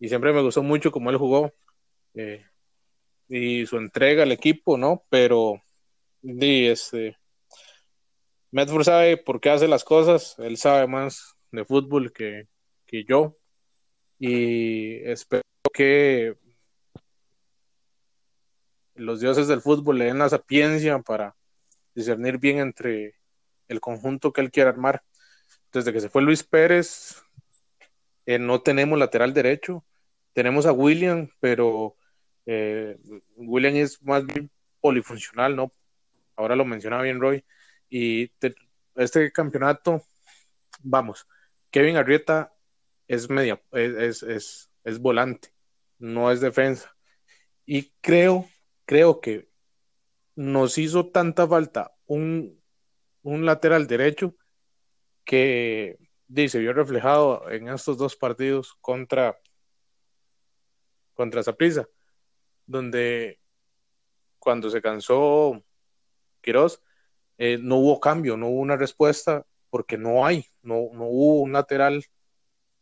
y 0.00 0.08
siempre 0.08 0.32
me 0.32 0.42
gustó 0.42 0.62
mucho 0.62 0.90
cómo 0.90 1.10
él 1.10 1.16
jugó 1.16 1.52
eh, 2.14 2.44
y 3.28 3.66
su 3.66 3.76
entrega 3.76 4.22
al 4.22 4.32
equipo, 4.32 4.78
¿no? 4.78 5.04
Pero, 5.10 5.62
y 6.22 6.66
este, 6.66 7.16
Medford 8.50 8.84
sabe 8.84 9.16
por 9.16 9.40
qué 9.40 9.50
hace 9.50 9.68
las 9.68 9.84
cosas, 9.84 10.36
él 10.38 10.56
sabe 10.56 10.86
más 10.86 11.36
de 11.50 11.64
fútbol 11.64 12.12
que, 12.12 12.48
que 12.86 13.04
yo 13.04 13.36
y 14.18 14.96
espero 15.08 15.42
que 15.72 16.36
los 18.94 19.20
dioses 19.20 19.46
del 19.46 19.60
fútbol 19.60 19.98
le 19.98 20.06
den 20.06 20.18
la 20.18 20.28
sapiencia 20.28 20.98
para 21.00 21.36
discernir 21.94 22.38
bien 22.38 22.58
entre 22.58 23.14
el 23.68 23.80
conjunto 23.80 24.32
que 24.32 24.40
él 24.40 24.50
quiere 24.50 24.70
armar. 24.70 25.02
Desde 25.72 25.92
que 25.92 26.00
se 26.00 26.08
fue 26.08 26.22
Luis 26.22 26.42
Pérez, 26.42 27.22
eh, 28.28 28.38
no 28.38 28.60
tenemos 28.60 28.98
lateral 28.98 29.32
derecho. 29.32 29.86
Tenemos 30.34 30.66
a 30.66 30.72
William, 30.72 31.30
pero 31.40 31.96
eh, 32.44 32.98
William 33.36 33.74
es 33.76 34.02
más 34.02 34.26
bien 34.26 34.50
polifuncional, 34.82 35.56
¿no? 35.56 35.72
Ahora 36.36 36.54
lo 36.54 36.66
mencionaba 36.66 37.04
bien 37.04 37.22
Roy. 37.22 37.42
Y 37.88 38.30
este 38.96 39.32
campeonato, 39.32 40.02
vamos, 40.82 41.26
Kevin 41.70 41.96
Arrieta 41.96 42.52
es 43.06 43.30
media, 43.30 43.62
es, 43.72 44.22
es, 44.22 44.70
es, 44.84 44.98
volante, 44.98 45.48
no 45.98 46.30
es 46.30 46.42
defensa. 46.42 46.94
Y 47.64 47.94
creo, 48.02 48.46
creo 48.84 49.22
que 49.22 49.48
nos 50.36 50.76
hizo 50.76 51.06
tanta 51.06 51.48
falta 51.48 51.94
un, 52.04 52.62
un 53.22 53.46
lateral 53.46 53.86
derecho 53.86 54.36
que 55.24 55.96
se 56.34 56.58
vio 56.58 56.72
reflejado 56.72 57.50
en 57.50 57.68
estos 57.68 57.98
dos 57.98 58.16
partidos 58.16 58.76
contra 58.80 59.38
contra 61.14 61.42
Zaprisa, 61.42 61.88
donde 62.64 63.40
cuando 64.38 64.70
se 64.70 64.80
cansó 64.80 65.64
Quiroz, 66.40 66.80
eh, 67.38 67.58
no 67.60 67.76
hubo 67.76 67.98
cambio, 67.98 68.36
no 68.36 68.48
hubo 68.48 68.60
una 68.60 68.76
respuesta, 68.76 69.44
porque 69.68 69.98
no 69.98 70.24
hay, 70.24 70.46
no, 70.62 70.90
no 70.92 71.06
hubo 71.06 71.42
un 71.42 71.52
lateral 71.52 72.04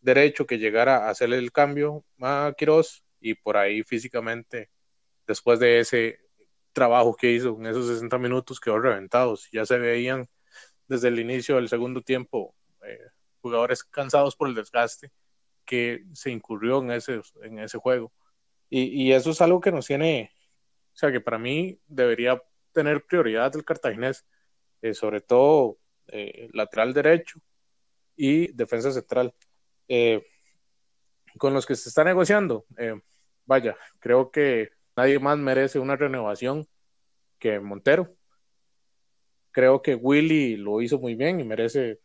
derecho 0.00 0.46
que 0.46 0.58
llegara 0.58 1.06
a 1.06 1.10
hacerle 1.10 1.38
el 1.38 1.50
cambio 1.50 2.04
a 2.20 2.52
Quiroz 2.56 3.04
y 3.20 3.34
por 3.34 3.56
ahí 3.56 3.82
físicamente, 3.82 4.70
después 5.26 5.58
de 5.58 5.80
ese 5.80 6.20
trabajo 6.72 7.16
que 7.16 7.32
hizo 7.32 7.56
en 7.58 7.66
esos 7.66 7.88
60 7.88 8.18
minutos, 8.18 8.60
quedó 8.60 8.78
reventados. 8.78 9.48
Ya 9.50 9.64
se 9.64 9.78
veían 9.78 10.28
desde 10.86 11.08
el 11.08 11.18
inicio 11.18 11.56
del 11.56 11.70
segundo 11.70 12.02
tiempo 12.02 12.54
eh, 12.86 12.98
jugadores 13.46 13.84
cansados 13.84 14.36
por 14.36 14.48
el 14.48 14.54
desgaste 14.54 15.12
que 15.64 16.04
se 16.12 16.30
incurrió 16.30 16.80
en 16.80 16.90
ese, 16.92 17.20
en 17.42 17.58
ese 17.58 17.78
juego. 17.78 18.12
Y, 18.68 19.12
eso 19.12 19.30
es 19.30 19.40
algo 19.40 19.60
que 19.60 19.70
nos 19.70 19.86
tiene, 19.86 20.32
o 20.92 20.96
sea, 20.96 21.12
que 21.12 21.20
para 21.20 21.38
mí 21.38 21.78
debería 21.86 22.42
tener 22.72 23.04
prioridad 23.06 23.52
del 23.52 23.64
cartaginés, 23.64 24.26
eh, 24.82 24.92
sobre 24.92 25.20
todo 25.20 25.78
eh, 26.08 26.48
lateral 26.52 26.92
derecho 26.92 27.40
y 28.16 28.52
defensa 28.52 28.90
central. 28.90 29.32
Eh, 29.88 30.26
con 31.38 31.54
los 31.54 31.64
que 31.64 31.76
se 31.76 31.90
está 31.90 32.02
negociando, 32.02 32.64
vaya, 33.44 33.76
creo 34.00 34.30
que 34.30 34.70
nadie 34.96 35.18
más 35.18 35.38
merece 35.38 35.78
una 35.78 35.94
renovación 35.94 36.66
que 37.38 37.60
Montero. 37.60 38.16
Creo 39.52 39.80
que 39.82 39.94
Willy 39.94 40.56
lo 40.56 40.80
hizo 40.80 40.98
muy 40.98 41.14
bien 41.14 41.38
y 41.38 41.44
merece, 41.44 42.00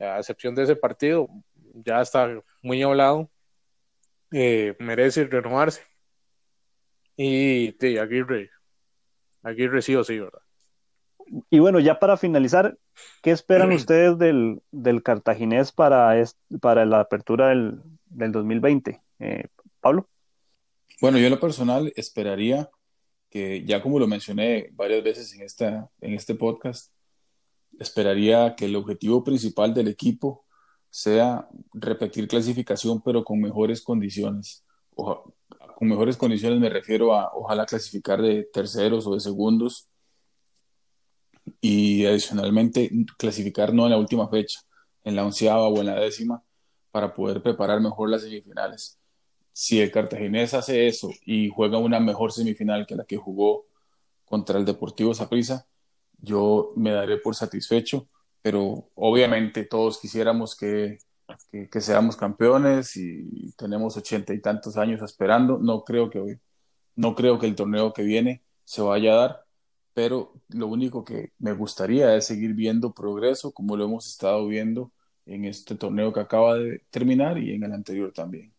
a 0.00 0.18
excepción 0.18 0.54
de 0.54 0.64
ese 0.64 0.76
partido, 0.76 1.28
ya 1.74 2.00
está 2.00 2.42
muy 2.62 2.82
hablado, 2.82 3.30
merece 4.30 5.24
renovarse. 5.24 5.82
Y 7.16 7.76
sí, 7.78 7.98
Aguirre, 7.98 8.50
Aguirre 9.42 9.82
sí 9.82 9.94
o 9.94 10.04
sí, 10.04 10.18
¿verdad? 10.18 10.40
Y 11.48 11.58
bueno, 11.60 11.78
ya 11.78 11.98
para 11.98 12.16
finalizar, 12.16 12.76
¿qué 13.22 13.30
esperan 13.30 13.72
ustedes 13.72 14.18
del, 14.18 14.62
del 14.70 15.02
cartaginés 15.02 15.72
para, 15.72 16.14
para 16.60 16.84
la 16.86 17.00
apertura 17.00 17.48
del, 17.48 17.80
del 18.06 18.32
2020? 18.32 19.00
Eh, 19.20 19.44
Pablo. 19.80 20.08
Bueno, 21.00 21.18
yo 21.18 21.26
en 21.26 21.32
lo 21.32 21.40
personal 21.40 21.92
esperaría 21.96 22.68
que, 23.30 23.64
ya 23.64 23.80
como 23.80 23.98
lo 23.98 24.06
mencioné 24.06 24.70
varias 24.72 25.02
veces 25.02 25.32
en, 25.34 25.42
esta, 25.42 25.88
en 26.00 26.14
este 26.14 26.34
podcast, 26.34 26.92
esperaría 27.80 28.54
que 28.54 28.66
el 28.66 28.76
objetivo 28.76 29.24
principal 29.24 29.74
del 29.74 29.88
equipo 29.88 30.44
sea 30.90 31.48
repetir 31.72 32.28
clasificación, 32.28 33.00
pero 33.02 33.24
con 33.24 33.40
mejores 33.40 33.82
condiciones. 33.82 34.64
con 34.94 35.88
mejores 35.88 36.16
condiciones 36.18 36.60
me 36.60 36.68
refiero 36.68 37.14
a 37.14 37.32
ojalá 37.34 37.64
clasificar 37.64 38.20
de 38.20 38.44
terceros 38.52 39.06
o 39.06 39.14
de 39.14 39.20
segundos 39.20 39.88
y 41.60 42.04
adicionalmente 42.04 42.90
clasificar 43.16 43.72
no 43.72 43.86
en 43.86 43.92
la 43.92 43.98
última 43.98 44.28
fecha, 44.28 44.60
en 45.02 45.16
la 45.16 45.24
onceava 45.24 45.68
o 45.68 45.80
en 45.80 45.86
la 45.86 45.98
décima, 45.98 46.42
para 46.90 47.14
poder 47.14 47.42
preparar 47.42 47.80
mejor 47.80 48.10
las 48.10 48.22
semifinales. 48.22 48.98
Si 49.52 49.80
el 49.80 49.90
cartaginés 49.90 50.52
hace 50.52 50.86
eso 50.86 51.10
y 51.24 51.48
juega 51.48 51.78
una 51.78 51.98
mejor 51.98 52.32
semifinal 52.32 52.86
que 52.86 52.96
la 52.96 53.04
que 53.04 53.16
jugó 53.16 53.66
contra 54.26 54.58
el 54.58 54.66
Deportivo 54.66 55.14
Saprissa, 55.14 55.66
yo 56.22 56.72
me 56.76 56.92
daré 56.92 57.18
por 57.18 57.34
satisfecho, 57.34 58.08
pero 58.42 58.90
obviamente 58.94 59.64
todos 59.64 59.98
quisiéramos 59.98 60.56
que, 60.56 60.98
que, 61.50 61.80
seamos 61.80 62.16
campeones 62.16 62.96
y 62.96 63.52
tenemos 63.56 63.96
ochenta 63.96 64.32
y 64.34 64.40
tantos 64.40 64.76
años 64.76 65.02
esperando. 65.02 65.58
No 65.58 65.84
creo 65.84 66.10
que 66.10 66.40
no 66.96 67.14
creo 67.14 67.38
que 67.38 67.46
el 67.46 67.54
torneo 67.54 67.92
que 67.92 68.02
viene 68.02 68.42
se 68.64 68.82
vaya 68.82 69.12
a 69.12 69.16
dar, 69.16 69.44
pero 69.94 70.34
lo 70.48 70.66
único 70.66 71.04
que 71.04 71.32
me 71.38 71.52
gustaría 71.52 72.14
es 72.14 72.26
seguir 72.26 72.54
viendo 72.54 72.92
progreso 72.92 73.52
como 73.52 73.76
lo 73.76 73.84
hemos 73.84 74.06
estado 74.06 74.46
viendo 74.46 74.92
en 75.26 75.44
este 75.44 75.76
torneo 75.76 76.12
que 76.12 76.20
acaba 76.20 76.56
de 76.56 76.84
terminar 76.90 77.38
y 77.38 77.54
en 77.54 77.64
el 77.64 77.72
anterior 77.72 78.12
también. 78.12 78.52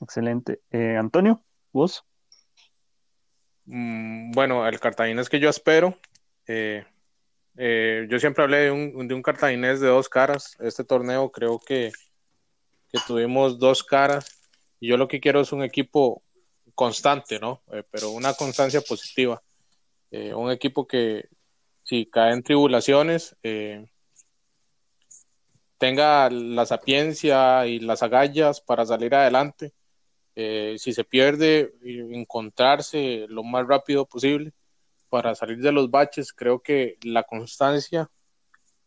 Excelente. 0.00 0.62
Eh, 0.70 0.96
Antonio, 0.96 1.42
vos. 1.72 2.07
Mm, 3.70 4.30
bueno, 4.32 4.66
el 4.66 4.80
cartaginés 4.80 5.28
que 5.28 5.40
yo 5.40 5.50
espero, 5.50 5.98
eh, 6.46 6.86
eh, 7.58 8.06
yo 8.08 8.18
siempre 8.18 8.44
hablé 8.44 8.58
de 8.60 8.70
un, 8.70 9.06
de 9.06 9.14
un 9.14 9.22
cartaginés 9.22 9.80
de 9.80 9.88
dos 9.88 10.08
caras. 10.08 10.56
Este 10.60 10.84
torneo 10.84 11.30
creo 11.30 11.58
que, 11.58 11.92
que 12.90 12.98
tuvimos 13.06 13.58
dos 13.58 13.84
caras. 13.84 14.40
Y 14.80 14.88
yo 14.88 14.96
lo 14.96 15.06
que 15.06 15.20
quiero 15.20 15.42
es 15.42 15.52
un 15.52 15.62
equipo 15.62 16.22
constante, 16.74 17.38
¿no? 17.38 17.62
Eh, 17.70 17.82
pero 17.90 18.10
una 18.10 18.32
constancia 18.34 18.80
positiva. 18.80 19.42
Un 20.10 20.50
equipo 20.50 20.86
que 20.86 21.28
si 21.82 22.06
cae 22.06 22.32
en 22.32 22.42
tribulaciones, 22.42 23.36
tenga 25.76 26.30
la 26.30 26.64
sapiencia 26.64 27.66
y 27.66 27.78
las 27.80 28.02
agallas 28.02 28.62
para 28.62 28.86
salir 28.86 29.14
adelante. 29.14 29.74
Si 30.78 30.92
se 30.92 31.04
pierde, 31.04 31.74
encontrarse 31.82 33.26
lo 33.28 33.42
más 33.42 33.66
rápido 33.66 34.06
posible 34.06 34.52
para 35.08 35.34
salir 35.34 35.58
de 35.58 35.72
los 35.72 35.90
baches. 35.90 36.32
Creo 36.32 36.60
que 36.60 36.96
la 37.02 37.24
constancia 37.24 38.10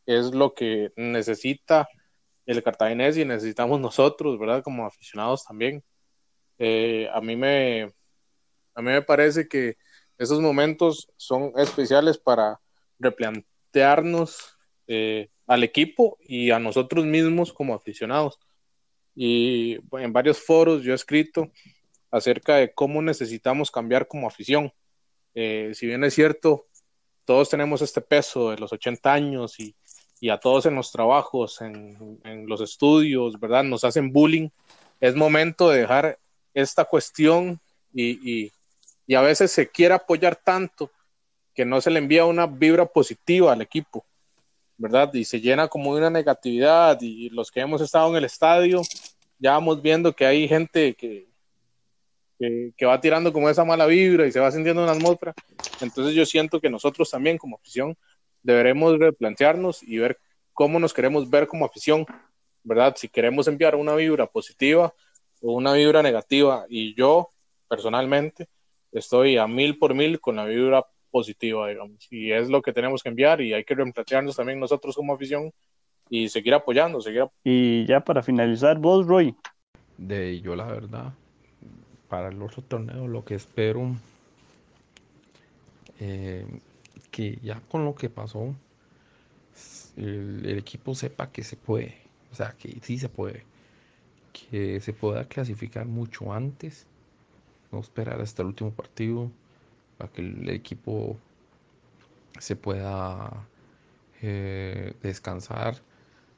es 0.06 0.34
lo 0.34 0.54
que 0.54 0.92
necesita 0.96 1.88
el 2.46 2.64
cartaginés 2.64 3.18
y 3.18 3.26
necesitamos 3.26 3.80
nosotros, 3.80 4.40
¿verdad? 4.40 4.64
Como 4.64 4.86
aficionados 4.86 5.44
también. 5.44 5.84
Eh, 6.58 7.10
a, 7.14 7.22
mí 7.22 7.36
me, 7.36 7.84
a 8.76 8.82
mí 8.82 8.92
me 8.92 9.02
parece 9.02 9.48
que 9.48 9.78
esos 10.18 10.40
momentos 10.40 11.10
son 11.18 11.54
especiales 11.58 12.18
para 12.18 12.60
replantearnos 13.00 14.58
eh, 14.88 15.30
al 15.48 15.64
equipo 15.64 16.18
y 16.22 16.52
a 16.52 16.60
nosotros 16.60 17.06
mismos 17.06 17.52
como 17.52 17.74
aficionados. 17.74 18.40
Y 19.16 19.78
en 19.94 20.14
varios 20.14 20.40
foros 20.40 20.84
yo 20.84 20.92
he 20.92 20.96
escrito 20.96 21.52
acerca 22.10 22.56
de 22.56 22.74
cómo 22.74 23.02
necesitamos 23.02 23.72
cambiar 23.72 24.08
como 24.08 24.28
afición. 24.28 24.72
Eh, 25.34 25.72
si 25.74 25.88
bien 25.88 26.04
es 26.04 26.14
cierto, 26.14 26.68
todos 27.26 27.50
tenemos 27.50 27.82
este 27.82 28.02
peso 28.02 28.52
de 28.52 28.58
los 28.58 28.74
80 28.74 29.14
años 29.14 29.60
y, 29.60 29.76
y 30.20 30.30
a 30.30 30.38
todos 30.38 30.66
en 30.66 30.76
los 30.76 30.92
trabajos, 30.92 31.62
en, 31.62 32.20
en, 32.24 32.48
los 32.48 32.62
estudios, 32.62 33.40
¿verdad? 33.40 33.64
Nos 33.64 33.84
hacen 33.84 34.12
bullying. 34.12 34.50
Es 35.00 35.16
momento 35.16 35.70
de 35.70 35.82
dejar 35.82 36.20
esta 36.54 36.86
cuestión 36.86 37.60
y, 37.94 38.12
y, 38.30 38.52
y, 39.08 39.16
a 39.16 39.22
veces 39.22 39.52
se 39.52 39.70
quiere 39.70 39.94
apoyar 39.94 40.36
tanto 40.36 40.92
que 41.54 41.66
no 41.66 41.82
se 41.82 41.90
le 41.90 42.00
envía 42.00 42.26
una 42.26 42.46
vibra 42.48 42.86
positiva 42.86 43.54
al 43.54 43.62
equipo, 43.62 44.06
¿verdad? 44.82 45.14
Y 45.14 45.24
se 45.26 45.40
llena 45.40 45.68
como 45.68 45.94
de 45.94 46.02
una 46.02 46.10
negatividad 46.10 47.00
y 47.02 47.30
los 47.30 47.52
que 47.52 47.62
hemos 47.62 47.82
estado 47.82 48.10
en 48.10 48.16
el 48.18 48.26
estadio 48.26 48.82
ya 49.38 49.52
vamos 49.52 49.82
viendo 49.82 50.14
que 50.14 50.26
hay 50.26 50.48
gente 50.48 50.94
que, 50.96 51.28
que, 52.76 52.86
va 52.86 53.00
tirando 53.00 53.32
como 53.32 53.50
esa 53.50 53.64
mala 53.64 53.86
vibra 53.86 54.26
y 54.26 54.32
se 54.32 54.40
va 54.40 54.52
sintiendo 54.52 54.84
una 54.84 54.92
atmósfera. 54.94 55.34
Entonces 55.82 56.14
yo 56.16 56.26
siento 56.26 56.60
que 56.60 56.70
nosotros 56.70 57.10
también 57.10 57.38
como 57.38 57.58
afición 57.58 57.96
deberemos 58.44 58.98
replantearnos 58.98 59.84
y 59.84 59.98
ver 60.00 60.18
cómo 60.54 60.80
nos 60.80 60.94
queremos 60.94 61.30
ver 61.30 61.48
como 61.48 61.66
afición, 61.66 62.06
¿verdad? 62.64 62.96
Si 62.98 63.08
queremos 63.08 63.48
enviar 63.48 63.76
una 63.76 63.96
vibra 63.96 64.28
positiva, 64.28 64.94
o 65.42 65.54
una 65.54 65.74
vibra 65.74 66.02
negativa 66.04 66.66
y 66.70 66.96
yo 66.96 67.30
personalmente 67.68 68.48
estoy 68.92 69.38
a 69.38 69.48
mil 69.48 69.78
por 69.78 69.94
mil 69.94 70.20
con 70.20 70.36
la 70.36 70.46
vibra 70.46 70.86
positiva, 71.12 71.68
digamos, 71.68 72.08
y 72.10 72.32
es 72.32 72.50
lo 72.50 72.62
que 72.62 72.74
tenemos 72.74 73.04
que 73.04 73.10
enviar 73.10 73.42
y 73.42 73.54
hay 73.54 73.64
que 73.64 73.76
replantearnos 73.76 74.36
también 74.36 74.60
nosotros 74.60 74.96
como 74.96 75.14
afición 75.14 75.52
y 76.10 76.30
seguir 76.30 76.54
apoyando, 76.54 77.02
seguir 77.02 77.26
Y 77.44 77.86
ya 77.86 78.00
para 78.00 78.24
finalizar, 78.24 78.80
vos, 78.80 79.06
Roy. 79.06 79.36
De 79.98 80.42
yo 80.42 80.56
la 80.56 80.66
verdad, 80.66 81.14
para 82.10 82.30
el 82.30 82.42
otro 82.42 82.64
torneo 82.64 83.08
lo 83.08 83.24
que 83.24 83.36
espero, 83.36 83.96
eh, 86.00 86.46
que 87.12 87.38
ya 87.44 87.62
con 87.70 87.86
lo 87.86 87.94
que 87.94 88.10
pasó, 88.10 88.56
el 89.98 90.58
equipo 90.58 90.96
sepa 90.96 91.32
que 91.32 91.44
se 91.44 91.56
puede, 91.58 91.96
o 92.32 92.36
sea, 92.36 92.56
que 92.58 92.80
sí 92.82 92.98
se 92.98 93.10
puede 93.10 93.44
que 94.32 94.80
se 94.80 94.94
pueda 94.94 95.26
clasificar 95.26 95.86
mucho 95.86 96.34
antes, 96.34 96.86
no 97.72 97.80
esperar 97.80 98.22
hasta 98.22 98.42
el 98.42 98.50
último 98.50 98.72
partido 98.72 99.32
para 100.02 100.12
que 100.14 100.22
el 100.22 100.50
equipo 100.50 101.16
se 102.40 102.56
pueda 102.56 103.46
eh, 104.24 104.96
descansar, 105.04 105.78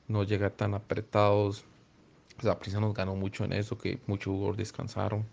no 0.09 0.23
llegar 0.23 0.51
tan 0.51 0.73
apretados. 0.73 1.63
La 2.41 2.59
prisa 2.59 2.81
nos 2.81 2.93
ganó 2.93 3.15
mucho 3.15 3.45
en 3.45 3.53
eso, 3.53 3.77
que 3.77 3.99
muchos 4.05 4.33
jugadores 4.33 4.57
descansaron. 4.57 5.25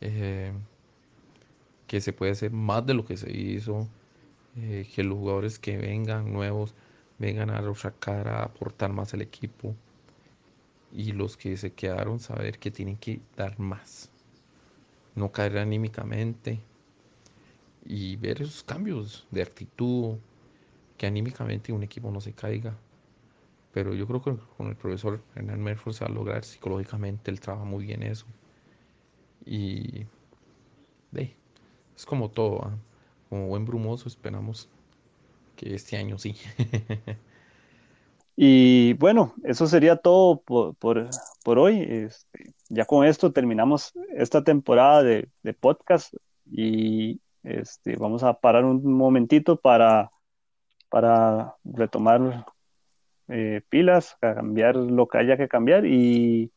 Eh, 0.00 0.52
que 1.86 2.00
se 2.00 2.14
puede 2.14 2.32
hacer 2.32 2.50
más 2.50 2.86
de 2.86 2.94
lo 2.94 3.04
que 3.04 3.18
se 3.18 3.30
hizo, 3.30 3.86
eh, 4.56 4.88
que 4.94 5.04
los 5.04 5.18
jugadores 5.18 5.58
que 5.58 5.76
vengan 5.76 6.32
nuevos 6.32 6.74
vengan 7.18 7.50
a 7.50 7.74
sacar 7.74 8.26
a 8.26 8.44
aportar 8.44 8.90
más 8.90 9.12
al 9.12 9.20
equipo 9.20 9.76
y 10.90 11.12
los 11.12 11.36
que 11.36 11.58
se 11.58 11.74
quedaron 11.74 12.20
saber 12.20 12.58
que 12.58 12.70
tienen 12.70 12.96
que 12.96 13.20
dar 13.36 13.58
más, 13.60 14.08
no 15.14 15.30
caer 15.30 15.58
anímicamente 15.58 16.58
y 17.84 18.16
ver 18.16 18.42
esos 18.42 18.62
cambios 18.64 19.26
de 19.30 19.42
actitud, 19.42 20.16
que 20.96 21.06
anímicamente 21.06 21.72
un 21.72 21.82
equipo 21.82 22.10
no 22.10 22.20
se 22.20 22.32
caiga. 22.32 22.76
Pero 23.72 23.94
yo 23.94 24.06
creo 24.06 24.22
que 24.22 24.36
con 24.56 24.68
el 24.68 24.76
profesor 24.76 25.22
Hernán 25.34 25.62
Merford 25.62 25.94
se 25.94 26.04
va 26.04 26.10
a 26.10 26.14
lograr 26.14 26.44
psicológicamente, 26.44 27.30
él 27.30 27.40
trabaja 27.40 27.64
muy 27.64 27.86
bien 27.86 28.02
eso. 28.02 28.26
Y 29.44 30.06
es 32.02 32.06
como 32.06 32.30
todo, 32.30 32.64
¿ah? 32.64 32.76
como 33.28 33.46
buen 33.48 33.64
brumoso 33.64 34.08
esperamos 34.08 34.68
que 35.56 35.74
este 35.74 35.96
año 35.96 36.18
sí. 36.18 36.36
Y 38.34 38.94
bueno, 38.94 39.34
eso 39.44 39.66
sería 39.66 39.96
todo 39.96 40.40
por, 40.40 40.74
por, 40.74 41.58
hoy. 41.58 41.80
Este, 41.86 42.54
ya 42.70 42.86
con 42.86 43.04
esto 43.04 43.30
terminamos 43.30 43.92
esta 44.16 44.42
temporada 44.42 45.02
de, 45.02 45.28
de, 45.42 45.52
podcast 45.52 46.14
y 46.50 47.20
este, 47.42 47.96
vamos 47.96 48.22
a 48.22 48.34
parar 48.34 48.64
un 48.64 48.84
momentito 48.84 49.56
para, 49.56 50.10
para 50.88 51.56
retomar 51.64 52.46
eh, 53.28 53.62
pilas, 53.68 54.16
cambiar 54.20 54.76
lo 54.76 55.08
que 55.08 55.18
haya 55.18 55.36
que 55.36 55.48
cambiar 55.48 55.86
y, 55.86 56.52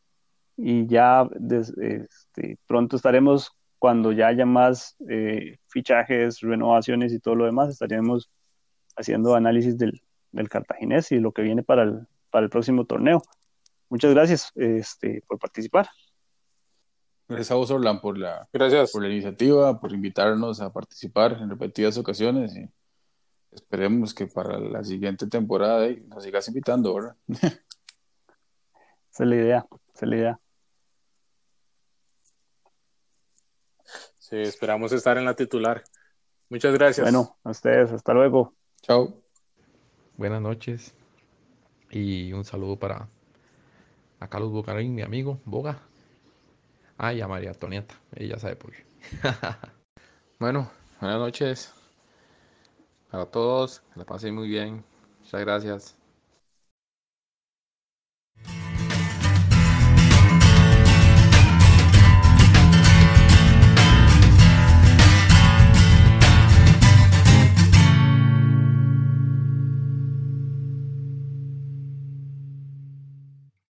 ya 0.57 1.27
este, 1.49 2.57
pronto 2.67 2.95
estaremos, 2.95 3.51
cuando 3.79 4.11
ya 4.11 4.27
haya 4.27 4.45
más 4.45 4.95
eh, 5.09 5.57
fichajes, 5.67 6.39
renovaciones 6.41 7.13
y 7.13 7.19
todo 7.19 7.35
lo 7.35 7.45
demás, 7.45 7.69
estaremos 7.69 8.29
haciendo 8.95 9.35
análisis 9.35 9.77
del, 9.77 10.01
del 10.31 10.49
cartaginés 10.49 11.11
y 11.11 11.19
lo 11.19 11.31
que 11.31 11.41
viene 11.41 11.63
para 11.63 11.83
el, 11.83 12.07
para 12.29 12.45
el 12.45 12.49
próximo 12.49 12.85
torneo. 12.85 13.21
Muchas 13.89 14.13
gracias 14.13 14.51
este, 14.55 15.23
por 15.27 15.39
participar. 15.39 15.87
Gracias 17.27 17.51
a 17.51 17.55
vos, 17.55 17.71
Orlan, 17.71 18.01
por 18.01 18.17
la, 18.17 18.47
gracias. 18.53 18.91
por 18.91 19.01
la 19.01 19.09
iniciativa, 19.09 19.79
por 19.79 19.91
invitarnos 19.91 20.61
a 20.61 20.69
participar 20.69 21.33
en 21.41 21.49
repetidas 21.49 21.97
ocasiones 21.97 22.55
y 22.55 22.69
esperemos 23.51 24.13
que 24.13 24.27
para 24.27 24.59
la 24.59 24.83
siguiente 24.83 25.25
temporada 25.27 25.87
nos 26.07 26.23
sigas 26.23 26.47
invitando, 26.47 26.93
¿verdad? 26.93 27.15
esa 27.27 29.23
es 29.23 29.27
la 29.27 29.35
idea, 29.35 29.65
esa 29.93 30.05
es 30.05 30.09
la 30.09 30.15
idea. 30.15 30.39
Sí, 34.19 34.37
esperamos 34.37 34.91
estar 34.91 35.17
en 35.17 35.25
la 35.25 35.35
titular. 35.35 35.83
Muchas 36.49 36.73
gracias. 36.73 37.05
Bueno, 37.05 37.37
a 37.43 37.49
ustedes, 37.49 37.91
hasta 37.91 38.13
luego. 38.13 38.53
Chao. 38.81 39.21
Buenas 40.17 40.41
noches 40.41 40.93
y 41.89 42.33
un 42.33 42.45
saludo 42.45 42.77
para 42.77 43.09
a 44.19 44.27
Carlos 44.27 44.51
Bucarín, 44.51 44.93
mi 44.93 45.01
amigo, 45.01 45.39
Boga. 45.45 45.79
Ah, 46.97 47.13
y 47.13 47.21
a 47.21 47.27
María 47.27 47.51
Antonieta, 47.51 47.95
ella 48.15 48.37
sabe 48.39 48.55
por 48.55 48.71
qué. 48.71 48.85
bueno, 50.39 50.71
buenas 51.01 51.19
noches 51.19 51.73
para 53.09 53.25
todos, 53.25 53.79
que 53.93 53.99
la 53.99 54.05
pasen 54.05 54.35
muy 54.35 54.47
bien. 54.47 54.83
Muchas 55.21 55.41
gracias. 55.41 55.95